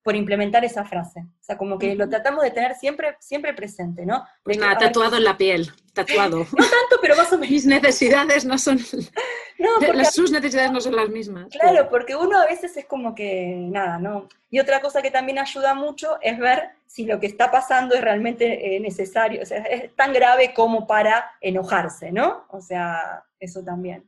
por 0.06 0.16
implementar 0.16 0.64
esa 0.64 0.86
frase. 0.86 1.22
O 1.22 1.44
sea, 1.44 1.58
como 1.58 1.80
que 1.80 1.96
lo 1.96 2.08
tratamos 2.08 2.44
de 2.44 2.52
tener 2.52 2.76
siempre, 2.76 3.18
siempre 3.20 3.56
presente, 3.56 4.06
¿no? 4.06 4.24
Pues 4.44 4.56
nada, 4.56 4.78
tatuado 4.78 5.18
en 5.18 5.24
la 5.24 5.36
piel, 5.36 5.72
tatuado. 5.94 6.38
no 6.56 6.64
tanto, 6.64 7.00
pero 7.02 7.16
más 7.16 7.34
o 7.34 7.40
menos. 7.40 7.50
Mis 7.50 7.66
necesidades 7.66 8.46
no 8.46 8.60
son... 8.60 8.78
No, 9.58 9.70
porque, 9.84 10.04
sus 10.06 10.32
necesidades 10.32 10.70
no 10.72 10.82
son 10.82 10.98
las 10.98 11.10
mismas. 11.10 11.48
Claro, 11.50 11.88
porque 11.90 12.14
uno 12.14 12.38
a 12.38 12.46
veces 12.46 12.76
es 12.76 12.86
como 12.86 13.16
que, 13.16 13.56
nada, 13.58 13.98
¿no? 13.98 14.28
Y 14.50 14.60
otra 14.60 14.82
cosa 14.82 15.02
que 15.02 15.10
también 15.10 15.40
ayuda 15.40 15.74
mucho 15.74 16.18
es 16.22 16.38
ver 16.38 16.72
si 16.86 17.06
lo 17.06 17.22
que 17.22 17.28
está 17.28 17.50
pasando 17.52 17.96
es 17.96 18.02
realmente 18.02 18.76
eh, 18.76 18.80
necesario, 18.82 19.42
o 19.42 19.46
sea, 19.46 19.60
es 19.64 19.96
tan 19.96 20.12
grave 20.12 20.54
como 20.54 20.86
para 20.86 21.32
enojarse, 21.40 22.12
¿no? 22.12 22.46
O 22.50 22.60
sea, 22.60 23.24
eso 23.40 23.64
también. 23.64 24.04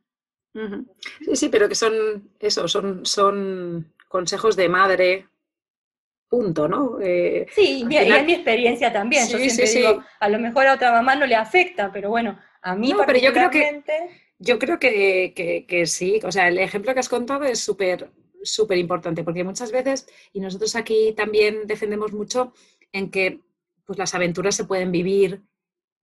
Sí, 1.21 1.35
sí, 1.35 1.49
pero 1.49 1.69
que 1.69 1.75
son, 1.75 2.29
eso, 2.39 2.67
son, 2.67 3.05
son 3.05 3.93
consejos 4.09 4.57
de 4.57 4.67
madre, 4.67 5.27
punto, 6.27 6.67
¿no? 6.67 6.99
Eh, 7.01 7.47
sí, 7.53 7.85
y, 7.89 7.95
es 7.95 8.25
mi 8.25 8.33
experiencia 8.33 8.91
también. 8.91 9.27
yo 9.27 9.37
siempre 9.37 9.69
digo, 9.69 10.03
a 10.19 10.29
lo 10.29 10.39
mejor 10.39 10.67
a 10.67 10.73
otra 10.73 10.91
mamá 10.91 11.15
no 11.15 11.25
le 11.25 11.35
afecta, 11.35 11.91
pero 11.91 12.09
bueno, 12.09 12.37
a 12.61 12.75
mí 12.75 12.91
no, 12.91 13.05
pero 13.05 13.19
yo 13.19 13.33
creo 13.33 13.49
que 13.49 13.83
yo 14.39 14.59
creo 14.59 14.77
que, 14.77 15.65
que, 15.67 15.85
sí, 15.87 16.19
o 16.23 16.31
sea, 16.31 16.47
el 16.47 16.59
ejemplo 16.59 16.93
que 16.93 16.99
has 16.99 17.09
contado 17.09 17.45
es 17.45 17.59
súper 17.59 18.11
súper 18.43 18.77
importante, 18.77 19.23
porque 19.23 19.43
muchas 19.43 19.71
veces, 19.71 20.07
y 20.31 20.39
nosotros 20.39 20.75
aquí 20.75 21.13
también 21.17 21.65
defendemos 21.65 22.13
mucho 22.13 22.53
en 22.91 23.09
que 23.09 23.41
pues 23.85 23.97
las 23.97 24.13
aventuras 24.13 24.55
se 24.55 24.65
pueden 24.65 24.91
vivir 24.91 25.41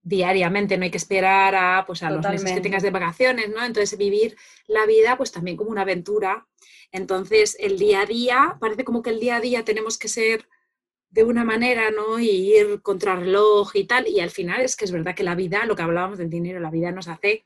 diariamente, 0.05 0.77
no 0.77 0.85
hay 0.85 0.91
que 0.91 0.97
esperar 0.97 1.53
a, 1.55 1.83
pues, 1.85 2.01
a 2.01 2.09
los 2.09 2.25
meses 2.25 2.53
que 2.53 2.61
tengas 2.61 2.83
de 2.83 2.91
vacaciones, 2.91 3.49
¿no? 3.49 3.65
Entonces 3.65 3.97
vivir 3.97 4.37
la 4.67 4.85
vida 4.85 5.17
pues 5.17 5.33
también 5.33 5.57
como 5.57 5.71
una 5.71 5.81
aventura 5.81 6.47
entonces, 6.95 7.57
el 7.59 7.77
día 7.77 8.01
a 8.01 8.05
día, 8.05 8.57
parece 8.59 8.85
como 8.85 9.01
que 9.01 9.09
el 9.09 9.19
día 9.19 9.35
a 9.35 9.41
día 9.41 9.65
tenemos 9.65 9.97
que 9.97 10.07
ser 10.07 10.47
de 11.09 11.25
una 11.25 11.43
manera, 11.43 11.91
¿no? 11.91 12.19
Y 12.19 12.55
ir 12.55 12.81
contra 12.81 13.17
reloj 13.17 13.75
y 13.75 13.83
tal. 13.83 14.07
Y 14.07 14.21
al 14.21 14.29
final 14.29 14.61
es 14.61 14.77
que 14.77 14.85
es 14.85 14.91
verdad 14.91 15.13
que 15.13 15.23
la 15.23 15.35
vida, 15.35 15.65
lo 15.65 15.75
que 15.75 15.81
hablábamos 15.81 16.17
del 16.17 16.29
dinero, 16.29 16.61
la 16.61 16.71
vida 16.71 16.91
nos 16.91 17.09
hace 17.09 17.45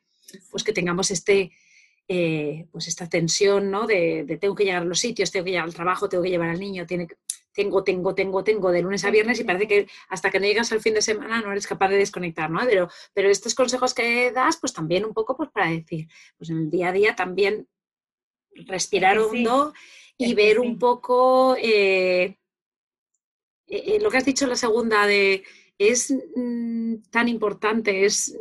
pues 0.51 0.63
que 0.63 0.73
tengamos 0.73 1.09
este, 1.09 1.51
eh, 2.07 2.67
pues 2.71 2.87
esta 2.87 3.09
tensión, 3.09 3.71
¿no? 3.71 3.87
De, 3.87 4.37
tengo 4.39 4.53
que 4.53 4.65
llegar 4.65 4.83
a 4.83 4.85
los 4.85 4.99
sitios, 4.99 5.31
tengo 5.31 5.45
que 5.45 5.51
llegar 5.51 5.65
al 5.65 5.73
trabajo, 5.73 6.07
tengo 6.07 6.23
que 6.23 6.29
llevar 6.29 6.49
al 6.49 6.59
niño, 6.59 6.85
tiene, 6.85 7.07
tengo, 7.59 7.83
tengo, 7.83 8.15
tengo, 8.15 8.41
tengo, 8.41 8.71
de 8.71 8.81
lunes 8.81 9.03
a 9.03 9.11
viernes 9.11 9.37
y 9.37 9.43
parece 9.43 9.67
que 9.67 9.87
hasta 10.07 10.31
que 10.31 10.39
no 10.39 10.45
llegas 10.45 10.71
al 10.71 10.79
fin 10.79 10.93
de 10.93 11.01
semana 11.01 11.41
no 11.41 11.51
eres 11.51 11.67
capaz 11.67 11.89
de 11.89 11.97
desconectar, 11.97 12.49
¿no? 12.49 12.61
Pero, 12.65 12.87
pero 13.13 13.29
estos 13.29 13.53
consejos 13.53 13.93
que 13.93 14.31
das, 14.31 14.55
pues 14.61 14.71
también 14.71 15.03
un 15.03 15.13
poco 15.13 15.35
pues 15.35 15.49
para 15.49 15.69
decir, 15.69 16.07
pues 16.37 16.49
en 16.51 16.57
el 16.59 16.69
día 16.69 16.87
a 16.87 16.93
día 16.93 17.15
también 17.17 17.67
respirar 18.65 19.19
hondo 19.19 19.73
y 20.17 20.33
ver 20.35 20.61
un 20.61 20.79
poco 20.79 21.57
eh, 21.61 22.37
eh, 23.67 23.99
lo 24.01 24.09
que 24.09 24.17
has 24.17 24.25
dicho 24.25 24.47
la 24.47 24.55
segunda 24.55 25.05
de 25.05 25.43
es 25.77 26.13
mm, 26.35 27.09
tan 27.11 27.27
importante, 27.27 28.05
es 28.05 28.37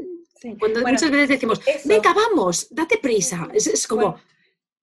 cuando 0.61 0.81
muchas 0.81 1.11
veces 1.11 1.29
decimos, 1.29 1.61
venga, 1.85 2.15
vamos, 2.15 2.69
date 2.71 2.99
prisa. 2.99 3.49
Es, 3.53 3.89
como, 3.89 4.21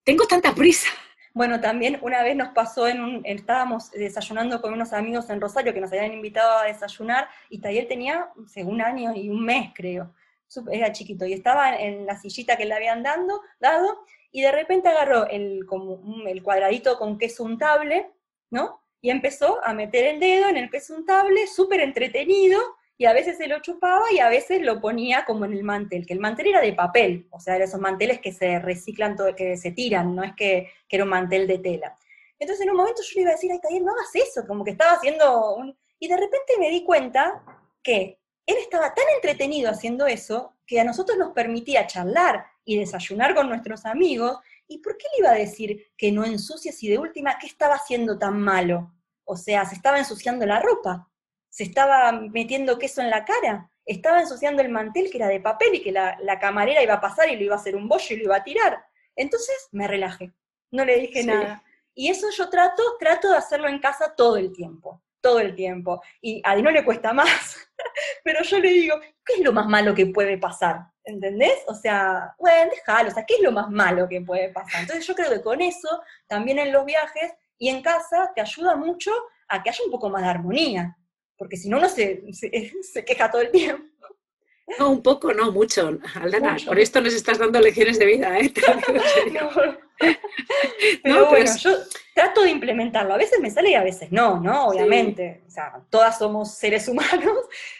tengo 0.03 0.25
tanta 0.27 0.53
prisa. 0.53 0.89
Bueno, 1.35 1.59
también 1.59 1.99
una 2.01 2.23
vez 2.23 2.33
nos 2.33 2.53
pasó 2.53 2.87
en 2.87 3.01
un, 3.01 3.21
estábamos 3.25 3.91
desayunando 3.91 4.61
con 4.61 4.71
unos 4.71 4.93
amigos 4.93 5.29
en 5.29 5.41
Rosario 5.41 5.73
que 5.73 5.81
nos 5.81 5.91
habían 5.91 6.13
invitado 6.13 6.59
a 6.59 6.63
desayunar 6.63 7.27
y 7.49 7.59
Tayel 7.59 7.89
tenía 7.89 8.29
un 8.63 8.81
año 8.81 9.13
y 9.13 9.27
un 9.27 9.43
mes, 9.43 9.71
creo. 9.75 10.13
Era 10.71 10.93
chiquito 10.93 11.25
y 11.25 11.33
estaba 11.33 11.75
en 11.75 12.05
la 12.05 12.15
sillita 12.17 12.55
que 12.55 12.63
le 12.63 12.73
habían 12.73 13.03
dando, 13.03 13.41
dado 13.59 14.05
y 14.31 14.43
de 14.43 14.51
repente 14.53 14.87
agarró 14.87 15.27
el, 15.27 15.65
como, 15.65 16.25
el 16.25 16.41
cuadradito 16.41 16.97
con 16.97 17.17
queso 17.17 17.43
untable, 17.43 18.09
¿no? 18.49 18.81
Y 19.01 19.09
empezó 19.09 19.59
a 19.61 19.73
meter 19.73 20.05
el 20.05 20.21
dedo 20.21 20.47
en 20.47 20.55
el 20.55 20.69
queso 20.69 20.95
untable, 20.95 21.47
súper 21.47 21.81
entretenido, 21.81 22.61
y 22.97 23.05
a 23.05 23.13
veces 23.13 23.37
se 23.37 23.47
lo 23.47 23.59
chupaba 23.59 24.05
y 24.11 24.19
a 24.19 24.29
veces 24.29 24.61
lo 24.61 24.79
ponía 24.79 25.25
como 25.25 25.45
en 25.45 25.53
el 25.53 25.63
mantel, 25.63 26.05
que 26.05 26.13
el 26.13 26.19
mantel 26.19 26.47
era 26.47 26.61
de 26.61 26.73
papel, 26.73 27.27
o 27.29 27.39
sea, 27.39 27.55
eran 27.55 27.67
esos 27.67 27.79
manteles 27.79 28.19
que 28.21 28.31
se 28.31 28.59
reciclan, 28.59 29.15
todo, 29.15 29.35
que 29.35 29.57
se 29.57 29.71
tiran, 29.71 30.15
no 30.15 30.23
es 30.23 30.33
que, 30.35 30.69
era 30.89 31.03
un 31.03 31.09
mantel 31.09 31.45
de 31.45 31.59
tela. 31.59 31.93
Entonces 32.39 32.65
en 32.65 32.71
un 32.71 32.77
momento 32.77 33.01
yo 33.01 33.15
le 33.15 33.21
iba 33.21 33.31
a 33.31 33.33
decir, 33.33 33.51
ay, 33.51 33.59
Taller, 33.59 33.81
no 33.81 33.91
hagas 33.91 34.15
eso, 34.15 34.47
como 34.47 34.63
que 34.63 34.71
estaba 34.71 34.93
haciendo 34.93 35.55
un... 35.55 35.77
Y 35.99 36.07
de 36.07 36.15
repente 36.15 36.53
me 36.57 36.69
di 36.69 36.85
cuenta 36.85 37.43
que 37.83 38.17
él 38.45 38.55
estaba 38.61 38.93
tan 38.93 39.05
entretenido 39.15 39.69
haciendo 39.69 40.07
eso 40.07 40.53
que 40.65 40.79
a 40.79 40.85
nosotros 40.85 41.17
nos 41.17 41.33
permitía 41.33 41.87
charlar 41.87 42.45
y 42.63 42.79
desayunar 42.79 43.35
con 43.35 43.49
nuestros 43.49 43.85
amigos, 43.85 44.39
¿y 44.67 44.77
por 44.79 44.97
qué 44.97 45.05
le 45.13 45.19
iba 45.19 45.31
a 45.31 45.37
decir 45.37 45.91
que 45.97 46.11
no 46.13 46.23
ensucies 46.23 46.81
y 46.81 46.89
de 46.89 46.97
última, 46.97 47.37
qué 47.39 47.47
estaba 47.47 47.75
haciendo 47.75 48.17
tan 48.17 48.39
malo? 48.39 48.93
O 49.25 49.35
sea, 49.35 49.65
se 49.65 49.75
estaba 49.75 49.99
ensuciando 49.99 50.45
la 50.45 50.61
ropa, 50.61 51.09
se 51.55 51.63
estaba 51.63 52.11
metiendo 52.11 52.77
queso 52.77 52.99
en 52.99 53.09
la 53.09 53.23
cara, 53.23 53.71
estaba 53.85 54.19
ensuciando 54.19 54.61
el 54.61 54.67
mantel 54.67 55.09
que 55.09 55.19
era 55.19 55.29
de 55.29 55.39
papel 55.39 55.75
y 55.75 55.81
que 55.81 55.93
la, 55.93 56.37
camarera 56.41 56.83
iba 56.83 56.95
a 56.95 56.99
pasar 56.99 57.29
y 57.29 57.37
lo 57.37 57.43
iba 57.45 57.55
a 57.55 57.57
hacer 57.57 57.77
un 57.77 57.87
bollo 57.87 58.07
y 58.09 58.17
lo 58.17 58.23
iba 58.25 58.35
a 58.35 58.43
tirar. 58.43 58.85
Entonces 59.15 59.69
me 59.71 59.87
relajé, 59.87 60.33
no 60.71 60.83
le 60.83 60.99
dije 60.99 61.23
nada. 61.23 61.63
Y 61.93 62.09
eso 62.09 62.27
yo 62.35 62.49
trato, 62.49 62.83
trato 62.99 63.31
de 63.31 63.37
hacerlo 63.37 63.69
en 63.69 63.79
casa 63.79 64.13
todo 64.17 64.35
el 64.35 64.51
tiempo, 64.51 65.01
todo 65.21 65.39
el 65.39 65.55
tiempo. 65.55 66.01
Y 66.19 66.41
a 66.43 66.57
no 66.57 66.71
le 66.71 66.83
cuesta 66.83 67.13
más, 67.13 67.55
pero 68.25 68.43
yo 68.43 68.59
le 68.59 68.71
digo, 68.71 68.99
¿qué 69.23 69.35
es 69.35 69.39
lo 69.39 69.53
más 69.53 69.67
malo 69.67 69.95
que 69.95 70.07
puede 70.07 70.37
pasar? 70.37 70.87
¿Entendés? 71.05 71.63
O 71.67 71.73
sea, 71.73 72.35
bueno, 72.37 72.69
déjalo, 72.69 73.11
o 73.11 73.13
sea, 73.13 73.25
¿qué 73.25 73.35
es 73.35 73.41
lo 73.41 73.53
más 73.53 73.69
malo 73.69 74.09
que 74.09 74.19
puede 74.19 74.49
pasar? 74.49 74.81
Entonces 74.81 75.07
yo 75.07 75.15
creo 75.15 75.29
que 75.29 75.41
con 75.41 75.61
eso, 75.61 76.01
también 76.27 76.59
en 76.59 76.73
los 76.73 76.83
viajes 76.83 77.33
y 77.57 77.69
en 77.69 77.81
casa, 77.81 78.33
te 78.35 78.41
ayuda 78.41 78.75
mucho 78.75 79.13
a 79.47 79.63
que 79.63 79.69
haya 79.69 79.85
un 79.85 79.91
poco 79.91 80.09
más 80.09 80.21
de 80.21 80.27
armonía, 80.27 80.97
porque 81.37 81.57
si 81.57 81.69
no 81.69 81.77
uno 81.77 81.89
se, 81.89 82.23
se, 82.81 83.05
queja 83.05 83.29
todo 83.29 83.41
el 83.41 83.51
tiempo. 83.51 83.83
No, 84.79 84.89
un 84.89 85.03
poco, 85.03 85.31
no, 85.31 85.51
mucho. 85.51 85.99
Aldana, 86.15 86.57
por 86.65 86.79
esto 86.79 86.99
nos 86.99 87.13
estás 87.13 87.37
dando 87.37 87.59
lecciones 87.59 87.99
de 87.99 88.05
vida, 88.05 88.39
¿eh? 88.39 88.51
pero 91.03 91.29
bueno, 91.29 91.51
yo 91.57 91.77
trato 92.13 92.41
de 92.41 92.49
implementarlo. 92.49 93.13
A 93.13 93.17
veces 93.17 93.39
me 93.39 93.51
sale 93.51 93.71
y 93.71 93.75
a 93.75 93.83
veces 93.83 94.11
no, 94.11 94.39
¿no? 94.39 94.67
Obviamente. 94.67 95.43
O 95.47 95.49
sea, 95.49 95.81
todas 95.89 96.17
somos 96.17 96.55
seres 96.55 96.87
humanos 96.87 97.37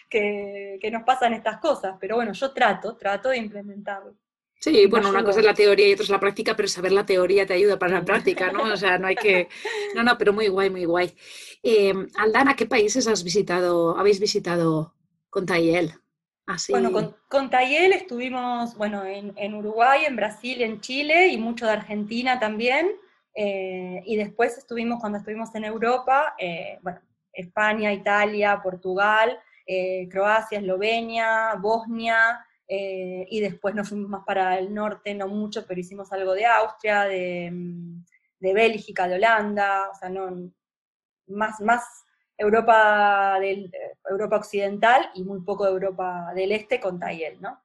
que, 0.09 0.79
nos 0.91 1.03
pasan 1.03 1.33
estas 1.33 1.57
cosas, 1.57 1.95
pero 1.99 2.15
bueno, 2.15 2.33
yo 2.33 2.53
trato, 2.53 2.95
trato 2.95 3.29
de 3.29 3.37
implementarlo. 3.37 4.15
Sí, 4.65 4.87
bueno, 4.87 5.09
una 5.09 5.23
cosa 5.23 5.41
es 5.41 5.45
la 5.45 5.53
teoría 5.53 5.87
y 5.87 5.93
otra 5.93 6.05
es 6.05 6.09
la 6.09 6.19
práctica, 6.19 6.55
pero 6.55 6.67
saber 6.67 6.91
la 6.91 7.05
teoría 7.05 7.45
te 7.45 7.53
ayuda 7.53 7.77
para 7.77 7.99
la 7.99 8.03
práctica, 8.03 8.51
¿no? 8.51 8.63
O 8.63 8.75
sea, 8.75 8.97
no 8.97 9.05
hay 9.05 9.15
que... 9.15 9.47
No, 9.93 10.01
no, 10.01 10.17
pero 10.17 10.33
muy 10.33 10.47
guay, 10.47 10.71
muy 10.71 10.85
guay. 10.85 11.13
Eh, 11.61 11.93
Aldana, 12.17 12.55
¿qué 12.55 12.65
países 12.65 13.07
has 13.07 13.23
visitado, 13.23 13.95
habéis 13.95 14.19
visitado 14.19 14.95
con 15.29 15.45
Tayel? 15.45 15.93
Bueno, 16.69 16.91
con, 16.91 17.15
con 17.29 17.51
Tayel 17.51 17.93
estuvimos, 17.93 18.75
bueno, 18.75 19.03
en, 19.05 19.53
Uruguay, 19.53 20.05
en 20.07 20.15
Brasil, 20.15 20.59
en 20.63 20.81
Chile 20.81 21.27
y 21.27 21.37
mucho 21.37 21.67
de 21.67 21.73
Argentina 21.73 22.39
también. 22.39 22.89
Eh, 23.35 24.01
y 24.03 24.15
después 24.15 24.57
estuvimos, 24.57 24.99
cuando 24.99 25.19
estuvimos 25.19 25.53
en 25.53 25.65
Europa, 25.65 26.33
eh, 26.39 26.79
bueno, 26.81 27.01
España, 27.31 27.93
Italia, 27.93 28.59
Portugal, 28.63 29.37
eh, 29.67 30.09
Croacia, 30.09 30.57
Eslovenia, 30.57 31.53
Bosnia, 31.59 32.43
y 32.67 33.39
después 33.41 33.75
nos 33.75 33.89
fuimos 33.89 34.09
más 34.09 34.23
para 34.25 34.57
el 34.57 34.73
norte, 34.73 35.13
no 35.13 35.27
mucho, 35.27 35.65
pero 35.67 35.79
hicimos 35.79 36.11
algo 36.11 36.33
de 36.33 36.45
Austria, 36.45 37.03
de, 37.03 37.51
mm, 37.51 38.05
de 38.39 38.53
Bélgica, 38.53 39.07
de 39.07 39.15
Holanda, 39.15 39.89
o 39.91 39.95
sea, 39.95 40.09
no, 40.09 40.51
más, 41.27 41.61
más 41.61 41.83
Europa, 42.37 43.37
del, 43.39 43.71
Europa 44.09 44.37
Occidental 44.37 45.09
y 45.13 45.23
muy 45.23 45.41
poco 45.41 45.65
de 45.65 45.71
Europa 45.71 46.31
del 46.35 46.51
Este 46.51 46.79
con 46.79 46.99
Tayel, 46.99 47.41
¿no? 47.41 47.61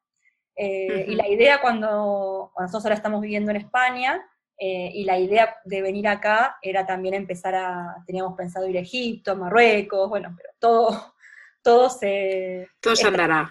Y 0.57 1.15
la 1.15 1.27
idea 1.27 1.63
cuando, 1.63 2.51
cuando 2.53 2.67
nosotros 2.67 2.85
ahora 2.85 2.97
estamos 2.97 3.23
viviendo 3.23 3.51
en 3.51 3.57
España, 3.57 4.23
eh, 4.63 4.91
y 4.93 5.05
la 5.05 5.19
idea 5.19 5.57
de 5.65 5.81
venir 5.81 6.07
acá 6.07 6.59
era 6.61 6.85
también 6.85 7.15
empezar 7.15 7.55
a, 7.55 7.97
teníamos 8.07 8.37
pensado 8.37 8.69
ir 8.69 8.77
a 8.77 8.83
Egipto, 8.83 9.35
Marruecos, 9.35 10.07
bueno, 10.11 10.37
pero 10.37 10.51
todo, 10.59 11.15
todo 11.63 11.89
se... 11.89 12.69
Todo 12.79 12.95
se 12.95 13.07
andará. 13.07 13.49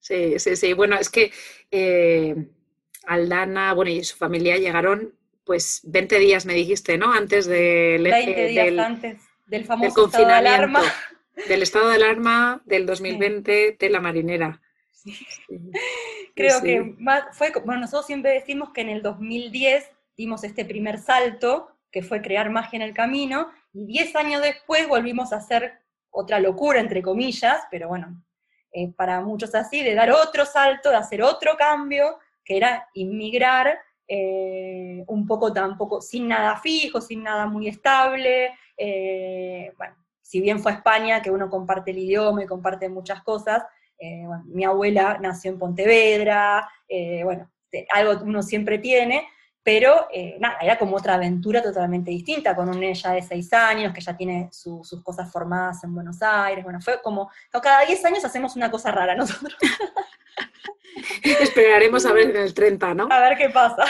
Sí, 0.00 0.38
sí, 0.38 0.56
sí. 0.56 0.72
Bueno, 0.72 0.96
es 0.96 1.08
que 1.08 1.32
eh, 1.70 2.34
Aldana, 3.06 3.74
bueno, 3.74 3.90
y 3.90 4.04
su 4.04 4.16
familia 4.16 4.56
llegaron, 4.56 5.14
pues 5.44 5.80
20 5.84 6.18
días 6.18 6.46
me 6.46 6.54
dijiste, 6.54 6.98
¿no? 6.98 7.12
Antes 7.12 7.46
del... 7.46 8.02
20 8.02 8.46
días 8.46 8.78
antes 8.78 9.20
del 9.46 9.64
famoso 9.64 10.06
estado 10.06 10.26
de 10.26 10.32
alarma. 10.32 10.82
Del 11.48 11.62
estado 11.62 11.88
de 11.88 11.96
alarma 11.96 12.62
del 12.66 12.86
2020 12.86 13.76
de 13.78 13.90
la 13.90 14.00
marinera. 14.00 14.60
Creo 16.34 16.62
que 16.62 16.94
fue, 17.32 17.52
bueno, 17.64 17.82
nosotros 17.82 18.06
siempre 18.06 18.32
decimos 18.32 18.70
que 18.70 18.82
en 18.82 18.90
el 18.90 19.02
2010 19.02 19.90
dimos 20.16 20.44
este 20.44 20.64
primer 20.64 20.98
salto, 20.98 21.76
que 21.90 22.02
fue 22.02 22.22
crear 22.22 22.50
magia 22.50 22.76
en 22.76 22.82
el 22.82 22.94
camino, 22.94 23.50
y 23.72 23.86
diez 23.86 24.14
años 24.16 24.42
después 24.42 24.88
volvimos 24.88 25.32
a 25.32 25.36
hacer 25.36 25.80
otra 26.10 26.38
locura, 26.38 26.80
entre 26.80 27.02
comillas, 27.02 27.62
pero 27.70 27.88
bueno, 27.88 28.22
eh, 28.72 28.90
para 28.96 29.20
muchos 29.20 29.54
así, 29.54 29.82
de 29.82 29.94
dar 29.94 30.10
otro 30.10 30.46
salto, 30.46 30.88
de 30.88 30.96
hacer 30.96 31.22
otro 31.22 31.56
cambio, 31.58 32.18
que 32.42 32.56
era 32.56 32.88
inmigrar 32.94 33.78
eh, 34.08 35.04
un 35.06 35.26
poco 35.26 35.52
tampoco, 35.52 36.00
sin 36.00 36.28
nada 36.28 36.56
fijo, 36.56 37.00
sin 37.00 37.22
nada 37.22 37.46
muy 37.46 37.68
estable, 37.68 38.54
eh, 38.78 39.72
bueno, 39.76 39.94
si 40.22 40.40
bien 40.40 40.58
fue 40.60 40.72
a 40.72 40.76
España, 40.76 41.20
que 41.20 41.30
uno 41.30 41.50
comparte 41.50 41.90
el 41.90 41.98
idioma 41.98 42.42
y 42.42 42.46
comparte 42.46 42.88
muchas 42.88 43.22
cosas, 43.22 43.62
mi 44.46 44.64
abuela 44.64 45.18
nació 45.20 45.52
en 45.52 45.58
Pontevedra, 45.60 46.68
bueno, 47.22 47.48
algo 47.94 48.24
uno 48.24 48.42
siempre 48.42 48.78
tiene, 48.78 49.28
pero 49.62 50.08
eh, 50.12 50.36
nada, 50.40 50.58
era 50.60 50.78
como 50.78 50.96
otra 50.96 51.14
aventura 51.14 51.62
totalmente 51.62 52.10
distinta, 52.10 52.56
con 52.56 52.68
un 52.68 52.82
ella 52.82 53.12
de 53.12 53.22
seis 53.22 53.52
años, 53.52 53.92
que 53.94 54.00
ya 54.00 54.16
tiene 54.16 54.48
sus 54.52 55.02
cosas 55.02 55.30
formadas 55.30 55.84
en 55.84 55.94
Buenos 55.94 56.20
Aires, 56.20 56.64
bueno, 56.64 56.80
fue 56.80 57.00
como, 57.00 57.30
cada 57.62 57.84
diez 57.84 58.04
años 58.04 58.24
hacemos 58.24 58.56
una 58.56 58.70
cosa 58.70 58.90
rara 58.90 59.14
nosotros. 59.14 59.56
Esperaremos 61.22 62.04
a 62.06 62.12
ver 62.12 62.30
en 62.30 62.36
el 62.36 62.54
30, 62.54 62.94
¿no? 62.94 63.08
A 63.10 63.20
ver 63.20 63.38
qué 63.38 63.48
pasa. 63.50 63.84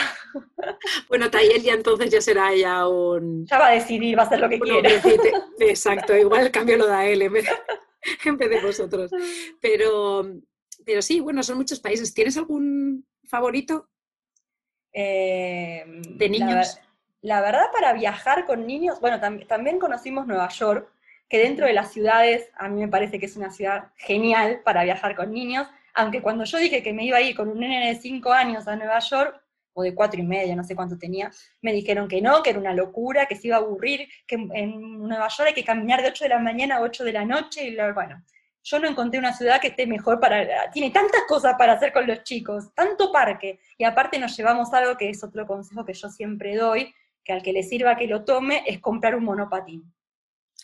Bueno, 1.09 1.29
Tayel 1.29 1.61
ya 1.61 1.73
entonces 1.73 2.09
ya 2.09 2.21
será 2.21 2.53
ya 2.55 2.87
un... 2.87 3.45
Ya 3.45 3.59
va 3.59 3.67
a 3.67 3.71
decidir, 3.71 4.17
va 4.17 4.23
a 4.23 4.25
hacer 4.25 4.39
lo 4.39 4.49
que 4.49 4.59
quiere. 4.59 5.01
Exacto, 5.59 6.15
igual 6.15 6.51
cambio 6.51 6.77
lo 6.77 6.87
da 6.87 7.05
él 7.05 7.21
en 7.21 7.33
vez, 7.33 7.45
en 8.25 8.37
vez 8.37 8.49
de 8.49 8.61
vosotros. 8.61 9.11
Pero, 9.61 10.25
pero 10.85 11.01
sí, 11.01 11.19
bueno, 11.19 11.43
son 11.43 11.57
muchos 11.57 11.79
países. 11.79 12.13
¿Tienes 12.13 12.37
algún 12.37 13.05
favorito? 13.25 13.89
Eh, 14.93 15.83
¿De 15.87 16.29
niños? 16.29 16.79
La, 17.21 17.41
verdad, 17.41 17.65
para 17.73 17.93
viajar 17.93 18.45
con 18.45 18.67
niños, 18.67 18.99
bueno, 18.99 19.19
también 19.19 19.79
conocimos 19.79 20.27
Nueva 20.27 20.49
York, 20.49 20.89
que 21.29 21.39
dentro 21.39 21.65
de 21.65 21.73
las 21.73 21.91
ciudades, 21.91 22.49
a 22.55 22.69
mí 22.69 22.79
me 22.79 22.87
parece 22.87 23.19
que 23.19 23.25
es 23.25 23.35
una 23.35 23.49
ciudad 23.49 23.85
genial 23.97 24.61
para 24.63 24.83
viajar 24.83 25.15
con 25.15 25.31
niños, 25.31 25.67
aunque 25.93 26.21
cuando 26.21 26.43
yo 26.43 26.57
dije 26.57 26.83
que 26.83 26.93
me 26.93 27.05
iba 27.05 27.17
a 27.17 27.21
ir 27.21 27.35
con 27.35 27.49
un 27.49 27.59
nene 27.59 27.87
de 27.87 27.95
5 27.95 28.31
años 28.31 28.67
a 28.67 28.75
Nueva 28.75 28.99
York, 28.99 29.43
o 29.73 29.83
de 29.83 29.95
cuatro 29.95 30.19
y 30.19 30.23
media, 30.23 30.55
no 30.55 30.63
sé 30.63 30.75
cuánto 30.75 30.97
tenía, 30.97 31.31
me 31.61 31.73
dijeron 31.73 32.07
que 32.07 32.21
no, 32.21 32.43
que 32.43 32.51
era 32.51 32.59
una 32.59 32.73
locura, 32.73 33.25
que 33.25 33.35
se 33.35 33.47
iba 33.47 33.57
a 33.57 33.59
aburrir, 33.59 34.07
que 34.27 34.35
en 34.35 34.99
Nueva 34.99 35.27
York 35.27 35.49
hay 35.49 35.53
que 35.53 35.63
caminar 35.63 36.01
de 36.01 36.09
8 36.09 36.25
de 36.25 36.29
la 36.29 36.39
mañana 36.39 36.77
a 36.77 36.81
8 36.81 37.03
de 37.03 37.13
la 37.13 37.25
noche, 37.25 37.67
y 37.67 37.75
bueno, 37.75 38.23
yo 38.63 38.79
no 38.79 38.87
encontré 38.87 39.19
una 39.19 39.33
ciudad 39.33 39.59
que 39.59 39.67
esté 39.67 39.85
mejor 39.85 40.19
para, 40.19 40.71
tiene 40.71 40.89
tantas 40.91 41.23
cosas 41.27 41.55
para 41.57 41.73
hacer 41.73 41.91
con 41.91 42.07
los 42.07 42.23
chicos, 42.23 42.73
tanto 42.73 43.11
parque, 43.11 43.59
y 43.77 43.83
aparte 43.83 44.17
nos 44.17 44.35
llevamos 44.35 44.73
algo 44.73 44.97
que 44.97 45.09
es 45.09 45.23
otro 45.23 45.45
consejo 45.45 45.85
que 45.85 45.93
yo 45.93 46.09
siempre 46.09 46.55
doy, 46.55 46.93
que 47.23 47.33
al 47.33 47.43
que 47.43 47.53
le 47.53 47.63
sirva 47.63 47.95
que 47.95 48.07
lo 48.07 48.23
tome, 48.23 48.63
es 48.65 48.79
comprar 48.79 49.15
un 49.15 49.25
monopatín. 49.25 49.93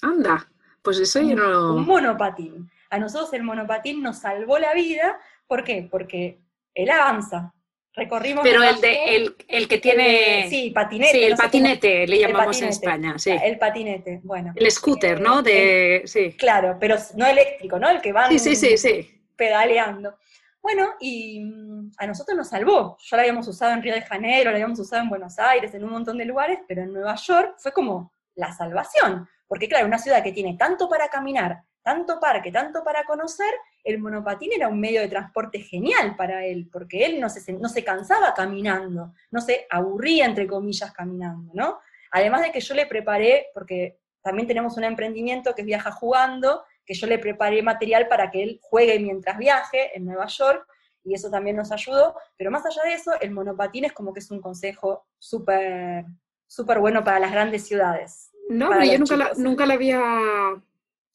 Anda, 0.02 0.50
pues 0.82 1.00
eso 1.00 1.22
yo 1.22 1.36
no... 1.36 1.76
Un 1.76 1.86
monopatín. 1.86 2.72
A 2.90 2.98
nosotros 2.98 3.34
el 3.34 3.44
monopatín 3.44 4.02
nos 4.02 4.20
salvó 4.20 4.58
la 4.58 4.74
vida, 4.74 5.20
¿por 5.46 5.64
qué? 5.64 5.88
Porque 5.90 6.42
él 6.74 6.90
avanza, 6.90 7.54
Recorrimos. 8.00 8.44
Pero 8.44 8.64
el, 8.64 8.80
de, 8.80 9.36
el, 9.48 9.68
que 9.68 9.78
tiene. 9.78 10.48
sí, 10.50 10.72
patinete. 10.72 11.12
Sí, 11.12 11.24
el 11.24 11.36
patinete, 11.36 12.08
le 12.08 12.20
llamamos 12.20 12.62
en 12.62 12.70
España. 12.70 13.20
Sí. 13.20 13.32
El 13.32 13.60
patinete, 13.60 14.22
bueno. 14.24 14.54
El 14.56 14.72
scooter, 14.72 15.20
¿no? 15.20 15.42
De, 15.42 16.04
sí. 16.06 16.34
Claro, 16.38 16.78
pero 16.80 16.96
no 17.16 17.26
eléctrico, 17.26 17.78
¿no? 17.78 17.90
El 17.90 18.02
que 18.02 18.14
va 18.14 18.30
sí, 18.30 18.40
sí, 18.40 18.56
sí, 18.56 18.78
sí. 18.78 19.22
pedaleando. 19.36 20.16
Bueno, 20.62 20.94
y 21.00 21.42
mm, 21.42 21.92
a 21.98 22.08
nosotros 22.08 22.38
nos 22.38 22.50
salvó. 22.50 22.98
Ya 23.00 23.18
lo 23.18 23.22
habíamos 23.22 23.48
usado 23.48 23.74
en 23.74 23.82
Río 23.82 23.94
de 23.94 24.02
Janeiro, 24.02 24.52
lo 24.52 24.56
habíamos 24.56 24.80
usado 24.80 25.04
en 25.04 25.10
Buenos 25.10 25.38
Aires, 25.40 25.74
en 25.74 25.84
un 25.84 25.92
montón 25.92 26.18
de 26.18 26.26
lugares, 26.26 26.60
pero 26.68 26.82
en 26.82 26.94
Nueva 26.94 27.16
York 27.16 27.56
fue 27.58 27.72
como 27.72 28.14
la 28.36 28.54
salvación. 28.54 29.28
Porque 29.48 29.68
claro, 29.68 29.88
una 29.88 30.00
ciudad 30.00 30.24
que 30.24 30.32
tiene 30.32 30.56
tanto 30.58 30.88
para 30.88 31.10
caminar, 31.10 31.64
tanto 31.82 32.20
parque, 32.20 32.52
tanto 32.52 32.84
para 32.84 33.04
conocer, 33.04 33.54
el 33.84 34.00
monopatín 34.00 34.52
era 34.54 34.68
un 34.68 34.80
medio 34.80 35.02
de 35.02 35.08
transporte 35.08 35.60
genial 35.60 36.16
para 36.16 36.46
él, 36.46 36.70
porque 36.72 37.06
él 37.06 37.20
no 37.20 37.30
se, 37.30 37.54
no 37.54 37.70
se 37.70 37.84
cansaba 37.84 38.34
caminando, 38.34 39.14
no 39.32 39.42
se 39.42 39.66
aburría, 39.70 40.26
entre 40.26 40.48
comillas, 40.48 40.92
caminando, 40.92 41.52
¿no? 41.54 41.80
Además 42.12 42.42
de 42.42 42.52
que 42.52 42.60
yo 42.60 42.74
le 42.74 42.86
preparé, 42.86 43.48
porque 43.54 44.00
también 44.22 44.48
tenemos 44.48 44.78
un 44.78 44.84
emprendimiento 44.84 45.56
que 45.56 45.64
Viaja 45.64 45.92
Jugando, 45.92 46.64
que 46.86 46.94
yo 46.94 47.08
le 47.08 47.20
preparé 47.20 47.62
material 47.62 48.08
para 48.08 48.32
que 48.32 48.44
él 48.44 48.60
juegue 48.62 49.00
mientras 49.00 49.38
viaje 49.38 49.96
en 49.96 50.06
Nueva 50.06 50.28
York, 50.28 50.68
y 51.04 51.14
eso 51.14 51.30
también 51.30 51.56
nos 51.56 51.72
ayudó, 51.72 52.16
pero 52.36 52.52
más 52.52 52.66
allá 52.66 52.84
de 52.84 52.94
eso, 52.94 53.12
el 53.22 53.32
monopatín 53.32 53.86
es 53.86 53.94
como 53.94 54.14
que 54.14 54.20
es 54.20 54.30
un 54.32 54.42
consejo 54.42 55.06
súper 55.18 56.06
súper 56.50 56.80
bueno 56.80 57.04
para 57.04 57.20
las 57.20 57.32
grandes 57.32 57.66
ciudades. 57.66 58.32
No, 58.50 58.70
pero 58.70 58.84
yo 58.84 58.98
nunca 58.98 59.32
nunca 59.38 59.66
la 59.66 59.76
había 59.76 60.02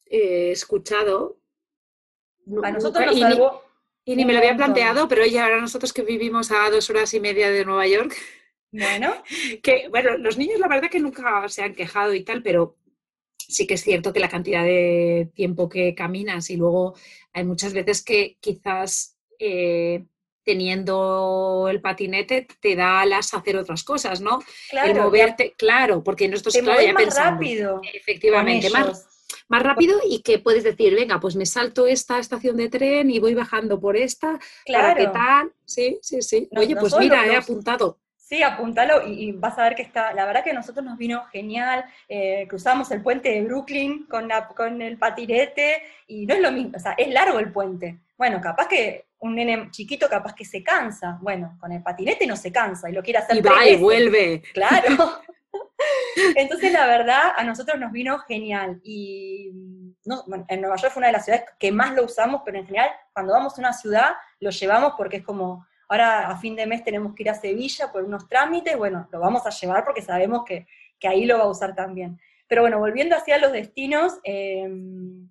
eh, 0.05 0.51
escuchado. 0.51 1.37
A 2.63 2.71
nosotros 2.71 3.05
nos 3.05 3.19
salvó 3.19 3.63
y, 4.03 4.15
ni, 4.15 4.25
me 4.25 4.33
lo 4.33 4.39
había 4.39 4.55
planteado, 4.55 5.07
pero 5.07 5.25
ya 5.25 5.45
ahora 5.45 5.59
nosotros 5.59 5.91
que 5.91 6.03
vivimos 6.03 6.51
a 6.51 6.69
dos 6.69 6.89
horas 6.89 7.13
y 7.13 7.19
media 7.19 7.49
de 7.49 7.65
Nueva 7.65 7.87
York. 7.87 8.15
Bueno. 8.71 9.13
que, 9.63 9.87
bueno, 9.89 10.17
los 10.17 10.37
niños 10.37 10.59
la 10.59 10.67
verdad 10.67 10.89
que 10.89 10.99
nunca 10.99 11.47
se 11.49 11.63
han 11.63 11.73
quejado 11.73 12.13
y 12.13 12.23
tal, 12.23 12.43
pero 12.43 12.77
sí 13.37 13.65
que 13.65 13.75
es 13.75 13.83
cierto 13.83 14.13
que 14.13 14.19
la 14.19 14.29
cantidad 14.29 14.63
de 14.63 15.31
tiempo 15.33 15.69
que 15.69 15.95
caminas 15.95 16.49
y 16.49 16.57
luego 16.57 16.95
hay 17.33 17.43
muchas 17.43 17.73
veces 17.73 18.03
que 18.03 18.37
quizás 18.39 19.17
eh, 19.39 20.05
teniendo 20.43 21.67
el 21.69 21.81
patinete 21.81 22.47
te 22.59 22.75
da 22.75 23.01
alas 23.01 23.33
a 23.33 23.37
hacer 23.37 23.57
otras 23.57 23.83
cosas, 23.83 24.21
¿no? 24.21 24.39
Claro, 24.69 24.91
el 24.91 24.99
moverte, 24.99 25.55
claro, 25.57 26.03
porque 26.03 26.27
nosotros 26.27 26.57
claro, 26.57 26.81
ya 26.81 26.93
más 26.93 27.15
rápido. 27.15 27.81
Efectivamente, 27.93 28.69
más, 28.69 29.07
más 29.47 29.63
rápido 29.63 29.99
y 30.07 30.21
que 30.21 30.39
puedes 30.39 30.63
decir, 30.63 30.95
venga, 30.95 31.19
pues 31.19 31.35
me 31.35 31.45
salto 31.45 31.87
esta 31.87 32.19
estación 32.19 32.57
de 32.57 32.69
tren 32.69 33.09
y 33.09 33.19
voy 33.19 33.33
bajando 33.33 33.79
por 33.79 33.97
esta, 33.97 34.39
claro. 34.65 34.87
para 34.87 34.95
qué 34.95 35.07
tal. 35.07 35.51
Sí, 35.65 35.99
sí, 36.01 36.21
sí. 36.21 36.49
Oye, 36.55 36.75
pues 36.75 36.95
mira, 36.97 37.25
he 37.25 37.35
apuntado. 37.35 37.99
Sí, 38.17 38.41
apúntalo 38.41 39.07
y, 39.07 39.33
vas 39.33 39.57
a 39.59 39.63
ver 39.63 39.75
que 39.75 39.83
está, 39.83 40.11
la 40.11 40.25
verdad 40.25 40.43
que 40.43 40.49
a 40.49 40.53
nosotros 40.53 40.83
nos 40.83 40.97
vino 40.97 41.25
genial, 41.25 41.85
eh, 42.09 42.47
cruzamos 42.49 42.89
el 42.89 43.03
puente 43.03 43.29
de 43.29 43.43
Brooklyn 43.43 44.07
con, 44.09 44.27
la, 44.27 44.47
con 44.47 44.81
el 44.81 44.97
patinete 44.97 45.83
y 46.07 46.25
no 46.25 46.33
es 46.33 46.41
lo 46.41 46.51
mismo, 46.51 46.71
o 46.75 46.79
sea, 46.79 46.93
es 46.93 47.07
largo 47.09 47.37
el 47.37 47.51
puente. 47.51 47.99
Bueno, 48.17 48.41
capaz 48.41 48.67
que 48.67 49.05
un 49.19 49.35
nene 49.35 49.69
chiquito 49.69 50.09
capaz 50.09 50.33
que 50.33 50.43
se 50.43 50.63
cansa, 50.63 51.19
bueno, 51.21 51.55
con 51.59 51.71
el 51.71 51.83
patinete 51.83 52.25
no 52.25 52.35
se 52.35 52.51
cansa 52.51 52.89
y 52.89 52.93
lo 52.93 53.03
quiere 53.03 53.19
hacer. 53.19 53.37
Y 53.37 53.41
va 53.41 53.67
y 53.67 53.75
vuelve. 53.75 54.41
Claro. 54.53 55.19
Entonces, 56.35 56.71
la 56.71 56.87
verdad, 56.87 57.33
a 57.35 57.43
nosotros 57.43 57.79
nos 57.79 57.91
vino 57.91 58.17
genial. 58.19 58.79
Y 58.83 59.51
en 60.47 60.61
Nueva 60.61 60.75
York 60.75 60.93
fue 60.93 61.01
una 61.01 61.07
de 61.07 61.13
las 61.13 61.25
ciudades 61.25 61.45
que 61.59 61.71
más 61.71 61.93
lo 61.93 62.05
usamos, 62.05 62.41
pero 62.45 62.57
en 62.57 62.65
general, 62.65 62.89
cuando 63.13 63.33
vamos 63.33 63.57
a 63.57 63.61
una 63.61 63.73
ciudad, 63.73 64.13
lo 64.39 64.49
llevamos 64.51 64.93
porque 64.97 65.17
es 65.17 65.23
como, 65.23 65.65
ahora 65.87 66.29
a 66.29 66.37
fin 66.37 66.55
de 66.55 66.67
mes 66.67 66.83
tenemos 66.83 67.13
que 67.15 67.23
ir 67.23 67.29
a 67.29 67.35
Sevilla 67.35 67.91
por 67.91 68.03
unos 68.03 68.27
trámites, 68.27 68.77
bueno, 68.77 69.07
lo 69.11 69.19
vamos 69.19 69.45
a 69.45 69.49
llevar 69.49 69.83
porque 69.83 70.01
sabemos 70.01 70.43
que, 70.45 70.67
ahí 71.03 71.25
lo 71.25 71.37
va 71.37 71.43
a 71.43 71.49
usar 71.49 71.75
también. 71.75 72.19
Pero 72.47 72.61
bueno, 72.61 72.79
volviendo 72.79 73.15
hacia 73.15 73.37
los 73.37 73.51
destinos, 73.51 74.13
em, 74.23 75.29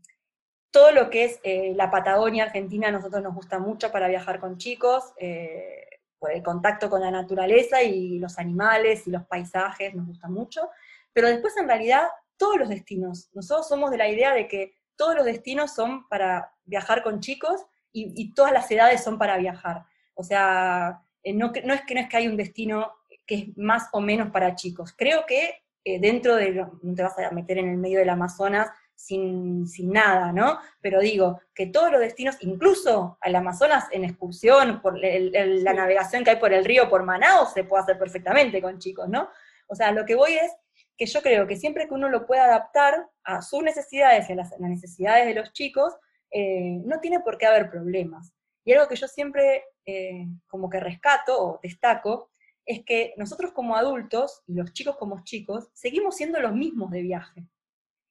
todo 0.71 0.93
lo 0.93 1.11
que 1.11 1.25
es 1.25 1.41
eh, 1.43 1.73
la 1.75 1.91
Patagonia 1.91 2.45
Argentina 2.45 2.89
a 2.89 2.93
nosotros 2.93 3.23
nos 3.23 3.35
gusta 3.35 3.59
mucho 3.59 3.91
para 3.91 4.07
viajar 4.07 4.39
con 4.39 4.57
chicos. 4.57 5.13
Eh, 5.19 5.94
el 6.29 6.43
contacto 6.43 6.89
con 6.91 7.01
la 7.01 7.11
naturaleza 7.11 7.83
y 7.83 8.19
los 8.19 8.39
animales 8.39 9.07
y 9.07 9.11
los 9.11 9.25
paisajes, 9.27 9.95
nos 9.95 10.07
gusta 10.07 10.29
mucho, 10.29 10.69
pero 11.13 11.29
después 11.29 11.57
en 11.57 11.69
realidad 11.69 12.09
todos 12.37 12.57
los 12.57 12.69
destinos, 12.69 13.31
nosotros 13.33 13.69
somos 13.69 13.91
de 13.91 13.99
la 13.99 14.09
idea 14.09 14.33
de 14.33 14.49
que 14.49 14.77
todos 14.97 15.15
los 15.15 15.25
destinos 15.25 15.75
son 15.75 16.09
para 16.09 16.53
viajar 16.65 17.03
con 17.03 17.21
chicos 17.21 17.65
y, 17.97 18.35
todas 18.35 18.53
las 18.53 18.69
edades 18.73 19.05
son 19.05 19.19
para 19.19 19.37
viajar. 19.37 19.85
O 20.15 20.25
sea, 20.25 21.01
eh, 21.23 21.33
no, 21.33 21.53
no, 21.65 21.75
es 21.75 21.83
que, 21.83 21.95
no 21.95 22.01
es 22.01 22.09
que 22.09 22.17
hay 22.17 22.27
un 22.27 22.37
destino 22.37 22.93
que 23.25 23.35
es 23.37 23.57
más 23.57 23.89
o 23.93 24.01
menos 24.01 24.31
para 24.31 24.57
chicos. 24.57 24.93
Creo 24.97 25.27
que 25.27 25.63
eh, 25.85 26.01
dentro 26.01 26.35
de, 26.35 26.67
no 26.83 26.95
te 26.95 27.03
vas 27.03 27.17
a 27.19 27.31
meter 27.31 27.59
en 27.59 27.69
el 27.69 27.77
medio 27.77 28.01
del 28.01 28.09
Amazonas 28.09 28.69
sin, 28.95 29.67
nada, 29.93 30.33
¿no? 30.33 30.59
Pero 30.81 31.01
digo, 31.01 31.41
que 31.55 31.67
todos 31.67 31.91
los 31.91 32.01
destinos, 32.01 32.37
incluso 32.41 33.19
al 33.21 33.37
Amazonas 33.37 33.87
en 33.91 34.05
excursión, 34.05 34.81
por 34.81 34.99
la 34.99 35.73
navegación 35.73 36.25
que 36.25 36.31
hay 36.31 36.37
por 36.37 36.53
el 36.53 36.65
río, 36.65 36.89
por 36.89 37.03
Manaus, 37.03 37.53
se 37.53 37.65
puede 37.65 37.83
hacer 37.83 37.99
perfectamente 37.99 38.63
con 38.63 38.79
chicos, 38.79 39.09
¿no? 39.09 39.29
O 39.67 39.75
sea, 39.75 39.93
lo 39.93 40.05
que 40.05 40.15
voy 40.15 40.35
es 40.35 40.53
que 40.97 41.07
yo 41.07 41.23
creo 41.23 41.47
que 41.47 41.57
siempre 41.57 41.89
que 41.89 41.95
uno 41.95 42.09
lo 42.09 42.27
pueda 42.27 42.45
adaptar 42.45 43.09
a 43.25 43.43
sus 43.43 43.63
necesidades 43.63 44.29
y 44.29 44.33
a 44.33 44.37
las, 44.37 44.59
necesidades 44.61 45.27
de 45.27 45.35
los 45.35 45.53
chicos, 45.53 45.95
eh, 46.31 46.81
no 46.85 47.01
tiene 47.01 47.21
por 47.21 47.39
qué 47.39 47.47
haber 47.47 47.71
problemas. 47.71 48.33
Y 48.65 48.73
algo 48.73 48.89
que 48.89 48.97
yo 48.97 49.09
siempre 49.09 49.65
eh, 49.85 50.27
como 50.47 50.71
que 50.71 50.81
rescato 50.81 51.39
o 51.39 51.61
destaco 51.63 52.31
es 52.65 52.85
que 52.85 53.13
nosotros 53.17 53.53
como 53.53 53.77
adultos 53.77 54.43
y 54.47 54.55
los 54.55 54.73
chicos 54.73 54.97
como 54.97 55.23
chicos 55.23 55.69
seguimos 55.75 56.17
siendo 56.17 56.41
los 56.41 56.55
mismos 56.55 56.91
de 56.91 57.03
viaje. 57.03 57.47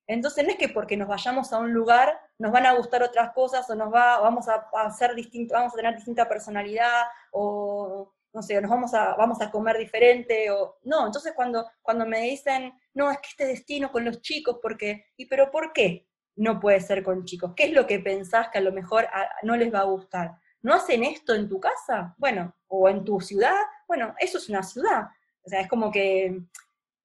Entonces 0.08 0.44
no 0.44 0.52
es 0.52 0.58
que 0.58 0.70
porque 0.70 0.98
nos 0.98 1.08
vayamos 1.08 1.54
a 1.54 1.60
un 1.60 1.74
lugar 1.74 2.20
nos 2.44 2.52
van 2.52 2.66
a 2.66 2.74
gustar 2.74 3.02
otras 3.04 3.32
cosas 3.32 3.70
o 3.70 3.76
nos 3.76 3.94
va, 3.94 4.20
vamos 4.20 4.48
a, 4.50 4.68
hacer 4.86 5.16
distinto, 5.16 5.54
vamos 5.54 5.74
a 5.74 5.78
tener 5.78 5.96
distinta 5.96 6.28
personalidad 6.28 7.04
o 7.32 8.14
no 8.34 8.42
sé, 8.42 8.60
nos 8.60 8.70
vamos 8.70 8.94
a, 8.94 9.16
vamos 9.16 9.40
a 9.42 9.52
comer 9.52 9.78
diferente 9.78 10.50
o 10.50 10.80
no. 10.84 11.06
Entonces 11.06 11.34
cuando, 11.36 11.66
cuando 11.82 12.06
me 12.06 12.22
dicen, 12.22 12.74
no, 12.96 13.12
es 13.12 13.18
que 13.20 13.30
este 13.30 13.46
destino 13.46 13.92
con 13.92 14.04
los 14.04 14.22
chicos, 14.22 14.58
porque, 14.62 15.06
¿y 15.16 15.28
pero 15.28 15.52
por 15.52 15.72
qué 15.72 16.08
no 16.36 16.60
puede 16.60 16.82
ser 16.82 17.04
con 17.04 17.26
chicos? 17.26 17.54
¿Qué 17.56 17.66
es 17.66 17.74
lo 17.74 17.86
que 17.86 18.00
pensás 18.00 18.50
que 18.50 18.58
a 18.58 18.62
lo 18.62 18.74
mejor 18.74 19.08
no 19.44 19.56
les 19.56 19.74
va 19.74 19.80
a 19.80 19.86
gustar? 19.86 20.32
¿No 20.64 20.74
hacen 20.74 21.04
esto 21.04 21.36
en 21.36 21.48
tu 21.48 21.60
casa? 21.60 22.16
Bueno, 22.18 22.56
o 22.68 22.90
en 22.90 23.04
tu 23.06 23.22
ciudad, 23.22 23.56
bueno, 23.88 24.16
eso 24.18 24.40
es 24.40 24.50
una 24.50 24.64
ciudad. 24.64 25.04
O 25.46 25.50
sea, 25.50 25.62
es 25.62 25.68
como 25.68 25.92
que 25.92 26.42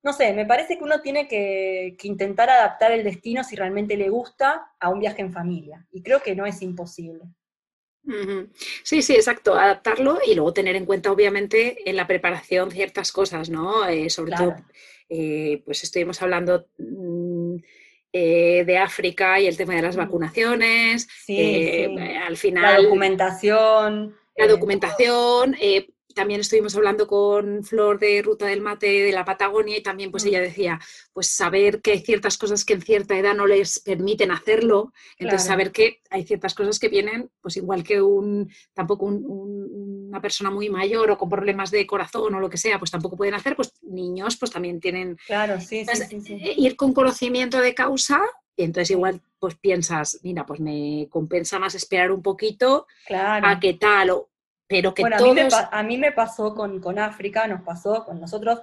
no 0.03 0.13
sé, 0.13 0.33
me 0.33 0.47
parece 0.47 0.79
que 0.79 0.85
uno 0.85 1.01
tiene 1.01 1.27
que, 1.27 1.97
intentar 2.03 2.49
adaptar 2.51 2.93
el 2.93 3.05
destino 3.05 3.43
si 3.43 3.57
realmente 3.57 3.97
le 3.97 4.09
gusta 4.09 4.73
a 4.79 4.91
un 4.91 5.01
viaje 5.01 5.23
en 5.23 5.33
familia. 5.33 5.87
Y 5.91 6.03
creo 6.03 6.23
que 6.23 6.37
no 6.37 6.47
es 6.47 6.63
imposible. 6.63 7.25
Sí, 8.85 9.03
sí, 9.03 9.15
exacto, 9.15 9.55
adaptarlo 9.55 10.19
y 10.27 10.35
luego 10.35 10.55
tener 10.55 10.77
en 10.77 10.87
cuenta, 10.87 11.13
obviamente, 11.13 11.89
en 11.89 11.97
la 11.97 12.07
preparación 12.07 12.71
ciertas 12.71 13.13
cosas, 13.13 13.51
¿no? 13.51 13.87
Eh, 13.87 14.09
sobre 14.09 14.33
todo, 14.33 14.57
eh, 15.11 15.61
pues 15.67 15.83
estuvimos 15.83 16.23
hablando 16.23 16.69
mm, 16.79 17.57
eh, 18.11 18.65
de 18.65 18.79
África 18.79 19.39
y 19.39 19.47
el 19.47 19.59
tema 19.59 19.75
de 19.75 19.83
las 19.83 19.97
mm. 19.97 19.99
vacunaciones, 19.99 21.07
sí, 21.23 21.85
al 22.27 22.37
final... 22.39 22.63
La 22.63 22.83
documentación. 22.83 24.17
La 24.37 24.47
documentación, 24.47 25.55
también 26.19 26.41
estuvimos 26.41 26.75
hablando 26.75 27.07
con 27.07 27.63
Flor 27.63 28.01
de 28.01 28.21
Ruta 28.23 28.47
del 28.47 28.61
Mate 28.61 28.89
de 28.89 29.13
la 29.13 29.25
Patagonia 29.25 29.79
y 29.79 29.85
también 29.85 30.11
pues 30.11 30.25
mm. 30.25 30.29
ella 30.29 30.41
decía, 30.41 30.81
pues 31.13 31.29
saber 31.29 31.81
que 31.81 31.93
hay 31.93 32.01
ciertas 32.01 32.37
cosas 32.37 32.65
que 32.65 32.73
en 32.73 32.83
cierta 32.83 33.17
edad 33.17 33.37
no 33.37 33.47
les 33.47 33.79
permiten 33.79 34.33
hacerlo, 34.33 34.93
entonces 35.17 35.47
saber 35.47 35.71
que 35.71 36.01
hay 36.11 36.25
ciertas 36.25 36.55
cosas 36.55 36.81
que 36.81 36.89
vienen, 36.89 37.31
pues 37.41 37.57
igual 37.57 37.85
que 37.85 38.03
un, 38.03 38.51
tampoco 38.75 39.07
una 39.07 40.21
persona 40.21 40.51
muy 40.51 40.69
mayor 40.69 41.09
o 41.13 41.17
con 41.17 41.29
problemas 41.29 41.71
de 41.71 41.87
corazón 41.87 42.35
o 42.35 42.41
lo 42.41 42.51
que 42.51 42.57
sea, 42.59 42.81
pues 42.81 42.91
tampoco 42.91 43.17
pueden 43.17 43.35
hacer, 43.35 43.55
pues 43.55 43.73
niños 43.83 44.37
pues 44.37 44.51
también 44.51 44.81
tienen... 44.81 45.17
Claro, 45.25 45.61
sí, 45.61 45.87
eh, 45.89 46.55
Ir 46.57 46.75
con 46.75 46.93
conocimiento 46.93 47.61
de 47.61 47.77
causa 47.77 48.21
y 48.57 48.65
entonces 48.65 48.91
igual 48.91 49.21
pues 49.39 49.55
piensas, 49.55 50.19
mira, 50.25 50.45
pues 50.45 50.59
me 50.59 51.07
compensa 51.11 51.61
más 51.61 51.77
esperar 51.77 52.11
un 52.11 52.25
poquito 52.25 52.89
a 53.09 53.61
qué 53.61 53.75
tal, 53.75 54.11
o, 54.11 54.31
pero 54.69 54.93
que 54.93 55.03
bueno, 55.03 55.17
a, 55.17 55.83
mí 55.83 55.97
me, 55.97 56.13
pasó 56.13 56.55
con, 56.55 56.99
África, 56.99 57.47
nos 57.49 57.63
pasó 57.63 58.05
con 58.05 58.21
nosotros, 58.21 58.61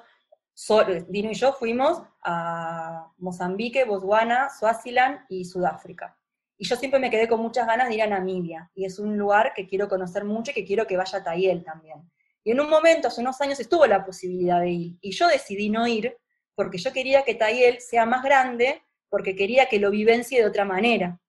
Dino 1.10 1.32
y 1.32 1.34
yo 1.34 1.52
fuimos 1.54 2.04
a 2.22 3.12
Mozambique, 3.18 3.86
Botswana, 3.86 4.50
Swaziland 4.50 5.26
y 5.28 5.44
Sudáfrica. 5.46 6.16
Y 6.58 6.66
yo 6.66 6.76
siempre 6.76 7.00
me 7.00 7.10
quedé 7.10 7.28
con 7.28 7.42
muchas 7.42 7.68
ganas 7.68 7.90
de 7.90 7.96
ir 7.96 8.04
a 8.04 8.08
Namibia, 8.08 8.72
y 8.76 8.86
es 8.86 9.00
un 9.00 9.18
lugar 9.18 9.54
que 9.54 9.68
quiero 9.68 9.90
conocer 9.90 10.24
mucho 10.24 10.52
y 10.52 10.54
que 10.54 10.64
quiero 10.64 10.86
que 10.86 10.96
vaya 10.96 11.24
Tayel 11.24 11.64
también. 11.64 12.10
Y 12.44 12.52
en 12.52 12.62
un 12.62 12.70
momento, 12.70 13.08
hace 13.08 13.22
unos 13.22 13.42
años, 13.42 13.60
estuvo 13.60 13.88
la 13.88 14.06
posibilidad 14.06 14.62
de 14.62 14.70
ir, 14.70 14.98
y 15.02 15.12
yo 15.12 15.28
decidí 15.28 15.70
no 15.70 15.88
ir 15.88 16.16
porque 16.54 16.78
yo 16.78 16.94
quería 16.94 17.24
que 17.24 17.36
Tayel 17.36 17.82
sea 17.82 18.06
más 18.06 18.24
grande, 18.24 18.84
porque 19.10 19.36
quería 19.36 19.68
que 19.68 19.80
lo 19.80 19.90
vivencie 19.92 20.40
de 20.40 20.48
otra 20.48 20.66
manera. 20.66 21.20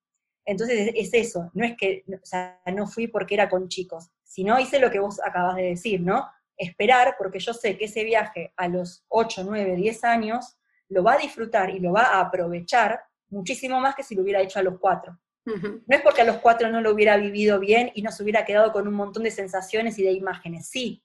Entonces 0.45 0.93
es 0.95 1.13
eso, 1.13 1.51
no 1.55 1.65
es 1.65 1.77
que, 1.77 2.05
o 2.09 2.25
sea, 2.25 2.61
no 2.73 2.87
fui 2.87 3.09
porque 3.09 3.35
era 3.35 3.49
con 3.49 3.69
chicos, 3.69 4.11
sino 4.37 4.61
hice 4.61 4.79
lo 4.79 4.91
que 4.91 4.99
vos 4.99 5.19
acabas 5.25 5.57
de 5.57 5.63
decir, 5.63 6.03
¿no? 6.03 6.29
Esperar, 6.59 7.15
porque 7.17 7.39
yo 7.39 7.55
sé 7.55 7.79
que 7.79 7.87
ese 7.87 8.05
viaje 8.05 8.53
a 8.59 8.69
los 8.69 9.03
8, 9.09 9.45
9, 9.47 9.77
10 9.77 10.05
años 10.05 10.59
lo 10.91 11.03
va 11.03 11.15
a 11.15 11.19
disfrutar 11.19 11.71
y 11.71 11.81
lo 11.81 11.93
va 11.93 12.03
a 12.03 12.21
aprovechar 12.21 13.01
muchísimo 13.31 13.81
más 13.81 13.95
que 13.95 14.03
si 14.03 14.15
lo 14.15 14.21
hubiera 14.21 14.43
hecho 14.43 14.59
a 14.59 14.63
los 14.63 14.79
4. 14.79 15.19
No 15.47 15.81
es 15.89 16.03
porque 16.03 16.21
a 16.21 16.27
los 16.27 16.37
4 16.37 16.69
no 16.69 16.83
lo 16.83 16.91
hubiera 16.91 17.17
vivido 17.17 17.59
bien 17.59 17.91
y 17.95 18.03
no 18.03 18.13
se 18.13 18.23
hubiera 18.23 18.45
quedado 18.45 18.73
con 18.73 18.87
un 18.87 18.93
montón 18.93 19.23
de 19.23 19.31
sensaciones 19.31 19.99
y 19.99 20.03
de 20.03 20.13
imágenes, 20.13 20.69
sí, 20.69 21.03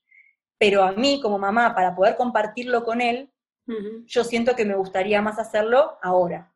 pero 0.58 0.84
a 0.84 0.92
mí 0.92 1.22
como 1.22 1.40
mamá, 1.40 1.74
para 1.74 1.96
poder 1.96 2.18
compartirlo 2.18 2.84
con 2.84 3.00
él, 3.00 3.32
yo 4.08 4.26
siento 4.26 4.58
que 4.58 4.66
me 4.66 4.76
gustaría 4.76 5.22
más 5.22 5.40
hacerlo 5.40 5.98
ahora. 6.02 6.52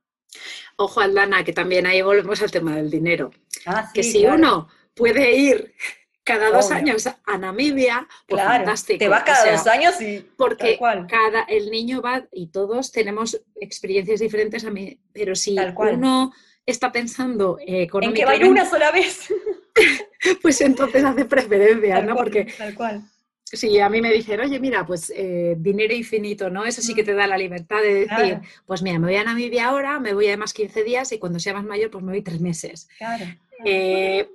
Ojo, 0.75 0.99
Aldana, 0.99 1.45
que 1.45 1.53
también 1.53 1.87
ahí 1.87 2.01
volvemos 2.01 2.41
al 2.41 2.51
tema 2.51 2.75
del 2.75 2.91
dinero. 2.91 3.31
Ah, 3.65 3.89
que 3.93 4.03
si 4.03 4.25
uno 4.25 4.67
puede 4.93 5.37
ir 5.37 5.73
cada 6.25 6.49
dos 6.49 6.71
años 6.71 7.07
a 7.07 7.37
Namibia, 7.37 8.07
pues 8.27 8.43
fantástico. 8.43 8.99
Te 8.99 9.07
vas 9.07 9.23
cada 9.23 9.51
dos 9.51 9.67
años 9.67 10.01
y. 10.01 10.27
Porque 10.35 10.77
cada, 11.07 11.43
el 11.43 11.69
niño 11.69 12.01
va 12.01 12.25
y 12.31 12.47
todos 12.47 12.91
tenemos 12.91 13.39
experiencias 13.61 14.19
diferentes 14.19 14.65
a 14.65 14.71
mí, 14.71 14.99
pero 15.13 15.35
si 15.35 15.55
uno 15.77 16.33
está 16.65 16.91
pensando 16.91 17.57
económicamente. 17.61 18.05
En 18.07 18.13
que 18.13 18.25
va 18.25 18.31
a 18.31 18.35
ir 18.35 18.45
una 18.51 18.65
sola 18.67 18.91
vez. 18.91 19.31
pues 20.41 20.59
entonces 20.61 21.03
hace 21.03 21.25
preferencia, 21.25 22.01
¿no? 22.01 22.15
Porque. 22.15 22.45
Tal 22.57 22.73
cual. 22.73 23.03
Sí, 23.43 23.79
a 23.79 23.89
mí 23.89 24.01
me 24.01 24.11
dicen, 24.11 24.39
oye, 24.39 24.59
mira, 24.59 24.83
pues 24.85 25.13
eh, 25.15 25.55
dinero 25.59 25.93
infinito, 25.93 26.49
¿no? 26.49 26.65
Eso 26.65 26.81
sí 26.81 26.95
que 26.95 27.03
te 27.03 27.13
da 27.13 27.27
la 27.27 27.37
libertad 27.37 27.81
de 27.83 27.93
decir, 27.93 28.39
pues 28.65 28.81
mira, 28.81 28.97
me 28.97 29.05
voy 29.05 29.15
a 29.15 29.23
Namibia 29.23 29.67
ahora, 29.67 29.99
me 29.99 30.15
voy 30.15 30.25
además 30.27 30.51
15 30.51 30.83
días 30.83 31.11
y 31.11 31.19
cuando 31.19 31.39
sea 31.39 31.53
más 31.53 31.63
mayor, 31.63 31.91
pues 31.91 32.03
me 32.03 32.11
voy 32.13 32.23
tres 32.23 32.41
meses. 32.41 32.89
Claro. 32.97 33.25
Eh, 33.63 34.27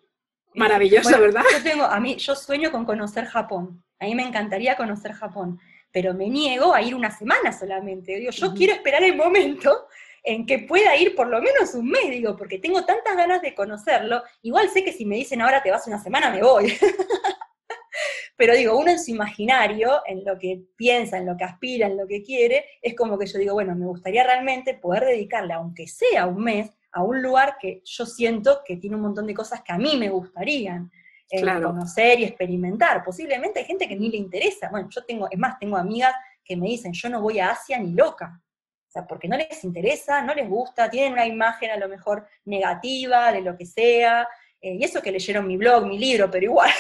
maravilloso, 0.55 1.19
¿verdad? 1.21 1.43
Yo 1.53 1.63
tengo, 1.63 1.85
a 1.85 2.01
mí, 2.01 2.17
yo 2.17 2.35
sueño 2.35 2.71
con 2.71 2.85
conocer 2.85 3.27
Japón. 3.27 3.83
A 3.99 4.07
mí 4.07 4.15
me 4.15 4.23
encantaría 4.23 4.77
conocer 4.77 5.13
Japón, 5.13 5.61
pero 5.93 6.15
me 6.15 6.29
niego 6.29 6.75
a 6.75 6.83
ir 6.83 6.95
una 6.95 7.11
semana 7.11 7.53
solamente. 7.53 8.17
Digo, 8.17 8.31
yo 8.31 8.55
quiero 8.55 8.73
esperar 8.73 9.03
el 9.03 9.17
momento 9.17 9.87
en 10.23 10.47
que 10.47 10.61
pueda 10.61 10.97
ir 10.97 11.15
por 11.15 11.29
lo 11.29 11.41
menos 11.41 11.75
un 11.75 11.89
mes, 11.89 12.11
digo, 12.11 12.37
porque 12.37 12.59
tengo 12.59 12.85
tantas 12.85 13.17
ganas 13.17 13.43
de 13.43 13.55
conocerlo. 13.55 14.23
Igual 14.43 14.69
sé 14.71 14.85
que 14.85 14.93
si 14.93 15.07
me 15.07 15.17
dicen 15.17 15.41
ahora 15.41 15.63
te 15.63 15.71
vas 15.71 15.87
una 15.87 16.03
semana, 16.03 16.31
me 16.31 16.43
voy. 16.43 16.77
pero 18.37 18.55
digo, 18.55 18.79
uno 18.79 18.91
en 18.91 18.99
su 18.99 19.11
imaginario, 19.11 20.01
en 20.07 20.25
lo 20.25 20.39
que 20.39 20.63
piensa, 20.77 21.19
en 21.19 21.27
lo 21.27 21.37
que 21.37 21.45
aspira, 21.45 21.87
en 21.87 21.97
lo 21.97 22.07
que 22.07 22.23
quiere, 22.23 22.65
es 22.81 22.95
como 22.97 23.19
que 23.19 23.27
yo 23.27 23.39
digo, 23.39 23.55
bueno, 23.55 23.75
me 23.75 23.87
gustaría 23.87 24.25
realmente 24.25 24.75
poder 24.75 25.05
dedicarle, 25.05 25.55
aunque 25.55 25.87
sea 25.87 26.27
un 26.27 26.45
mes, 26.45 26.71
a 26.93 27.03
un 27.03 27.23
lugar 27.23 27.57
que 27.61 27.83
yo 27.85 28.07
siento 28.07 28.63
que 28.65 28.77
tiene 28.77 28.97
un 28.97 29.03
montón 29.03 29.27
de 29.27 29.35
cosas 29.35 29.63
que 29.63 29.73
a 29.73 29.79
mí 29.79 29.97
me 29.97 30.09
gustarían 30.09 30.91
eh, 31.31 31.43
conocer 31.43 32.19
y 32.21 32.25
experimentar. 32.25 33.05
Posiblemente 33.05 33.61
hay 33.61 33.65
gente 33.65 33.87
que 33.87 33.97
ni 33.97 34.11
le 34.11 34.17
interesa. 34.17 34.69
Bueno, 34.71 34.89
yo 34.91 35.05
tengo, 35.05 35.29
es 35.31 35.39
más, 35.39 35.59
tengo 35.59 35.77
amigas 35.77 36.15
que 36.45 36.57
me 36.57 36.67
dicen, 36.69 36.93
yo 36.93 37.09
no 37.09 37.23
voy 37.23 37.39
a 37.39 37.51
Asia 37.51 37.79
ni 37.79 37.93
loca. 37.93 38.41
O 38.89 38.91
sea, 38.91 39.07
porque 39.07 39.29
no 39.29 39.37
les 39.37 39.63
interesa, 39.63 40.21
no 40.23 40.35
les 40.35 40.49
gusta, 40.49 40.91
tienen 40.91 41.13
una 41.13 41.25
imagen 41.25 41.71
a 41.71 41.77
lo 41.77 41.89
mejor 41.89 42.27
negativa 42.45 43.31
de 43.31 43.43
lo 43.43 43.57
que 43.57 43.65
sea. 43.65 44.29
Eh, 44.61 44.75
y 44.75 44.85
eso 44.85 45.01
que 45.01 45.13
leyeron 45.13 45.47
mi 45.47 45.57
blog, 45.57 45.87
mi 45.87 45.99
libro, 45.99 46.29
pero 46.29 46.45
igual. 46.45 46.71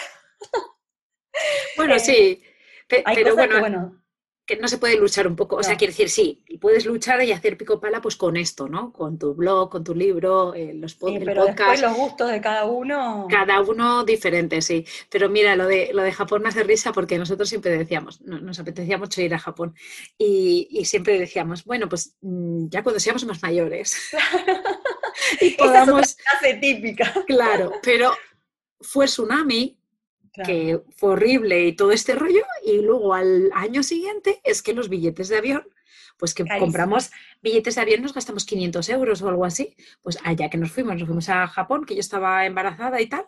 Bueno, 1.76 1.98
sí. 2.00 2.42
pero 2.88 3.36
bueno, 3.36 3.92
que, 3.92 4.00
no 4.56 4.68
se 4.68 4.78
puede 4.78 4.96
luchar 4.96 5.26
un 5.26 5.36
poco. 5.36 5.56
O 5.56 5.62
sea, 5.62 5.76
quiere 5.76 5.92
decir, 5.92 6.10
sí, 6.10 6.42
puedes 6.60 6.86
luchar 6.86 7.22
y 7.22 7.32
hacer 7.32 7.56
pico 7.56 7.80
pala 7.80 8.00
pues 8.00 8.16
con 8.16 8.36
esto, 8.36 8.68
¿no? 8.68 8.92
Con 8.92 9.18
tu 9.18 9.34
blog, 9.34 9.70
con 9.70 9.84
tu 9.84 9.94
libro, 9.94 10.54
eh, 10.54 10.72
los 10.74 10.92
sí, 10.92 11.18
pero 11.24 11.44
Después 11.46 11.80
los 11.80 11.96
gustos 11.96 12.30
de 12.30 12.40
cada 12.40 12.64
uno. 12.66 13.26
Cada 13.30 13.60
uno 13.60 14.04
diferente, 14.04 14.62
sí. 14.62 14.84
Pero 15.10 15.28
mira, 15.28 15.56
lo 15.56 15.66
de, 15.66 15.90
lo 15.92 16.02
de 16.02 16.12
Japón 16.12 16.42
me 16.42 16.48
hace 16.48 16.62
risa 16.62 16.92
porque 16.92 17.18
nosotros 17.18 17.48
siempre 17.48 17.76
decíamos, 17.76 18.20
nos 18.22 18.58
apetecía 18.58 18.98
mucho 18.98 19.20
ir 19.22 19.34
a 19.34 19.38
Japón. 19.38 19.74
Y, 20.18 20.84
siempre 20.84 21.18
decíamos, 21.18 21.64
bueno, 21.64 21.88
pues 21.88 22.16
mm, 22.20 22.68
ya 22.68 22.82
cuando 22.82 23.00
seamos 23.00 23.24
más 23.24 23.42
mayores. 23.42 23.96
y 25.40 25.50
podamos. 25.50 26.16
Esa 26.38 26.48
es 26.48 26.60
típica. 26.60 27.12
Claro, 27.26 27.72
pero 27.82 28.12
fue 28.80 29.06
tsunami 29.06 29.79
que 30.32 30.80
fue 30.96 31.10
horrible 31.10 31.66
y 31.66 31.74
todo 31.74 31.92
este 31.92 32.14
rollo, 32.14 32.44
y 32.64 32.80
luego 32.82 33.14
al 33.14 33.50
año 33.54 33.82
siguiente 33.82 34.40
es 34.44 34.62
que 34.62 34.72
los 34.74 34.88
billetes 34.88 35.28
de 35.28 35.38
avión, 35.38 35.66
pues 36.18 36.34
que 36.34 36.44
compramos 36.58 37.10
billetes 37.42 37.74
de 37.74 37.80
avión, 37.80 38.02
nos 38.02 38.14
gastamos 38.14 38.44
500 38.44 38.88
euros 38.90 39.22
o 39.22 39.28
algo 39.28 39.44
así, 39.44 39.74
pues 40.02 40.18
allá 40.24 40.50
que 40.50 40.58
nos 40.58 40.70
fuimos, 40.70 40.96
nos 40.96 41.06
fuimos 41.06 41.28
a 41.28 41.46
Japón, 41.46 41.84
que 41.84 41.94
yo 41.94 42.00
estaba 42.00 42.46
embarazada 42.46 43.00
y 43.00 43.06
tal, 43.06 43.26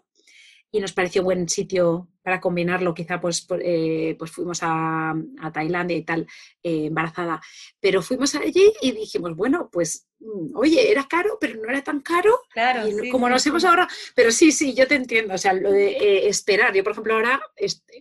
y 0.73 0.81
nos 0.81 0.93
pareció 0.95 1.23
buen 1.23 1.49
sitio 1.51 2.09
para 2.23 2.41
combinarlo. 2.41 2.95
Quizá 2.95 3.21
pues, 3.21 3.47
eh, 3.61 4.17
pues 4.19 4.31
fuimos 4.31 4.61
a, 4.63 5.15
Tailandia 5.53 5.97
y 5.97 6.03
tal, 6.03 6.27
eh, 6.63 6.87
embarazada. 6.87 7.41
Pero 7.79 8.01
fuimos 8.01 8.35
allí 8.35 8.73
y 8.81 8.93
dijimos, 8.93 9.37
bueno, 9.37 9.69
pues 9.71 10.09
oye, 10.55 10.91
era 10.91 11.07
caro, 11.09 11.39
pero 11.41 11.57
no 11.57 11.69
era 11.69 11.83
tan 11.83 12.01
caro. 12.01 12.41
Claro. 12.51 12.87
como 13.11 13.29
nos 13.29 13.47
hemos 13.47 13.65
ahora, 13.65 13.89
pero 14.15 14.31
sí, 14.31 14.53
sí, 14.53 14.75
yo 14.75 14.87
te 14.87 14.95
entiendo. 14.95 15.35
O 15.35 15.39
sea, 15.39 15.53
lo 15.53 15.71
de 15.71 15.93
eh, 15.93 16.29
esperar. 16.29 16.75
Yo, 16.75 16.83
por 16.83 16.93
ejemplo, 16.93 17.15
ahora 17.15 17.41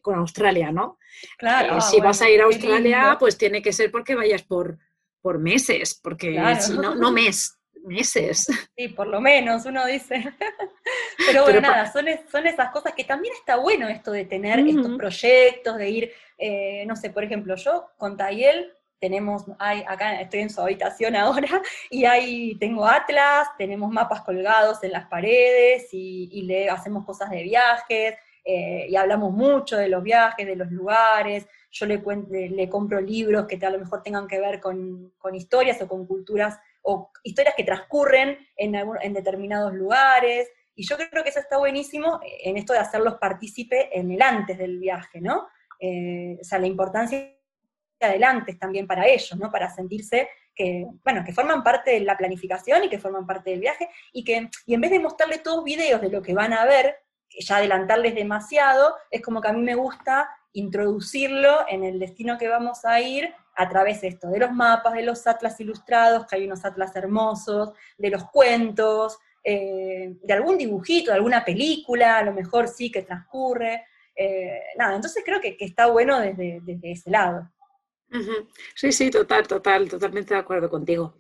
con 0.02 0.16
Australia, 0.16 0.72
¿no? 0.72 0.98
Claro. 1.38 1.76
Ah, 1.76 1.82
si 1.82 2.00
vas 2.00 2.22
a 2.22 2.30
ir 2.30 2.42
a 2.42 2.46
Australia, 2.46 3.18
pues 3.20 3.38
tiene 3.38 3.62
que 3.62 3.74
ser 3.74 3.92
porque 3.92 4.16
vayas 4.16 4.44
por, 4.44 4.78
por 5.22 5.40
meses, 5.40 6.00
porque 6.02 6.42
si 6.60 6.74
no, 6.74 6.96
no 6.96 7.12
mes, 7.12 7.58
meses. 7.84 8.48
Sí, 8.78 8.88
por 8.90 9.08
lo 9.08 9.22
menos, 9.22 9.66
uno 9.66 9.86
dice. 9.86 10.34
Pero 11.28 11.44
bueno, 11.44 11.62
nada, 11.62 11.92
son, 11.92 12.06
son 12.32 12.48
esas 12.48 12.72
cosas 12.72 12.94
que 12.94 13.04
también 13.04 13.34
está 13.36 13.58
bueno 13.58 13.88
esto 13.88 14.12
de 14.12 14.26
tener 14.26 14.60
estos 14.60 14.98
proyectos, 14.98 15.78
de 15.78 15.90
ir, 15.90 16.14
eh, 16.38 16.84
no 16.88 16.96
sé, 16.96 17.10
por 17.12 17.24
ejemplo, 17.24 17.56
yo 17.56 17.92
con 17.98 18.18
Tayel 18.18 18.74
tenemos, 19.02 19.44
hay, 19.58 19.84
acá 19.88 20.22
estoy 20.22 20.42
en 20.42 20.50
su 20.50 20.62
habitación 20.62 21.16
ahora, 21.18 21.62
y 21.90 22.06
ahí 22.06 22.56
tengo 22.60 22.86
atlas, 22.86 23.50
tenemos 23.58 23.92
mapas 23.92 24.22
colgados 24.22 24.82
en 24.84 24.92
las 24.92 25.08
paredes, 25.08 25.90
y, 25.92 26.44
le 26.44 26.70
hacemos 26.70 27.04
cosas 27.04 27.30
de 27.32 27.44
viajes, 27.44 28.16
eh, 28.46 28.86
y 28.88 28.96
hablamos 28.96 29.34
mucho 29.34 29.78
de 29.78 29.90
los 29.90 30.02
viajes, 30.02 30.48
de 30.48 30.56
los 30.56 30.72
lugares, 30.72 31.48
yo 31.72 31.86
le, 31.86 32.02
le, 32.50 32.70
compro 32.70 33.02
libros 33.02 33.46
que 33.48 33.64
a 33.66 33.70
lo 33.70 33.80
mejor 33.80 34.04
tengan 34.04 34.28
que 34.28 34.40
ver 34.40 34.60
con, 34.60 35.14
con 35.18 35.36
historias 35.36 35.82
o 35.82 35.88
con 35.88 36.06
culturas 36.06 36.60
o 36.82 37.12
historias 37.24 37.56
que 37.56 37.64
transcurren 37.64 38.38
en, 38.58 38.76
en 38.76 39.14
determinados 39.14 39.74
lugares. 39.74 40.50
Y 40.76 40.86
yo 40.86 40.98
creo 40.98 41.24
que 41.24 41.30
eso 41.30 41.40
está 41.40 41.58
buenísimo 41.58 42.20
en 42.44 42.58
esto 42.58 42.74
de 42.74 42.80
hacerlos 42.80 43.16
partícipe 43.16 43.98
en 43.98 44.12
el 44.12 44.22
antes 44.22 44.58
del 44.58 44.80
viaje, 44.80 45.22
¿no? 45.22 45.48
Eh, 45.80 46.38
o 46.42 46.44
sea, 46.44 46.60
la 46.60 46.68
importancia 46.68 47.34
adelante 48.06 48.56
también 48.56 48.88
para 48.88 49.08
ellos, 49.08 49.38
¿no? 49.38 49.52
Para 49.52 49.70
sentirse 49.70 50.30
que, 50.56 50.86
bueno, 51.04 51.24
que 51.26 51.34
forman 51.34 51.64
parte 51.64 51.92
de 51.92 52.00
la 52.02 52.18
planificación 52.18 52.84
y 52.84 52.90
que 52.90 53.00
forman 53.00 53.26
parte 53.26 53.52
del 53.52 53.60
viaje, 53.60 53.90
y 54.12 54.24
que, 54.24 54.50
y 54.66 54.74
en 54.74 54.82
vez 54.82 54.92
de 54.92 55.00
mostrarle 55.00 55.40
todos 55.40 55.64
videos 55.64 56.02
de 56.02 56.10
lo 56.10 56.22
que 56.22 56.34
van 56.34 56.54
a 56.54 56.66
ver, 56.66 56.98
ya 57.40 57.58
adelantarles 57.58 58.16
demasiado, 58.16 58.96
es 59.10 59.22
como 59.22 59.42
que 59.42 59.48
a 59.48 59.54
mí 59.54 59.62
me 59.62 59.76
gusta 59.76 60.30
introducirlo 60.54 61.66
en 61.70 61.84
el 61.84 62.00
destino 62.00 62.38
que 62.38 62.50
vamos 62.50 62.84
a 62.84 63.00
ir 63.00 63.34
a 63.56 63.70
través 63.70 64.02
de 64.02 64.10
esto, 64.10 64.30
de 64.30 64.40
los 64.40 64.52
mapas, 64.52 64.94
de 64.94 65.04
los 65.04 65.26
atlas 65.28 65.60
ilustrados, 65.60 66.26
que 66.26 66.36
hay 66.36 66.46
unos 66.46 66.66
atlas 66.66 66.96
hermosos, 66.96 67.72
de 67.98 68.10
los 68.10 68.26
cuentos, 68.30 69.18
eh, 69.44 70.16
de 70.22 70.34
algún 70.34 70.58
dibujito, 70.58 71.12
de 71.12 71.18
alguna 71.18 71.44
película, 71.44 72.18
a 72.18 72.24
lo 72.24 72.34
mejor 72.34 72.68
sí 72.68 72.92
que 72.92 73.04
transcurre. 73.04 73.86
Eh, 74.16 74.62
nada, 74.78 74.96
entonces 74.96 75.24
creo 75.26 75.40
que, 75.40 75.58
está 75.60 75.88
bueno 75.88 76.20
desde, 76.20 76.60
desde 76.62 76.92
ese 76.92 77.10
lado. 77.10 77.50
Sí, 78.76 78.92
sí, 78.92 79.10
total, 79.10 79.48
total, 79.48 79.88
totalmente 79.88 80.34
de 80.34 80.40
acuerdo 80.40 80.70
contigo. 80.70 81.16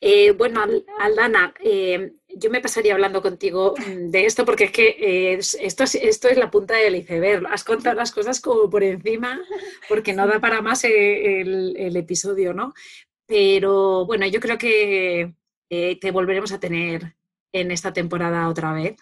Eh, 0.00 0.32
bueno, 0.32 0.64
Aldana, 0.98 1.54
eh, 1.60 2.12
yo 2.28 2.50
me 2.50 2.60
pasaría 2.60 2.94
hablando 2.94 3.20
contigo 3.20 3.74
mm, 3.76 4.10
de 4.10 4.24
esto 4.24 4.44
porque 4.44 4.64
es 4.64 4.70
que 4.72 4.88
eh, 4.98 5.34
esto, 5.34 5.84
es, 5.84 5.94
esto 5.94 6.28
es 6.28 6.38
la 6.38 6.50
punta 6.50 6.76
del 6.76 6.96
iceberg. 6.96 7.46
Has 7.48 7.64
contado 7.64 7.96
las 7.96 8.12
cosas 8.12 8.40
como 8.40 8.70
por 8.70 8.82
encima 8.82 9.40
porque 9.88 10.14
no 10.14 10.26
da 10.26 10.40
para 10.40 10.62
más 10.62 10.84
el, 10.84 11.74
el 11.76 11.96
episodio, 11.96 12.54
¿no? 12.54 12.72
Pero 13.26 14.06
bueno, 14.06 14.26
yo 14.26 14.40
creo 14.40 14.58
que 14.58 15.34
te 15.68 16.10
volveremos 16.12 16.52
a 16.52 16.60
tener 16.60 17.16
en 17.52 17.70
esta 17.70 17.92
temporada 17.92 18.48
otra 18.48 18.72
vez. 18.72 18.96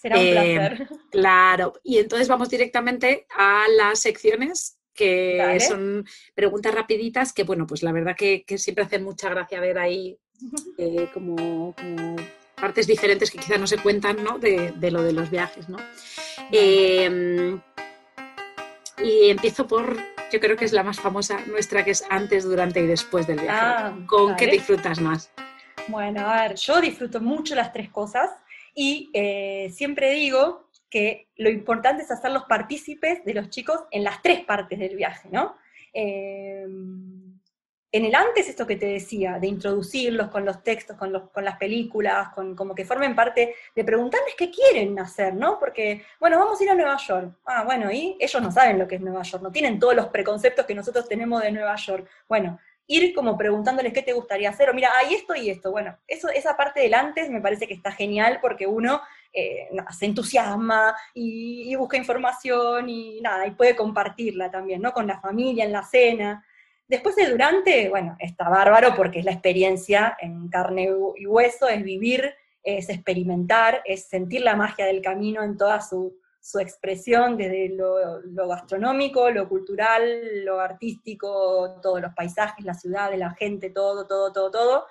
Será 0.00 0.18
un 0.18 0.30
placer. 0.30 0.88
Claro, 1.10 1.74
y 1.82 1.98
entonces 1.98 2.28
vamos 2.28 2.48
directamente 2.48 3.26
a 3.30 3.66
las 3.76 4.00
secciones 4.00 4.77
que 4.98 5.58
son 5.60 6.04
preguntas 6.34 6.74
rapiditas 6.74 7.32
que, 7.32 7.44
bueno, 7.44 7.66
pues 7.66 7.82
la 7.82 7.92
verdad 7.92 8.16
que, 8.16 8.44
siempre 8.58 8.84
hacen 8.84 9.04
mucha 9.04 9.28
gracia 9.28 9.60
ver 9.60 9.78
ahí 9.78 10.18
eh, 10.76 11.08
como, 11.14 11.74
partes 12.60 12.86
diferentes 12.88 13.30
que 13.30 13.38
quizás 13.38 13.60
no 13.60 13.66
se 13.68 13.78
cuentan, 13.78 14.22
¿no? 14.24 14.38
De, 14.38 14.72
lo 14.90 15.02
de 15.02 15.12
los 15.12 15.30
viajes, 15.30 15.68
¿no? 15.68 15.78
Em, 16.50 17.60
y 19.02 19.30
empiezo 19.30 19.68
por, 19.68 19.96
yo 20.32 20.40
creo 20.40 20.56
que 20.56 20.64
es 20.64 20.72
la 20.72 20.82
más 20.82 20.98
famosa 20.98 21.38
nuestra, 21.46 21.84
que 21.84 21.92
es 21.92 22.04
antes, 22.10 22.42
durante 22.42 22.80
y 22.80 22.86
después 22.86 23.28
del 23.28 23.38
viaje. 23.40 23.60
Ah, 23.60 23.96
¿Con 24.06 24.34
qué 24.34 24.48
disfrutas 24.48 25.00
más? 25.00 25.30
Bueno, 25.86 26.26
a 26.28 26.42
ver, 26.42 26.56
yo 26.56 26.80
disfruto 26.80 27.20
mucho 27.20 27.54
las 27.54 27.72
tres 27.72 27.88
cosas 27.90 28.30
y 28.74 29.10
eh, 29.14 29.70
siempre 29.72 30.12
digo 30.12 30.67
que 30.90 31.28
lo 31.36 31.50
importante 31.50 32.02
es 32.02 32.10
hacerlos 32.10 32.44
partícipes 32.48 33.24
de 33.24 33.34
los 33.34 33.50
chicos 33.50 33.84
en 33.90 34.04
las 34.04 34.22
tres 34.22 34.44
partes 34.44 34.78
del 34.78 34.96
viaje, 34.96 35.28
¿no? 35.30 35.56
Em, 35.92 37.28
en 37.90 38.04
el 38.04 38.14
antes, 38.14 38.48
esto 38.48 38.66
que 38.66 38.76
te 38.76 38.86
decía, 38.86 39.38
de 39.38 39.46
introducirlos 39.46 40.28
con 40.28 40.44
los 40.44 40.62
textos, 40.62 40.96
con, 40.98 41.10
los, 41.10 41.30
con 41.30 41.42
las 41.42 41.56
películas, 41.56 42.28
con 42.34 42.54
como 42.54 42.74
que 42.74 42.84
formen 42.84 43.14
parte, 43.14 43.54
de 43.74 43.84
preguntarles 43.84 44.34
qué 44.36 44.50
quieren 44.50 44.98
hacer, 44.98 45.34
¿no? 45.34 45.58
Porque, 45.58 46.04
bueno, 46.20 46.38
vamos 46.38 46.60
a 46.60 46.64
ir 46.64 46.70
a 46.70 46.74
Nueva 46.74 46.98
York. 46.98 47.38
Ah, 47.46 47.64
bueno, 47.64 47.90
y 47.90 48.16
ellos 48.20 48.42
no 48.42 48.52
saben 48.52 48.78
lo 48.78 48.86
que 48.86 48.96
es 48.96 49.00
Nueva 49.00 49.22
York, 49.22 49.42
no 49.42 49.50
tienen 49.50 49.78
todos 49.78 49.94
los 49.94 50.08
preconceptos 50.08 50.66
que 50.66 50.74
nosotros 50.74 51.08
tenemos 51.08 51.42
de 51.42 51.50
Nueva 51.50 51.76
York. 51.76 52.06
Bueno, 52.28 52.58
ir 52.86 53.14
como 53.14 53.38
preguntándoles 53.38 53.94
qué 53.94 54.02
te 54.02 54.12
gustaría 54.12 54.50
hacer, 54.50 54.68
o 54.68 54.74
mira, 54.74 54.90
hay 54.98 55.14
esto 55.14 55.34
y 55.34 55.48
esto. 55.48 55.70
Bueno, 55.70 55.96
eso, 56.06 56.28
esa 56.28 56.58
parte 56.58 56.80
del 56.80 56.92
antes 56.92 57.30
me 57.30 57.40
parece 57.40 57.66
que 57.66 57.74
está 57.74 57.92
genial 57.92 58.38
porque 58.42 58.66
uno 58.66 59.00
eh, 59.32 59.68
se 59.90 60.06
entusiasma 60.06 60.94
y, 61.14 61.74
busca 61.76 61.96
información 61.96 62.88
y 62.88 63.20
nada, 63.20 63.46
y 63.46 63.52
puede 63.52 63.76
compartirla 63.76 64.50
también, 64.50 64.80
¿no? 64.80 64.92
Con 64.92 65.06
la 65.06 65.20
familia, 65.20 65.64
en 65.64 65.72
la 65.72 65.82
cena. 65.82 66.44
Después 66.86 67.16
de 67.16 67.28
durante, 67.30 67.88
bueno, 67.88 68.16
está 68.18 68.48
bárbaro 68.48 68.94
porque 68.96 69.18
es 69.18 69.24
la 69.24 69.32
experiencia 69.32 70.16
en 70.20 70.48
carne 70.48 70.90
y 71.16 71.26
hueso, 71.26 71.68
es 71.68 71.82
vivir, 71.82 72.34
es 72.62 72.88
experimentar, 72.88 73.82
es 73.84 74.08
sentir 74.08 74.42
la 74.42 74.56
magia 74.56 74.86
del 74.86 75.02
camino 75.02 75.42
en 75.42 75.56
toda 75.56 75.80
su, 75.80 76.16
expresión, 76.60 77.36
desde 77.36 77.68
lo, 77.68 78.20
lo, 78.22 78.48
gastronómico, 78.48 79.30
lo 79.30 79.48
cultural, 79.50 80.44
lo 80.46 80.60
artístico, 80.60 81.78
todos 81.82 82.00
los 82.00 82.14
paisajes, 82.14 82.64
la 82.64 82.72
ciudad, 82.72 83.12
la 83.14 83.32
gente, 83.32 83.68
todo, 83.68 84.06
todo, 84.06 84.32
todo, 84.32 84.50
todo. 84.50 84.86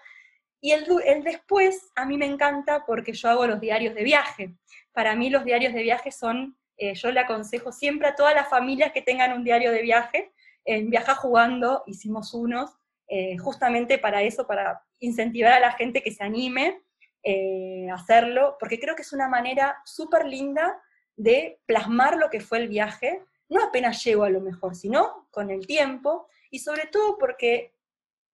Y 0.59 0.71
el, 0.71 0.85
después 1.23 1.91
a 1.95 2.05
mí 2.05 2.17
me 2.17 2.25
encanta 2.25 2.85
porque 2.85 3.13
yo 3.13 3.29
hago 3.29 3.45
los 3.45 3.61
diarios 3.61 3.93
de 3.95 4.03
viaje. 4.03 4.55
Para 4.91 5.15
mí 5.15 5.29
los 5.29 5.45
diarios 5.45 5.73
de 5.73 5.83
viaje 5.83 6.11
son, 6.11 6.57
eh, 6.77 6.95
yo 6.95 7.11
le 7.11 7.19
aconsejo 7.19 7.71
siempre 7.71 8.07
a 8.07 8.15
todas 8.15 8.33
las 8.33 8.49
familias 8.49 8.91
que 8.91 9.01
tengan 9.01 9.33
un 9.33 9.43
diario 9.43 9.71
de 9.71 9.81
viaje. 9.81 10.31
En 10.65 10.89
Viaja 10.89 11.15
Jugando 11.15 11.83
hicimos 11.85 12.33
unos 12.33 12.77
eh, 13.07 13.37
justamente 13.37 13.97
para 13.97 14.21
eso, 14.23 14.45
para 14.45 14.83
incentivar 14.99 15.53
a 15.53 15.59
la 15.59 15.71
gente 15.71 16.03
que 16.03 16.11
se 16.11 16.23
anime 16.23 16.81
eh, 17.23 17.87
a 17.89 17.95
hacerlo, 17.95 18.57
porque 18.59 18.79
creo 18.79 18.95
que 18.95 19.03
es 19.03 19.13
una 19.13 19.29
manera 19.29 19.77
súper 19.85 20.25
linda 20.25 20.81
de 21.15 21.59
plasmar 21.65 22.17
lo 22.17 22.29
que 22.29 22.41
fue 22.41 22.57
el 22.57 22.67
viaje, 22.67 23.23
no 23.49 23.63
apenas 23.63 24.03
llego 24.03 24.23
a 24.23 24.29
lo 24.29 24.41
mejor, 24.41 24.75
sino 24.75 25.27
con 25.31 25.49
el 25.51 25.65
tiempo, 25.65 26.27
y 26.51 26.59
sobre 26.59 26.87
todo 26.87 27.17
porque 27.17 27.73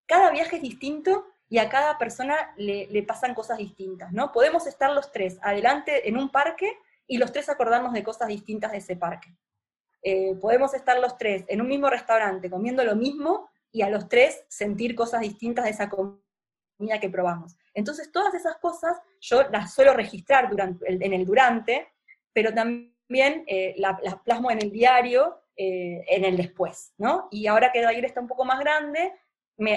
cada 0.07 0.31
viaje 0.31 0.55
es 0.55 0.61
distinto 0.61 1.32
y 1.53 1.59
a 1.59 1.69
cada 1.69 1.99
persona 1.99 2.51
le, 2.57 3.03
pasan 3.03 3.35
cosas 3.35 3.59
distintas, 3.59 4.11
¿no? 4.11 4.31
Podemos 4.31 4.65
estar 4.65 4.89
los 4.91 5.11
tres 5.11 5.37
adelante 5.39 6.09
en 6.09 6.17
un 6.17 6.31
parque 6.31 6.79
y 7.05 7.19
los 7.19 7.31
tres 7.31 7.47
acordarnos 7.47 7.93
de 7.93 8.01
cosas 8.01 8.27
distintas 8.29 8.71
de 8.71 8.79
ese 8.79 8.95
parque. 8.95 9.37
Eh, 10.01 10.33
podemos 10.41 10.73
estar 10.73 10.99
los 10.99 11.15
tres 11.15 11.45
en 11.47 11.61
un 11.61 11.67
mismo 11.67 11.91
restaurante 11.91 12.49
comiendo 12.49 12.83
lo 12.83 12.95
mismo 12.95 13.51
y 13.71 13.83
a 13.83 13.89
los 13.91 14.09
tres 14.09 14.43
sentir 14.47 14.95
cosas 14.95 15.21
distintas 15.21 15.65
de 15.65 15.69
esa 15.69 15.89
comida 15.89 16.99
que 16.99 17.11
probamos. 17.11 17.55
Entonces, 17.75 18.11
todas 18.11 18.33
esas 18.33 18.57
cosas 18.57 18.99
yo 19.21 19.43
las 19.51 19.75
suelo 19.75 19.93
registrar 19.93 20.49
en 20.81 21.13
el 21.13 21.23
durante, 21.23 21.87
pero 22.33 22.51
también 22.51 23.43
eh, 23.45 23.75
las 23.77 24.15
plasmo 24.23 24.49
en 24.49 24.59
el 24.59 24.71
diario 24.71 25.43
eh, 25.55 26.03
en 26.07 26.25
el 26.25 26.35
después, 26.35 26.95
¿no? 26.97 27.27
Y 27.29 27.45
ahora 27.45 27.71
que 27.71 27.81
Dair 27.81 28.05
está 28.05 28.19
un 28.19 28.27
poco 28.27 28.43
más 28.43 28.59
grande, 28.59 29.13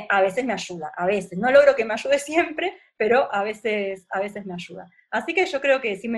a 0.08 0.22
veces 0.22 0.44
me 0.44 0.52
ayuda, 0.52 0.92
a 0.96 1.06
veces. 1.06 1.38
No 1.38 1.50
logro 1.50 1.74
que 1.74 1.84
me 1.84 1.94
ayude 1.94 2.18
siempre, 2.18 2.78
pero 2.96 3.32
a 3.32 3.42
veces, 3.42 4.06
a 4.10 4.20
veces 4.20 4.46
me 4.46 4.54
ayuda. 4.54 4.90
Así 5.10 5.34
que 5.34 5.46
yo 5.46 5.60
creo 5.60 5.80
que 5.80 5.96
si 5.96 6.10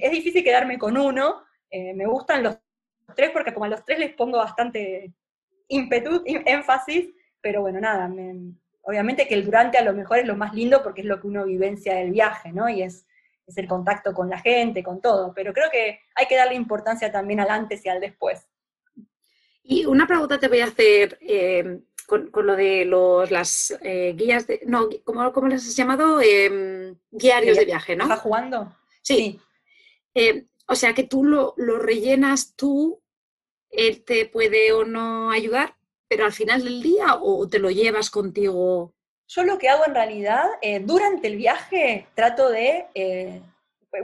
es 0.00 0.10
difícil 0.10 0.44
quedarme 0.44 0.78
con 0.78 0.96
uno, 0.96 1.42
eh, 1.70 1.94
me 1.94 2.06
gustan 2.06 2.42
los 2.42 2.58
tres 3.14 3.30
porque 3.30 3.52
como 3.52 3.64
a 3.64 3.68
los 3.68 3.84
tres 3.84 3.98
les 3.98 4.14
pongo 4.14 4.38
bastante 4.38 5.12
ímpetu, 5.68 6.22
énfasis, 6.26 7.08
pero 7.40 7.60
bueno, 7.62 7.80
nada, 7.80 8.10
obviamente 8.82 9.26
que 9.26 9.34
el 9.34 9.44
durante 9.44 9.78
a 9.78 9.84
lo 9.84 9.92
mejor 9.92 10.18
es 10.18 10.26
lo 10.26 10.36
más 10.36 10.54
lindo 10.54 10.82
porque 10.82 11.00
es 11.00 11.06
lo 11.06 11.20
que 11.20 11.26
uno 11.26 11.44
vivencia 11.44 11.94
del 11.94 12.10
viaje, 12.10 12.52
¿no? 12.52 12.68
Y 12.68 12.82
es, 12.82 13.06
es 13.46 13.56
el 13.58 13.66
contacto 13.66 14.12
con 14.12 14.28
la 14.28 14.38
gente, 14.38 14.82
con 14.82 15.00
todo, 15.00 15.32
pero 15.34 15.52
creo 15.52 15.70
que 15.70 16.00
hay 16.14 16.26
que 16.26 16.36
darle 16.36 16.54
importancia 16.54 17.10
también 17.10 17.40
al 17.40 17.50
antes 17.50 17.84
y 17.84 17.88
al 17.88 18.00
después. 18.00 18.48
Y 19.62 19.84
una 19.84 20.06
pregunta 20.06 20.38
te 20.38 20.48
voy 20.48 20.60
a 20.60 20.66
hacer 20.66 21.18
eh, 21.20 21.80
con, 22.06 22.30
lo 22.32 22.56
de 22.56 22.84
los, 22.84 23.30
las 23.30 23.76
eh, 23.82 24.14
guías 24.16 24.46
de, 24.46 24.60
no, 24.66 24.88
¿cómo, 25.04 25.32
cómo 25.32 25.48
les 25.48 25.66
has 25.66 25.76
llamado? 25.76 26.20
Em, 26.20 26.96
diarios 27.10 27.56
de 27.56 27.64
viaje, 27.64 27.96
¿no? 27.96 28.04
¿Estás 28.04 28.20
jugando? 28.20 28.72
Sí. 29.02 29.40
Eh, 30.14 30.46
o 30.66 30.74
sea 30.74 30.94
que 30.94 31.04
tú 31.04 31.24
lo, 31.24 31.54
lo 31.56 31.78
rellenas 31.78 32.54
tú, 32.56 33.02
él 33.70 34.02
te 34.04 34.26
puede 34.26 34.72
o 34.72 34.84
no 34.84 35.30
ayudar, 35.30 35.74
pero 36.08 36.24
al 36.24 36.32
final 36.32 36.64
del 36.64 36.82
día 36.82 37.18
o 37.20 37.48
te 37.48 37.58
lo 37.58 37.70
llevas 37.70 38.10
contigo 38.10 38.94
yo 39.28 39.42
lo 39.42 39.58
que 39.58 39.68
hago 39.68 39.84
en 39.86 39.94
realidad, 39.94 40.44
eh, 40.62 40.80
durante 40.80 41.26
el 41.26 41.36
viaje, 41.36 42.06
trato 42.14 42.48
de, 42.48 42.86
eh, 42.94 43.42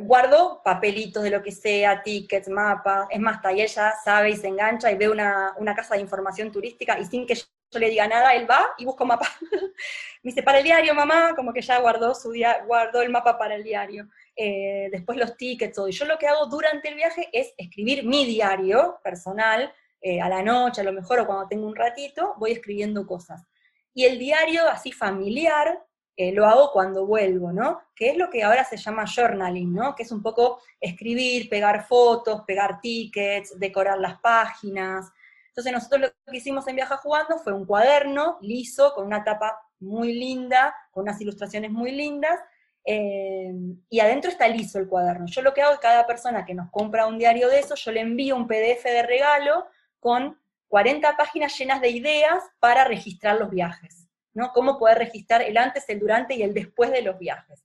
guardo 0.01 0.61
papelitos 0.65 1.23
de 1.23 1.31
lo 1.31 1.43
que 1.43 1.53
sea, 1.53 2.03
tickets, 2.03 2.49
mapas, 2.49 3.07
es 3.11 3.21
más, 3.21 3.41
ella 3.45 3.67
ya 3.67 3.95
sabe 4.05 4.31
y 4.31 4.37
se 4.37 4.49
engancha 4.49 4.91
y 4.91 4.97
ve 4.97 5.09
una, 5.09 5.55
casa 5.77 5.95
de 5.95 6.01
información 6.01 6.51
turística 6.51 6.99
y 6.99 7.05
sin 7.05 7.27
que 7.27 7.37
yo, 7.73 7.79
le 7.79 7.91
diga 7.91 8.07
nada, 8.07 8.35
él 8.35 8.49
va 8.51 8.75
y 8.79 8.85
busca 8.85 9.05
un 9.05 9.09
mapa. 9.09 9.29
Me 10.23 10.31
dice, 10.31 10.43
para 10.43 10.59
el 10.59 10.65
diario, 10.65 10.95
mamá, 10.95 11.35
como 11.35 11.53
que 11.53 11.63
ya 11.63 11.81
guardó, 11.81 12.15
su 12.15 12.31
día, 12.31 12.63
guardó 12.67 13.03
el 13.03 13.11
mapa 13.11 13.39
para 13.39 13.55
el 13.55 13.65
diario. 13.65 14.09
Eh, 14.37 14.89
después 14.93 15.19
los 15.19 15.37
tickets, 15.37 15.75
todo. 15.75 15.89
Y 15.89 15.93
yo 15.93 16.05
lo 16.05 16.19
que 16.19 16.27
hago 16.27 16.47
durante 16.47 16.89
el 16.89 16.95
viaje 16.95 17.29
es 17.33 17.53
escribir 17.57 18.05
mi 18.05 18.25
diario 18.25 19.01
personal, 19.03 19.73
a 20.21 20.29
la 20.29 20.43
noche, 20.43 20.81
a 20.81 20.85
lo 20.85 20.93
mejor, 20.93 21.21
o 21.21 21.27
cuando 21.27 21.47
tengo 21.47 21.65
un 21.65 21.77
ratito, 21.77 22.35
voy 22.37 22.51
escribiendo 22.51 23.07
cosas. 23.07 23.47
Y 23.95 24.05
el 24.05 24.19
diario 24.19 24.69
así 24.69 24.91
familiar 24.91 25.79
eh, 26.17 26.33
lo 26.33 26.47
hago 26.47 26.71
cuando 26.73 27.07
vuelvo, 27.07 27.53
¿no? 27.53 27.81
Que 27.95 28.11
es 28.11 28.17
lo 28.17 28.29
que 28.29 28.43
ahora 28.43 28.65
se 28.65 28.77
llama 28.77 29.07
journaling, 29.07 29.73
¿no? 29.73 29.95
Que 29.95 30.03
es 30.03 30.13
un 30.13 30.23
poco 30.23 30.61
escribir, 30.81 31.49
pegar 31.49 31.87
fotos, 31.87 32.43
pegar 32.47 32.81
tickets, 32.81 33.59
decorar 33.59 33.99
las 33.99 34.21
páginas. 34.21 35.11
Entonces 35.53 35.73
nosotros 35.73 36.01
lo 36.01 36.33
que 36.33 36.39
hicimos 36.39 36.67
en 36.67 36.77
Viaja 36.77 36.97
Jugando 36.97 37.39
fue 37.39 37.53
un 37.53 37.67
cuaderno 37.67 38.39
liso, 38.41 38.95
con 38.95 39.05
una 39.05 39.23
tapa 39.23 39.61
muy 39.81 40.15
linda, 40.15 40.75
con 40.91 41.03
unas 41.03 41.21
ilustraciones 41.21 41.71
muy 41.71 41.93
lindas, 41.93 42.41
eh, 42.87 43.53
y 43.91 44.01
adentro 44.01 44.31
está 44.31 44.49
liso 44.49 44.79
el 44.79 44.89
cuaderno. 44.89 45.27
Yo 45.27 45.43
lo 45.43 45.53
que 45.53 45.61
hago 45.61 45.75
es 45.75 45.79
cada 45.79 46.07
persona 46.07 46.47
que 46.47 46.55
nos 46.55 46.71
compra 46.71 47.07
un 47.07 47.19
diario 47.19 47.51
de 47.51 47.59
eso, 47.59 47.75
yo 47.75 47.93
le 47.93 48.01
envío 48.01 48.35
un 48.35 48.49
PDF 48.49 48.83
de 48.85 49.03
regalo 49.03 49.67
con 50.01 50.41
40 50.69 51.19
páginas 51.19 51.57
llenas 51.59 51.83
de 51.83 51.91
ideas 51.91 52.43
para 52.59 52.85
registrar 52.85 53.37
los 53.37 53.51
viajes, 53.51 54.09
¿no? 54.33 54.53
Cómo 54.53 54.79
poder 54.79 54.97
registrar 54.97 55.43
el 55.43 55.59
antes, 55.59 55.87
el 55.91 56.01
durante 56.01 56.35
y 56.35 56.43
el 56.43 56.55
después 56.55 56.91
de 56.91 57.03
los 57.03 57.19
viajes. 57.19 57.63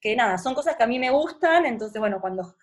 Que 0.00 0.14
nada, 0.14 0.38
son 0.38 0.54
cosas 0.54 0.76
que 0.76 0.84
a 0.84 0.86
mí 0.86 1.00
me 1.00 1.10
gustan, 1.10 1.66
entonces, 1.66 1.98
bueno, 1.98 2.20
cuando 2.20 2.54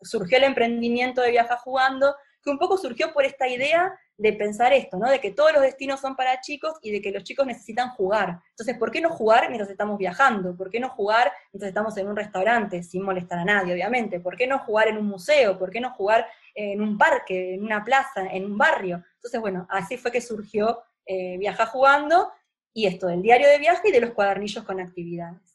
surgió 0.00 0.38
el 0.38 0.44
emprendimiento 0.44 1.20
de 1.20 1.30
Viaja 1.30 1.58
Jugando, 1.58 2.16
que 2.44 2.50
un 2.50 2.58
poco 2.58 2.76
surgió 2.76 3.12
por 3.12 3.24
esta 3.24 3.48
idea 3.48 3.98
de 4.16 4.32
pensar 4.32 4.72
esto, 4.72 4.96
¿no? 4.98 5.10
De 5.10 5.20
que 5.20 5.32
todos 5.32 5.52
los 5.52 5.62
destinos 5.62 6.00
son 6.00 6.14
para 6.14 6.40
chicos 6.40 6.74
y 6.82 6.92
de 6.92 7.00
que 7.00 7.10
los 7.10 7.24
chicos 7.24 7.46
necesitan 7.46 7.90
jugar. 7.90 8.40
Entonces, 8.50 8.76
¿por 8.78 8.90
qué 8.90 9.00
no 9.00 9.10
jugar 9.10 9.48
mientras 9.48 9.70
estamos 9.70 9.98
viajando? 9.98 10.56
¿Por 10.56 10.70
qué 10.70 10.78
no 10.78 10.90
jugar 10.90 11.32
mientras 11.52 11.68
estamos 11.68 11.96
en 11.96 12.08
un 12.08 12.16
restaurante, 12.16 12.82
sin 12.82 13.02
molestar 13.02 13.40
a 13.40 13.44
nadie, 13.44 13.72
obviamente? 13.72 14.20
¿Por 14.20 14.36
qué 14.36 14.46
no 14.46 14.58
jugar 14.60 14.88
en 14.88 14.98
un 14.98 15.06
museo? 15.06 15.58
¿Por 15.58 15.70
qué 15.70 15.80
no 15.80 15.90
jugar 15.90 16.26
en 16.54 16.80
un 16.80 16.96
parque, 16.96 17.54
en 17.54 17.64
una 17.64 17.82
plaza, 17.82 18.26
en 18.30 18.44
un 18.44 18.58
barrio? 18.58 19.02
Entonces, 19.16 19.40
bueno, 19.40 19.66
así 19.70 19.96
fue 19.96 20.12
que 20.12 20.20
surgió 20.20 20.82
eh, 21.06 21.36
Viaja 21.38 21.66
Jugando 21.66 22.30
y 22.72 22.86
esto 22.86 23.06
del 23.06 23.22
diario 23.22 23.48
de 23.48 23.58
viaje 23.58 23.88
y 23.88 23.92
de 23.92 24.00
los 24.00 24.10
cuadernillos 24.10 24.64
con 24.64 24.80
actividades. 24.80 25.53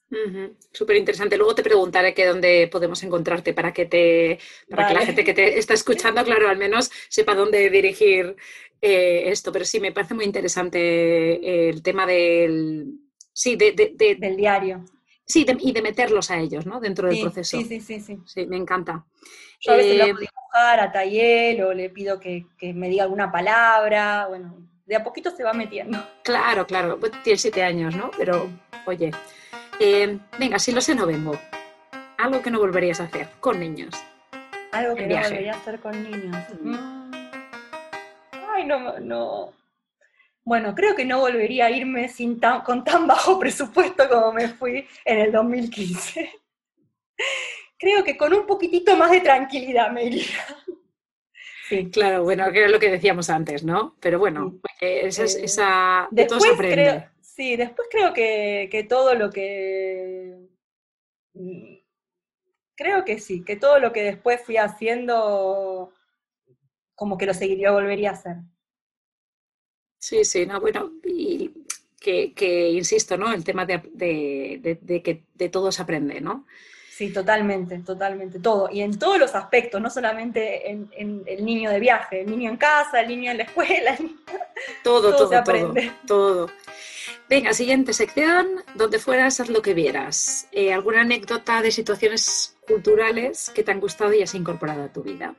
Súper 0.71 0.95
interesante. 0.95 1.37
Luego 1.37 1.55
te 1.55 1.63
preguntaré 1.63 2.13
que 2.13 2.25
dónde 2.25 2.67
podemos 2.71 3.01
encontrarte 3.03 3.53
para 3.53 3.73
que 3.73 3.85
te, 3.85 4.39
para 4.69 4.87
que 4.87 4.93
la 4.93 5.05
gente 5.05 5.23
que 5.23 5.33
te 5.33 5.59
está 5.59 5.73
escuchando, 5.73 6.23
claro, 6.23 6.49
al 6.49 6.57
menos 6.57 6.91
sepa 7.09 7.35
dónde 7.35 7.69
dirigir 7.69 8.35
eh, 8.81 9.23
esto. 9.27 9.51
Pero 9.51 9.65
sí, 9.65 9.79
me 9.79 9.91
parece 9.91 10.13
muy 10.13 10.25
interesante 10.25 10.79
eh, 10.79 11.69
el 11.69 11.83
tema 11.83 12.05
del 12.05 12.99
sí, 13.33 13.55
de, 13.55 13.93
del 14.19 14.35
diario. 14.35 14.83
Sí, 15.25 15.45
y 15.59 15.71
de 15.71 15.81
meterlos 15.83 16.31
a 16.31 16.39
ellos, 16.39 16.65
¿no? 16.65 16.79
Dentro 16.79 17.07
del 17.07 17.21
proceso. 17.21 17.59
Sí, 17.59 17.65
sí, 17.65 17.79
sí, 17.79 17.99
sí. 17.99 18.17
Sí, 18.25 18.47
me 18.47 18.57
encanta. 18.57 19.05
Yo 19.59 19.73
a 19.73 19.75
veces 19.75 19.95
lo 19.95 20.03
hago 20.05 20.17
eh, 20.17 20.21
dibujar 20.21 20.79
a 20.79 20.91
Tayel 20.91 21.61
o 21.61 21.73
le 21.73 21.91
pido 21.91 22.19
que, 22.19 22.47
me 22.73 22.89
diga 22.89 23.03
alguna 23.03 23.31
palabra. 23.31 24.25
Bueno, 24.27 24.67
de 24.87 24.95
a 24.95 25.03
poquito 25.03 25.29
se 25.29 25.43
va 25.43 25.53
metiendo. 25.53 26.03
Claro, 26.23 26.65
claro. 26.65 26.99
Pues 26.99 27.11
tiene 27.23 27.37
siete 27.37 27.61
años, 27.61 27.95
¿no? 27.95 28.09
Pero, 28.17 28.49
oye. 28.87 29.11
Eh, 29.79 30.19
venga, 30.37 30.59
si 30.59 30.71
lo 30.71 30.81
sé, 30.81 30.93
no 30.93 31.05
vengo. 31.05 31.39
Algo 32.17 32.41
que 32.41 32.51
no 32.51 32.59
volverías 32.59 32.99
a 32.99 33.05
hacer 33.05 33.29
con 33.39 33.59
niños. 33.59 33.95
Algo 34.71 34.95
que 34.95 35.07
no 35.07 35.15
volvería 35.15 35.53
a 35.53 35.57
hacer 35.57 35.79
con 35.79 36.03
niños. 36.03 36.35
Mm. 36.61 37.11
Ay, 38.49 38.65
no, 38.65 38.99
no. 38.99 39.53
Bueno, 40.43 40.75
creo 40.75 40.95
que 40.95 41.05
no 41.05 41.19
volvería 41.19 41.67
a 41.67 41.71
irme 41.71 42.09
sin 42.09 42.39
con 42.65 42.83
tan 42.83 43.07
bajo 43.07 43.39
presupuesto 43.39 44.09
como 44.09 44.33
me 44.33 44.49
fui 44.49 44.85
en 45.05 45.19
el 45.19 45.31
2015. 45.31 46.29
creo 47.77 48.03
que 48.03 48.17
con 48.17 48.33
un 48.33 48.45
poquitito 48.45 48.97
más 48.97 49.11
de 49.11 49.21
tranquilidad 49.21 49.91
me 49.91 50.05
iría. 50.05 50.25
Sí, 51.69 51.89
claro, 51.91 52.23
bueno, 52.23 52.51
que 52.51 52.65
es 52.65 52.71
lo 52.71 52.79
que 52.79 52.89
decíamos 52.89 53.29
antes, 53.29 53.63
¿no? 53.63 53.95
Pero 53.99 54.17
bueno, 54.17 54.59
esa, 54.81 55.23
es, 55.23 55.35
eh, 55.35 55.45
esa 55.45 56.07
de 56.09 56.25
todos 56.25 56.43
aprende. 56.51 57.09
Sí, 57.39 57.55
después 57.55 57.87
creo 57.89 58.13
que, 58.13 58.85
todo 58.89 59.15
lo 59.15 59.29
que 59.29 60.35
mm, 61.33 61.75
creo 62.75 63.05
que 63.05 63.17
sí, 63.17 63.45
que 63.45 63.55
todo 63.55 63.79
lo 63.79 63.93
que 63.93 64.03
después 64.03 64.41
fui 64.43 64.57
haciendo, 64.57 65.93
como 66.95 67.17
que 67.17 67.25
lo 67.25 67.33
seguiría, 67.33 67.71
volvería 67.71 68.09
a 68.09 68.13
hacer. 68.13 68.35
Sí, 69.99 70.25
sí, 70.25 70.45
no, 70.45 70.59
bueno, 70.59 70.91
y 71.05 71.53
que, 72.01 72.71
insisto, 72.71 73.17
¿no? 73.17 73.31
El 73.31 73.45
tema 73.45 73.65
de, 73.65 73.79
que 75.01 75.23
de 75.33 75.49
todo 75.49 75.71
se 75.71 75.81
aprende, 75.81 76.19
¿no? 76.19 76.45
Sí, 76.91 77.13
totalmente, 77.13 77.79
totalmente, 77.79 78.39
todo. 78.39 78.69
Y 78.69 78.81
en 78.81 78.99
todos 78.99 79.17
los 79.17 79.33
aspectos, 79.33 79.79
no 79.79 79.89
solamente 79.89 80.69
en, 80.69 80.89
el 81.25 81.45
niño 81.45 81.71
de 81.71 81.79
viaje, 81.79 82.21
el 82.21 82.29
niño 82.31 82.49
en 82.49 82.57
casa, 82.57 82.99
el 82.99 83.07
niño 83.07 83.31
en 83.31 83.37
la 83.37 83.43
escuela. 83.45 83.97
Todo, 84.83 85.15
todo, 85.15 85.29
se 85.29 85.37
aprende. 85.37 85.93
Todo, 86.05 86.47
todo. 86.47 86.55
Venga, 87.29 87.53
siguiente 87.53 87.93
sección, 87.93 88.63
donde 88.73 88.97
fueras, 88.97 89.39
haz 89.39 89.49
lo 89.49 89.61
que 89.61 89.75
vieras. 89.75 90.47
Eh, 90.51 90.73
¿Alguna 90.73 91.01
anécdota 91.01 91.61
de 91.61 91.69
situaciones 91.69 92.57
culturales 92.67 93.51
que 93.53 93.61
te 93.61 93.71
han 93.71 93.79
gustado 93.79 94.11
y 94.13 94.23
has 94.23 94.33
incorporado 94.33 94.85
a 94.85 94.91
tu 94.91 95.03
vida? 95.03 95.35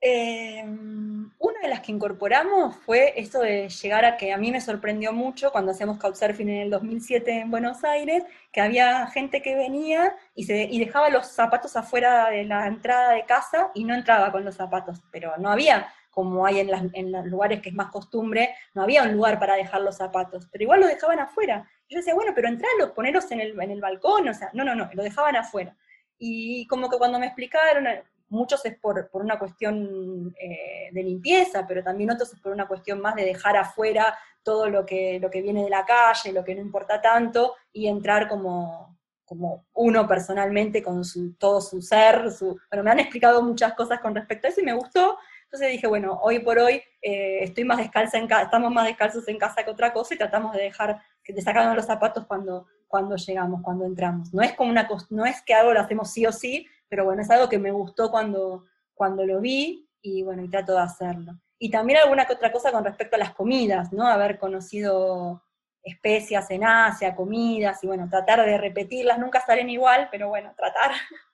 Eh, 0.00 0.64
una 0.64 1.60
de 1.60 1.68
las 1.68 1.80
que 1.80 1.92
incorporamos 1.92 2.74
fue 2.86 3.12
esto 3.20 3.40
de 3.40 3.68
llegar 3.68 4.06
a 4.06 4.16
que 4.16 4.32
a 4.32 4.38
mí 4.38 4.50
me 4.50 4.62
sorprendió 4.62 5.12
mucho 5.12 5.52
cuando 5.52 5.72
hacíamos 5.72 5.98
Couchsurfing 5.98 6.48
en 6.48 6.62
el 6.62 6.70
2007 6.70 7.40
en 7.40 7.50
Buenos 7.50 7.84
Aires, 7.84 8.24
que 8.50 8.62
había 8.62 9.06
gente 9.08 9.42
que 9.42 9.54
venía 9.54 10.16
y, 10.34 10.44
se, 10.44 10.62
y 10.62 10.78
dejaba 10.78 11.10
los 11.10 11.26
zapatos 11.26 11.76
afuera 11.76 12.30
de 12.30 12.44
la 12.44 12.66
entrada 12.66 13.12
de 13.12 13.26
casa 13.26 13.70
y 13.74 13.84
no 13.84 13.94
entraba 13.94 14.32
con 14.32 14.42
los 14.42 14.56
zapatos, 14.56 15.02
pero 15.12 15.34
no 15.36 15.50
había, 15.50 15.92
como 16.12 16.44
hay 16.44 16.60
en, 16.60 16.70
en 16.92 17.10
los 17.10 17.24
lugares 17.24 17.62
que 17.62 17.70
es 17.70 17.74
más 17.74 17.90
costumbre, 17.90 18.54
no 18.74 18.82
había 18.82 19.02
un 19.02 19.12
lugar 19.12 19.40
para 19.40 19.56
dejar 19.56 19.80
los 19.80 19.96
zapatos, 19.96 20.46
pero 20.52 20.62
igual 20.62 20.80
los 20.80 20.90
dejaban 20.90 21.18
afuera. 21.18 21.66
yo 21.88 21.98
decía, 21.98 22.14
bueno, 22.14 22.32
pero 22.34 22.48
entralos, 22.48 22.90
ponerlos 22.90 23.32
en 23.32 23.40
el, 23.40 23.60
en 23.60 23.70
el 23.70 23.80
balcón, 23.80 24.28
o 24.28 24.34
sea, 24.34 24.50
no, 24.52 24.62
no, 24.62 24.74
no, 24.74 24.90
lo 24.92 25.02
dejaban 25.02 25.36
afuera. 25.36 25.74
Y 26.18 26.66
como 26.66 26.90
que 26.90 26.98
cuando 26.98 27.18
me 27.18 27.26
explicaron, 27.26 27.86
muchos 28.28 28.64
es 28.66 28.78
por, 28.78 29.08
una 29.14 29.38
cuestión 29.38 30.34
eh, 30.38 30.90
de 30.92 31.02
limpieza, 31.02 31.66
pero 31.66 31.82
también 31.82 32.10
otros 32.10 32.32
es 32.34 32.40
por 32.40 32.52
una 32.52 32.68
cuestión 32.68 33.00
más 33.00 33.14
de 33.14 33.24
dejar 33.24 33.56
afuera 33.56 34.16
todo 34.42 34.68
lo 34.68 34.84
que, 34.84 35.18
lo 35.18 35.30
que 35.30 35.40
viene 35.40 35.64
de 35.64 35.70
la 35.70 35.86
calle, 35.86 36.32
lo 36.32 36.44
que 36.44 36.54
no 36.54 36.60
importa 36.60 37.00
tanto, 37.00 37.54
y 37.72 37.86
entrar 37.86 38.28
como, 38.28 38.98
como 39.24 39.64
uno 39.72 40.06
personalmente 40.06 40.82
con 40.82 41.06
su, 41.06 41.34
todo 41.36 41.60
su 41.62 41.80
ser. 41.80 42.30
Su, 42.30 42.58
bueno, 42.70 42.84
me 42.84 42.90
han 42.90 43.00
explicado 43.00 43.42
muchas 43.42 43.72
cosas 43.72 44.00
con 44.00 44.14
respecto 44.14 44.46
a 44.46 44.50
eso 44.50 44.60
y 44.60 44.64
me 44.64 44.74
gustó. 44.74 45.16
Entonces 45.52 45.72
dije, 45.72 45.86
bueno, 45.86 46.18
hoy 46.22 46.38
por 46.38 46.58
hoy 46.58 46.82
eh, 47.02 47.40
estoy 47.42 47.64
más 47.64 47.76
descalza 47.76 48.16
en 48.16 48.24
estamos 48.24 48.72
más 48.72 48.86
descalzos 48.86 49.28
en 49.28 49.36
casa 49.36 49.62
que 49.62 49.70
otra 49.70 49.92
cosa 49.92 50.14
y 50.14 50.16
tratamos 50.16 50.54
de 50.54 50.62
dejar, 50.62 51.02
de 51.28 51.42
sacarnos 51.42 51.76
los 51.76 51.84
zapatos 51.84 52.24
cuando, 52.26 52.68
cuando 52.88 53.16
llegamos, 53.16 53.60
cuando 53.62 53.84
entramos. 53.84 54.32
No 54.32 54.40
es 54.40 54.54
como 54.54 54.70
una 54.70 54.88
no 55.10 55.26
es 55.26 55.42
que 55.42 55.52
algo 55.52 55.74
lo 55.74 55.80
hacemos 55.80 56.10
sí 56.10 56.24
o 56.24 56.32
sí, 56.32 56.66
pero 56.88 57.04
bueno, 57.04 57.20
es 57.20 57.30
algo 57.30 57.50
que 57.50 57.58
me 57.58 57.70
gustó 57.70 58.10
cuando, 58.10 58.64
cuando 58.94 59.26
lo 59.26 59.42
vi 59.42 59.86
y 60.00 60.22
bueno, 60.22 60.42
y 60.42 60.48
trato 60.48 60.72
de 60.72 60.80
hacerlo. 60.80 61.34
Y 61.58 61.70
también 61.70 61.98
alguna 61.98 62.24
que 62.24 62.32
otra 62.32 62.50
cosa 62.50 62.72
con 62.72 62.86
respecto 62.86 63.16
a 63.16 63.18
las 63.18 63.34
comidas, 63.34 63.92
¿no? 63.92 64.06
Haber 64.06 64.38
conocido 64.38 65.44
especias 65.82 66.50
en 66.50 66.64
Asia, 66.64 67.14
comidas, 67.14 67.84
y 67.84 67.88
bueno, 67.88 68.08
tratar 68.08 68.42
de 68.46 68.56
repetirlas, 68.56 69.18
nunca 69.18 69.42
salen 69.44 69.68
igual, 69.68 70.08
pero 70.10 70.30
bueno, 70.30 70.54
tratar 70.56 70.92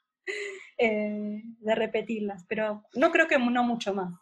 eh, 0.79 1.43
de 1.61 1.75
repetirlas, 1.75 2.45
pero 2.49 2.85
no 2.95 3.11
creo 3.11 3.27
que 3.27 3.39
no 3.39 3.65
mucho 3.65 3.95
más. 3.95 4.15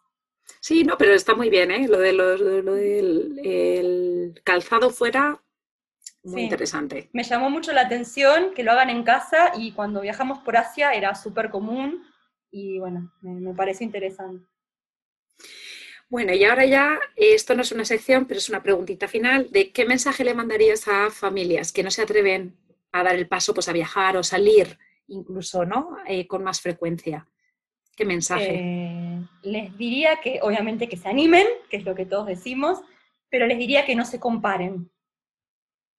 Sí, 0.61 0.85
no, 0.85 0.97
pero 0.97 1.13
está 1.13 1.35
muy 1.35 1.51
bien, 1.51 1.71
¿eh? 1.71 1.89
Lo, 1.89 1.99
de 1.99 2.13
lo 2.13 2.75
del 2.75 3.41
el 3.43 4.41
calzado 4.45 4.91
fuera 4.91 5.43
muy 6.23 6.43
interesante. 6.43 7.09
Me 7.13 7.23
llamó 7.23 7.51
mucho 7.51 7.73
la 7.73 7.83
atención 7.83 8.53
que 8.55 8.65
lo 8.65 8.73
hagan 8.73 8.91
en 8.91 9.05
casa 9.05 9.53
y 9.57 9.73
cuando 9.73 10.01
viajamos 10.01 10.39
por 10.41 10.57
Asia 10.57 10.93
era 10.93 11.15
súper 11.15 11.51
común 11.51 12.03
y 12.51 12.79
bueno, 12.79 13.13
me, 13.21 13.41
me 13.41 13.55
parece 13.55 13.85
interesante. 13.85 14.45
Bueno, 16.09 16.33
y 16.33 16.45
ahora 16.45 16.65
ya, 16.65 16.99
esto 17.17 17.55
no 17.55 17.63
es 17.63 17.73
una 17.73 17.85
sección, 17.85 18.27
pero 18.27 18.39
es 18.39 18.49
una 18.49 18.63
preguntita 18.63 19.09
final, 19.09 19.49
de 19.51 19.73
qué 19.73 19.85
mensaje 19.85 20.25
le 20.25 20.35
mandarías 20.35 20.87
a 20.87 21.11
familias 21.11 21.73
que 21.73 21.83
no 21.83 21.91
se 21.91 22.03
atreven 22.03 22.57
a 22.93 23.03
dar 23.03 23.17
el 23.17 23.29
paso 23.29 23.55
pues, 23.55 23.69
a 23.69 23.73
viajar 23.73 24.17
o 24.17 24.23
salir 24.23 24.79
incluso, 25.09 25.65
¿no? 25.65 25.97
Eh, 26.07 26.27
con 26.27 26.43
más 26.43 26.61
frecuencia. 26.61 27.27
¿Qué 27.97 28.05
mensaje? 28.05 28.55
Eh, 28.55 29.21
les 29.43 29.77
diría 29.79 30.21
que 30.23 30.41
obviamente 30.43 30.89
que 30.89 30.97
se 30.97 31.09
animen, 31.09 31.47
que 31.71 31.79
es 31.79 31.85
lo 31.85 31.95
que 31.95 32.05
todos 32.05 32.27
decimos, 32.27 32.83
pero 33.31 33.47
les 33.47 33.59
diría 33.59 33.87
que 33.87 33.97
no 33.97 34.05
se 34.05 34.21
comparen, 34.21 34.91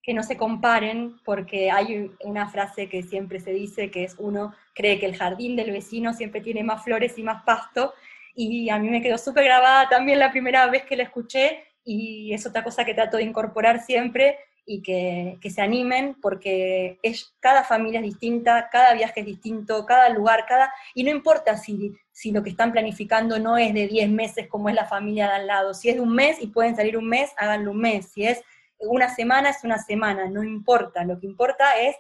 que 0.04 0.14
no 0.14 0.24
se 0.24 0.38
comparen 0.38 1.18
porque 1.26 1.72
hay 1.72 2.12
una 2.24 2.48
frase 2.50 2.88
que 2.88 3.04
siempre 3.04 3.40
se 3.40 3.52
dice 3.52 3.92
que 3.92 4.04
es 4.04 4.16
uno 4.20 4.54
cree 4.74 5.00
que 5.00 5.06
el 5.06 5.18
jardín 5.18 5.56
del 5.56 5.72
vecino 5.72 6.14
siempre 6.14 6.40
tiene 6.40 6.64
más 6.64 6.84
flores 6.84 7.18
y 7.18 7.24
más 7.24 7.44
pasto 7.44 7.94
y 8.34 8.70
a 8.70 8.78
mí 8.80 8.90
me 8.90 9.02
quedó 9.02 9.18
súper 9.18 9.44
grabada 9.44 9.90
también 9.90 10.20
la 10.20 10.32
primera 10.32 10.68
vez 10.68 10.86
que 10.86 10.96
la 10.96 11.04
escuché 11.04 11.66
y 11.84 12.32
es 12.34 12.46
otra 12.46 12.64
cosa 12.64 12.86
que 12.86 12.94
trato 12.94 13.18
de 13.18 13.24
incorporar 13.24 13.82
siempre 13.82 14.38
y 14.70 14.82
que, 14.82 15.38
que, 15.42 15.50
se 15.50 15.62
animen 15.62 16.18
porque 16.22 17.00
es, 17.02 17.34
cada 17.40 17.64
familia 17.64 18.02
es 18.02 18.06
distinta, 18.06 18.68
cada 18.70 18.94
viaje 18.94 19.22
es 19.22 19.26
distinto, 19.26 19.86
cada 19.86 20.10
lugar, 20.10 20.46
cada... 20.46 20.74
Y 20.94 21.06
no 21.06 21.10
importa 21.10 21.56
si, 21.56 21.96
si 22.12 22.32
lo 22.32 22.44
que 22.44 22.50
están 22.50 22.74
planificando 22.74 23.40
no 23.40 23.58
es 23.58 23.74
de 23.74 23.88
10 23.88 24.10
meses 24.10 24.48
como 24.50 24.68
es 24.68 24.76
la 24.76 24.86
familia 24.86 25.30
de 25.30 25.36
al 25.36 25.48
lado, 25.48 25.74
si 25.74 25.88
es 25.88 25.96
de 25.96 26.02
un 26.02 26.14
mes 26.14 26.42
y 26.42 26.48
pueden 26.48 26.76
salir 26.76 26.98
un 26.98 27.08
mes, 27.08 27.32
háganlo 27.38 27.72
un 27.72 27.80
mes, 27.80 28.12
si 28.12 28.26
es 28.26 28.44
una 28.80 29.08
semana, 29.16 29.52
es 29.52 29.64
una 29.64 29.80
semana, 29.80 30.30
no 30.30 30.44
importa, 30.44 31.06
lo 31.06 31.18
que 31.18 31.28
importa 31.28 31.80
es 31.80 31.96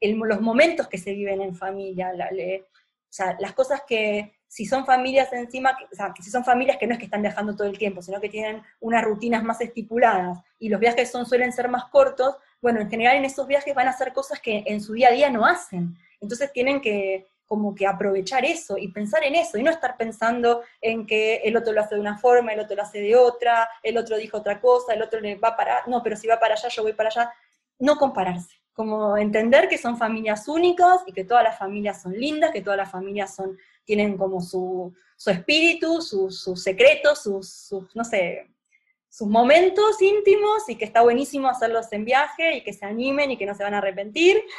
los 0.00 0.40
momentos 0.40 0.88
que 0.88 0.98
se 0.98 1.12
viven 1.12 1.40
en 1.40 1.54
familia, 1.54 2.12
o 2.12 2.64
sea, 3.08 3.36
las 3.40 3.52
cosas 3.52 3.82
que, 3.86 4.32
si 4.52 4.66
son 4.66 4.84
familias 4.84 5.32
encima, 5.32 5.74
o 5.90 5.94
sea, 5.96 6.12
si 6.20 6.30
son 6.30 6.44
familias 6.44 6.76
que 6.76 6.86
no 6.86 6.92
es 6.92 6.98
que 6.98 7.06
están 7.06 7.22
viajando 7.22 7.56
todo 7.56 7.66
el 7.66 7.78
tiempo, 7.78 8.02
sino 8.02 8.20
que 8.20 8.28
tienen 8.28 8.62
unas 8.80 9.02
rutinas 9.02 9.42
más 9.42 9.58
estipuladas 9.62 10.40
y 10.58 10.68
los 10.68 10.78
viajes 10.78 11.10
son, 11.10 11.24
suelen 11.24 11.54
ser 11.54 11.70
más 11.70 11.86
cortos, 11.86 12.36
bueno, 12.60 12.78
en 12.78 12.90
general 12.90 13.16
en 13.16 13.24
esos 13.24 13.46
viajes 13.46 13.74
van 13.74 13.86
a 13.86 13.92
hacer 13.92 14.12
cosas 14.12 14.40
que 14.40 14.62
en 14.66 14.82
su 14.82 14.92
día 14.92 15.08
a 15.08 15.12
día 15.12 15.30
no 15.30 15.46
hacen. 15.46 15.96
Entonces 16.20 16.52
tienen 16.52 16.82
que 16.82 17.28
como 17.46 17.74
que 17.74 17.86
aprovechar 17.86 18.44
eso 18.44 18.76
y 18.76 18.88
pensar 18.88 19.24
en 19.24 19.36
eso 19.36 19.56
y 19.56 19.62
no 19.62 19.70
estar 19.70 19.96
pensando 19.96 20.60
en 20.82 21.06
que 21.06 21.36
el 21.36 21.56
otro 21.56 21.72
lo 21.72 21.80
hace 21.80 21.94
de 21.94 22.02
una 22.02 22.18
forma, 22.18 22.52
el 22.52 22.60
otro 22.60 22.76
lo 22.76 22.82
hace 22.82 23.00
de 23.00 23.16
otra, 23.16 23.66
el 23.82 23.96
otro 23.96 24.18
dijo 24.18 24.36
otra 24.36 24.60
cosa, 24.60 24.92
el 24.92 25.00
otro 25.00 25.18
le 25.18 25.36
va 25.36 25.56
para, 25.56 25.82
no, 25.86 26.02
pero 26.02 26.14
si 26.14 26.26
va 26.26 26.38
para 26.38 26.56
allá, 26.56 26.68
yo 26.68 26.82
voy 26.82 26.92
para 26.92 27.08
allá. 27.08 27.32
No 27.78 27.96
compararse, 27.96 28.54
como 28.74 29.16
entender 29.16 29.66
que 29.66 29.78
son 29.78 29.96
familias 29.96 30.46
únicas 30.46 31.04
y 31.06 31.12
que 31.14 31.24
todas 31.24 31.42
las 31.42 31.56
familias 31.56 32.02
son 32.02 32.12
lindas, 32.12 32.50
que 32.50 32.60
todas 32.60 32.76
las 32.76 32.90
familias 32.90 33.34
son 33.34 33.56
tienen 33.84 34.16
como 34.16 34.40
su, 34.40 34.94
espíritu, 35.26 36.00
sus 36.00 36.62
secretos, 36.62 37.22
sus, 37.22 37.72
no 37.94 38.04
sé, 38.04 38.52
sus 39.12 39.28
momentos 39.28 40.00
íntimos 40.00 40.66
y 40.68 40.76
que 40.76 40.86
está 40.86 41.02
buenísimo 41.02 41.46
hacerlos 41.46 41.92
en 41.92 42.06
viaje 42.06 42.56
y 42.56 42.64
que 42.64 42.72
se 42.72 42.86
animen 42.86 43.30
y 43.30 43.36
que 43.36 43.44
no 43.44 43.54
se 43.54 43.62
van 43.62 43.74
a 43.74 43.78
arrepentir. 43.78 44.42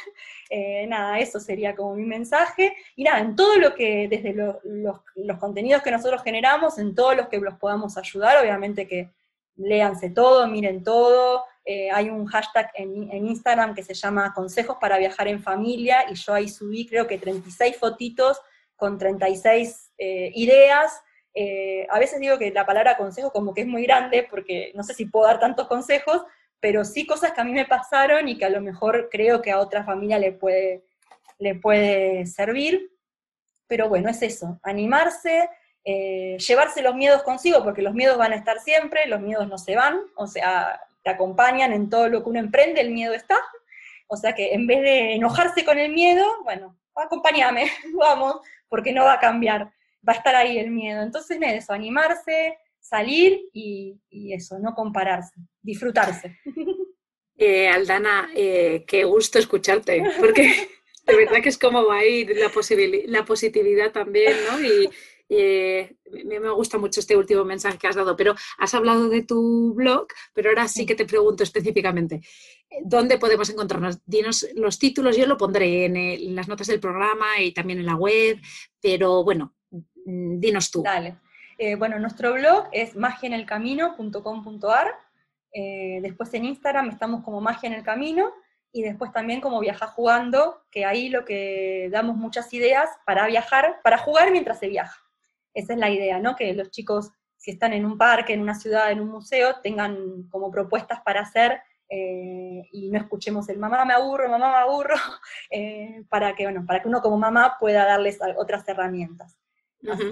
Eh, 0.50 0.86
nada, 0.86 1.18
eso 1.18 1.40
sería 1.40 1.74
como 1.74 1.96
mi 1.96 2.04
mensaje. 2.04 2.76
Y 2.94 3.02
nada, 3.02 3.18
en 3.18 3.34
todo 3.34 3.56
lo 3.56 3.74
que, 3.74 4.06
desde 4.08 4.34
los, 4.34 5.40
contenidos 5.40 5.82
que 5.82 5.90
nosotros 5.90 6.22
generamos, 6.22 6.78
en 6.78 6.94
todos 6.94 7.16
los 7.16 7.28
que 7.28 7.38
los 7.38 7.54
podamos 7.54 7.96
ayudar, 7.96 8.40
obviamente 8.40 8.86
que 8.86 9.10
léanse 9.56 10.10
todo, 10.10 10.46
miren 10.46 10.84
todo. 10.84 11.44
Eh, 11.64 11.90
hay 11.90 12.10
un 12.10 12.26
hashtag 12.26 12.70
en, 12.74 13.10
en, 13.10 13.26
Instagram 13.26 13.74
que 13.74 13.82
se 13.82 13.94
llama 13.94 14.32
Consejos 14.32 14.76
para 14.80 14.98
viajar 14.98 15.26
en 15.26 15.42
familia 15.42 16.04
y 16.08 16.14
yo 16.14 16.34
ahí 16.34 16.48
subí 16.48 16.86
creo 16.86 17.08
que 17.08 17.18
36 17.18 17.76
fotitos 17.76 18.38
con 18.76 18.98
36 18.98 19.92
eh, 19.98 20.32
ideas. 20.34 21.02
Eh, 21.34 21.86
a 21.90 21.98
veces 21.98 22.20
digo 22.20 22.38
que 22.38 22.50
la 22.52 22.66
palabra 22.66 22.96
consejo 22.96 23.32
como 23.32 23.54
que 23.54 23.62
es 23.62 23.66
muy 23.66 23.84
grande 23.84 24.26
porque 24.28 24.72
no 24.74 24.82
sé 24.82 24.94
si 24.94 25.06
puedo 25.06 25.26
dar 25.26 25.40
tantos 25.40 25.66
consejos, 25.66 26.22
pero 26.60 26.84
sí 26.84 27.06
cosas 27.06 27.32
que 27.32 27.40
a 27.40 27.44
mí 27.44 27.52
me 27.52 27.66
pasaron 27.66 28.28
y 28.28 28.38
que 28.38 28.44
a 28.44 28.50
lo 28.50 28.60
mejor 28.60 29.08
creo 29.10 29.42
que 29.42 29.50
a 29.50 29.58
otra 29.58 29.84
familia 29.84 30.18
le 30.18 30.32
puede, 30.32 30.84
le 31.38 31.54
puede 31.54 32.26
servir. 32.26 32.90
Pero 33.66 33.88
bueno, 33.88 34.10
es 34.10 34.22
eso, 34.22 34.60
animarse, 34.62 35.48
eh, 35.84 36.36
llevarse 36.38 36.82
los 36.82 36.94
miedos 36.94 37.22
consigo, 37.22 37.64
porque 37.64 37.82
los 37.82 37.94
miedos 37.94 38.18
van 38.18 38.32
a 38.32 38.36
estar 38.36 38.60
siempre, 38.60 39.06
los 39.06 39.20
miedos 39.20 39.48
no 39.48 39.58
se 39.58 39.74
van, 39.74 40.00
o 40.16 40.26
sea, 40.26 40.80
te 41.02 41.10
acompañan 41.10 41.72
en 41.72 41.88
todo 41.90 42.08
lo 42.08 42.22
que 42.22 42.30
uno 42.30 42.40
emprende, 42.40 42.80
el 42.80 42.90
miedo 42.90 43.14
está. 43.14 43.36
O 44.06 44.16
sea 44.16 44.34
que 44.34 44.54
en 44.54 44.66
vez 44.66 44.82
de 44.82 45.14
enojarse 45.14 45.64
con 45.64 45.78
el 45.78 45.92
miedo, 45.92 46.24
bueno, 46.44 46.76
acompáñame, 46.94 47.70
vamos, 47.94 48.36
porque 48.68 48.92
no 48.92 49.04
va 49.04 49.14
a 49.14 49.20
cambiar, 49.20 49.72
va 50.06 50.12
a 50.12 50.16
estar 50.16 50.34
ahí 50.34 50.58
el 50.58 50.70
miedo. 50.70 51.02
Entonces, 51.02 51.38
eso, 51.40 51.72
animarse, 51.72 52.58
salir 52.80 53.40
y, 53.52 53.98
eso, 54.10 54.58
no 54.58 54.74
compararse, 54.74 55.34
disfrutarse. 55.62 56.38
Eh, 57.36 57.68
Aldana, 57.68 58.30
eh, 58.32 58.84
qué 58.86 59.02
gusto 59.02 59.40
escucharte, 59.40 60.04
porque 60.20 60.68
de 61.04 61.16
verdad 61.16 61.42
que 61.42 61.48
es 61.48 61.58
como 61.58 61.84
va 61.84 61.96
a 61.96 62.04
ir 62.04 62.28
la, 62.36 62.48
la 63.06 63.24
positividad 63.24 63.90
también, 63.90 64.36
¿no? 64.48 64.60
Y, 64.62 64.88
eh, 65.36 65.96
me 66.24 66.50
gusta 66.50 66.78
mucho 66.78 67.00
este 67.00 67.16
último 67.16 67.44
mensaje 67.44 67.78
que 67.78 67.86
has 67.86 67.96
dado, 67.96 68.16
pero 68.16 68.34
has 68.58 68.74
hablado 68.74 69.08
de 69.08 69.22
tu 69.22 69.74
blog, 69.74 70.06
pero 70.32 70.50
ahora 70.50 70.68
sí 70.68 70.86
que 70.86 70.94
te 70.94 71.06
pregunto 71.06 71.42
específicamente, 71.42 72.20
¿dónde 72.82 73.18
podemos 73.18 73.48
encontrarnos? 73.50 73.98
Dinos 74.04 74.46
los 74.54 74.78
títulos, 74.78 75.16
yo 75.16 75.26
lo 75.26 75.36
pondré 75.36 75.86
en, 75.86 76.34
las 76.34 76.48
notas 76.48 76.66
del 76.66 76.80
programa 76.80 77.40
y 77.40 77.52
también 77.52 77.78
en 77.78 77.86
la 77.86 77.96
web, 77.96 78.40
pero 78.80 79.24
bueno, 79.24 79.54
mm, 79.70 80.38
dinos 80.40 80.70
tú. 80.70 80.82
Dale. 80.82 81.16
Eh, 81.58 81.76
bueno, 81.76 81.98
nuestro 81.98 82.32
blog 82.34 82.68
es 82.72 82.96
magienelcamino.com.ar, 82.96 84.94
eh, 85.52 86.00
después 86.02 86.34
en 86.34 86.46
Instagram 86.46 86.90
estamos 86.90 87.22
como 87.22 87.40
Magia 87.40 87.68
en 87.68 87.74
el 87.74 87.84
Camino, 87.84 88.32
y 88.74 88.82
después 88.82 89.12
también 89.12 89.40
como 89.40 89.60
Viaja 89.60 89.86
Jugando, 89.86 90.64
que 90.72 90.84
ahí 90.84 91.08
lo 91.08 91.24
que 91.24 91.88
damos 91.92 92.16
muchas 92.16 92.52
ideas 92.52 92.90
para 93.06 93.24
viajar, 93.28 93.80
para 93.84 93.98
jugar 93.98 94.32
mientras 94.32 94.58
se 94.58 94.66
viaja. 94.66 95.03
Esa 95.54 95.72
es 95.72 95.78
la 95.78 95.90
idea, 95.90 96.18
¿no? 96.18 96.36
Que 96.36 96.52
los 96.52 96.70
chicos, 96.70 97.10
si 97.36 97.52
están 97.52 97.72
en 97.72 97.84
un 97.84 97.96
parque, 97.96 98.34
en 98.34 98.40
una 98.40 98.54
ciudad, 98.54 98.90
en 98.90 99.00
un 99.00 99.08
museo, 99.08 99.56
tengan 99.62 100.24
como 100.30 100.50
propuestas 100.50 101.00
para 101.02 101.20
hacer 101.20 101.60
eh, 101.88 102.68
y 102.72 102.90
no 102.90 102.98
escuchemos 102.98 103.48
el 103.48 103.58
mamá 103.58 103.84
me 103.84 103.92
aburro, 103.92 104.28
mamá 104.28 104.50
me 104.50 104.56
aburro, 104.56 104.94
eh, 105.50 106.02
para, 106.08 106.34
que, 106.34 106.44
bueno, 106.44 106.64
para 106.66 106.82
que 106.82 106.88
uno 106.88 107.00
como 107.00 107.18
mamá 107.18 107.56
pueda 107.60 107.84
darles 107.84 108.18
otras 108.36 108.66
herramientas. 108.68 109.36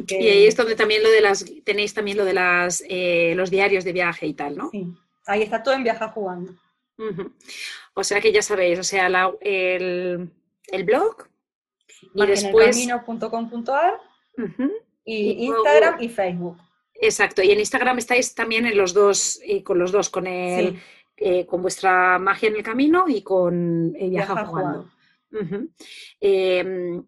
Y 0.09 0.29
ahí 0.29 0.47
es 0.47 0.55
donde 0.55 0.77
también 0.77 1.03
lo 1.03 1.11
de 1.11 1.23
las, 1.23 1.47
tenéis 1.65 1.95
también 1.95 2.19
lo 2.19 2.27
de 2.27 2.35
las, 2.35 2.85
eh, 2.89 3.33
los 3.35 3.51
diarios 3.51 3.85
de 3.85 3.95
viaje 3.95 4.27
y 4.27 4.35
tal, 4.35 4.55
¿no? 4.55 4.69
Sí, 4.71 4.87
ahí 5.27 5.43
está 5.43 5.63
todo 5.63 5.75
en 5.75 5.83
Viaja 5.83 6.09
Jugando. 6.09 6.53
O 7.95 8.05
sea 8.05 8.21
que 8.21 8.33
ya 8.33 8.43
sabéis, 8.43 8.79
o 8.79 8.85
sea, 8.85 9.07
el, 9.41 10.31
el, 10.67 10.85
blog 10.85 11.27
y 12.15 12.27
después... 12.27 12.77
camino.com.ar 12.77 13.99
y, 15.05 15.47
Instagram 15.47 16.01
y 16.01 16.09
Facebook. 16.09 16.59
Exacto, 16.95 17.43
y 17.43 17.51
en 17.51 17.59
Instagram 17.59 17.99
estáis 17.99 18.35
también 18.35 18.67
en 18.67 18.77
los 18.77 18.95
dos, 18.95 19.41
eh, 19.45 19.63
con 19.63 19.79
los 19.79 19.91
dos, 19.91 20.09
con 20.09 20.27
el, 20.27 20.81
eh, 21.17 21.47
con 21.47 21.61
vuestra 21.61 22.19
magia 22.19 22.49
en 22.49 22.57
el 22.57 22.63
camino 22.63 23.07
y 23.09 23.23
con 23.23 23.95
eh, 23.99 24.09
Viaja, 24.09 24.47
jugando. 24.47 24.91
Em, 26.21 27.05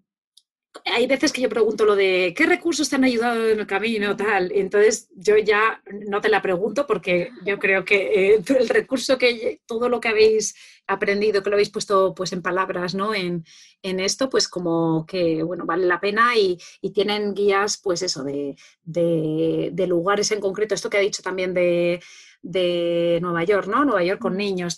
hay 0.87 1.07
veces 1.07 1.33
que 1.33 1.43
yo 1.43 1.49
pregunto 1.49 1.85
lo 1.85 1.95
de 1.95 2.35
qué 2.37 2.47
recursos 2.47 2.89
te 2.89 2.97
han 2.97 3.05
ayudado 3.05 3.49
en 3.49 3.61
el 3.61 3.67
camino, 3.67 4.17
tal. 4.17 4.51
Entonces 4.53 5.09
yo 5.15 5.37
ya 5.37 5.81
no 6.09 6.21
te 6.21 6.29
la 6.29 6.43
pregunto 6.43 6.87
porque 6.87 7.31
yo 7.45 7.59
creo 7.59 7.85
que 7.85 8.35
el 8.59 8.69
recurso 8.69 9.17
que 9.17 9.61
todo 9.67 9.89
lo 9.89 10.01
que 10.01 10.09
habéis 10.09 10.57
aprendido, 10.87 11.43
que 11.43 11.51
lo 11.51 11.57
habéis 11.57 11.71
puesto 11.71 12.15
pues 12.15 12.33
en 12.33 12.43
palabras, 12.43 12.95
¿no? 12.95 13.15
En, 13.15 13.45
esto, 13.83 14.31
pues 14.31 14.49
como 14.49 15.05
que, 15.07 15.43
bueno, 15.43 15.67
vale 15.67 15.87
la 15.87 16.01
pena 16.01 16.37
y, 16.37 16.59
tienen 16.93 17.35
guías, 17.35 17.81
pues 17.83 18.03
eso, 18.03 18.25
de, 18.25 18.57
de, 18.85 19.87
lugares 19.87 20.31
en 20.33 20.41
concreto. 20.41 20.75
Esto 20.75 20.89
que 20.89 20.97
ha 20.97 21.01
dicho 21.01 21.23
también 21.23 21.53
de, 21.53 22.01
de 22.45 23.19
Nueva 23.23 23.43
York, 23.43 23.67
¿no? 23.69 23.87
Nueva 23.87 24.05
York 24.05 24.21
con 24.21 24.37
niños. 24.37 24.77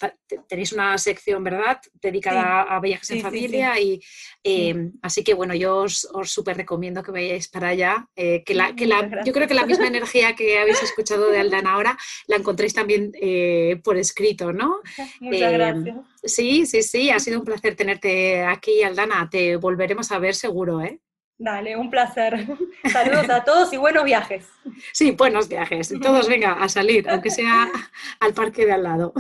Tenéis 0.49 0.73
una 0.73 0.97
sección, 0.99 1.43
¿verdad?, 1.43 1.81
dedicada 2.01 2.63
a 2.63 2.79
viajes 2.79 3.11
en 3.11 3.21
familia 3.21 3.79
y 3.81 4.01
em, 4.45 4.93
así 5.03 5.25
que 5.25 5.35
bueno, 5.35 5.53
yo 5.53 5.79
os, 5.79 6.09
os 6.13 6.31
súper 6.31 6.57
recomiendo 6.57 7.03
que 7.03 7.11
vayáis 7.11 7.49
para 7.49 7.69
allá. 7.69 8.09
Eh, 8.15 8.45
que 8.45 8.55
la, 8.55 8.75
que 8.77 8.87
la, 8.87 9.25
yo 9.25 9.33
creo 9.33 9.49
que 9.49 9.55
la 9.55 9.67
misma 9.67 9.89
energía 9.89 10.37
que 10.37 10.61
habéis 10.61 10.81
escuchado 10.81 11.29
de 11.29 11.41
Aldana 11.41 11.73
ahora 11.73 11.99
la 12.29 12.37
encontréis 12.37 12.73
también 12.73 13.11
eh, 13.21 13.81
por 13.83 13.97
escrito, 13.97 14.53
¿no? 14.53 14.81
Muchas 15.21 15.53
em, 15.53 15.96
Sí, 16.23 16.67
sí, 16.67 16.83
sí, 16.83 17.11
ha 17.11 17.19
sido 17.19 17.39
un 17.39 17.45
placer 17.45 17.77
tenerte 17.77 18.45
aquí, 18.45 18.83
Aldana. 18.83 19.29
Te 19.31 19.57
volveremos 19.57 20.11
a 20.13 20.19
ver 20.19 20.35
seguro, 20.35 20.83
¿eh? 20.83 21.01
Dale, 21.39 21.77
un 21.77 21.91
placer. 21.91 22.47
Saludos 22.93 23.29
a 23.29 23.45
todos 23.45 23.73
y 23.73 23.77
buenos 23.77 24.05
viajes. 24.05 24.47
Sí, 24.93 25.11
buenos 25.11 25.49
viajes. 25.49 25.93
Todos 26.01 26.29
venga 26.29 26.53
a 26.53 26.69
salir, 26.69 27.09
aunque 27.09 27.31
sea 27.31 27.71
al 28.21 28.33
parque 28.33 28.65
de 28.65 28.73
al 28.73 28.83
lado. 28.83 29.13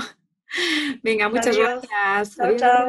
Venga, 1.02 1.28
muchas 1.28 1.56
Adiós. 1.56 1.82
gracias. 1.82 2.36
Chao, 2.36 2.56
chao. 2.56 2.86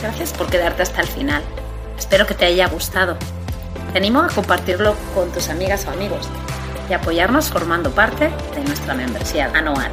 Gracias 0.00 0.32
por 0.34 0.48
quedarte 0.48 0.82
hasta 0.82 1.00
el 1.00 1.08
final. 1.08 1.42
Espero 1.98 2.26
que 2.26 2.34
te 2.34 2.44
haya 2.44 2.68
gustado. 2.68 3.18
Te 3.92 3.98
animo 3.98 4.20
a 4.20 4.28
compartirlo 4.28 4.94
con 5.14 5.32
tus 5.32 5.48
amigas 5.48 5.86
o 5.86 5.90
amigos 5.90 6.28
y 6.88 6.94
apoyarnos 6.94 7.50
formando 7.50 7.90
parte 7.90 8.30
de 8.54 8.64
nuestra 8.64 8.94
membresía 8.94 9.50
anual. 9.54 9.90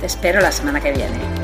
Te 0.00 0.06
espero 0.06 0.40
la 0.40 0.52
semana 0.52 0.80
que 0.80 0.92
viene. 0.92 1.41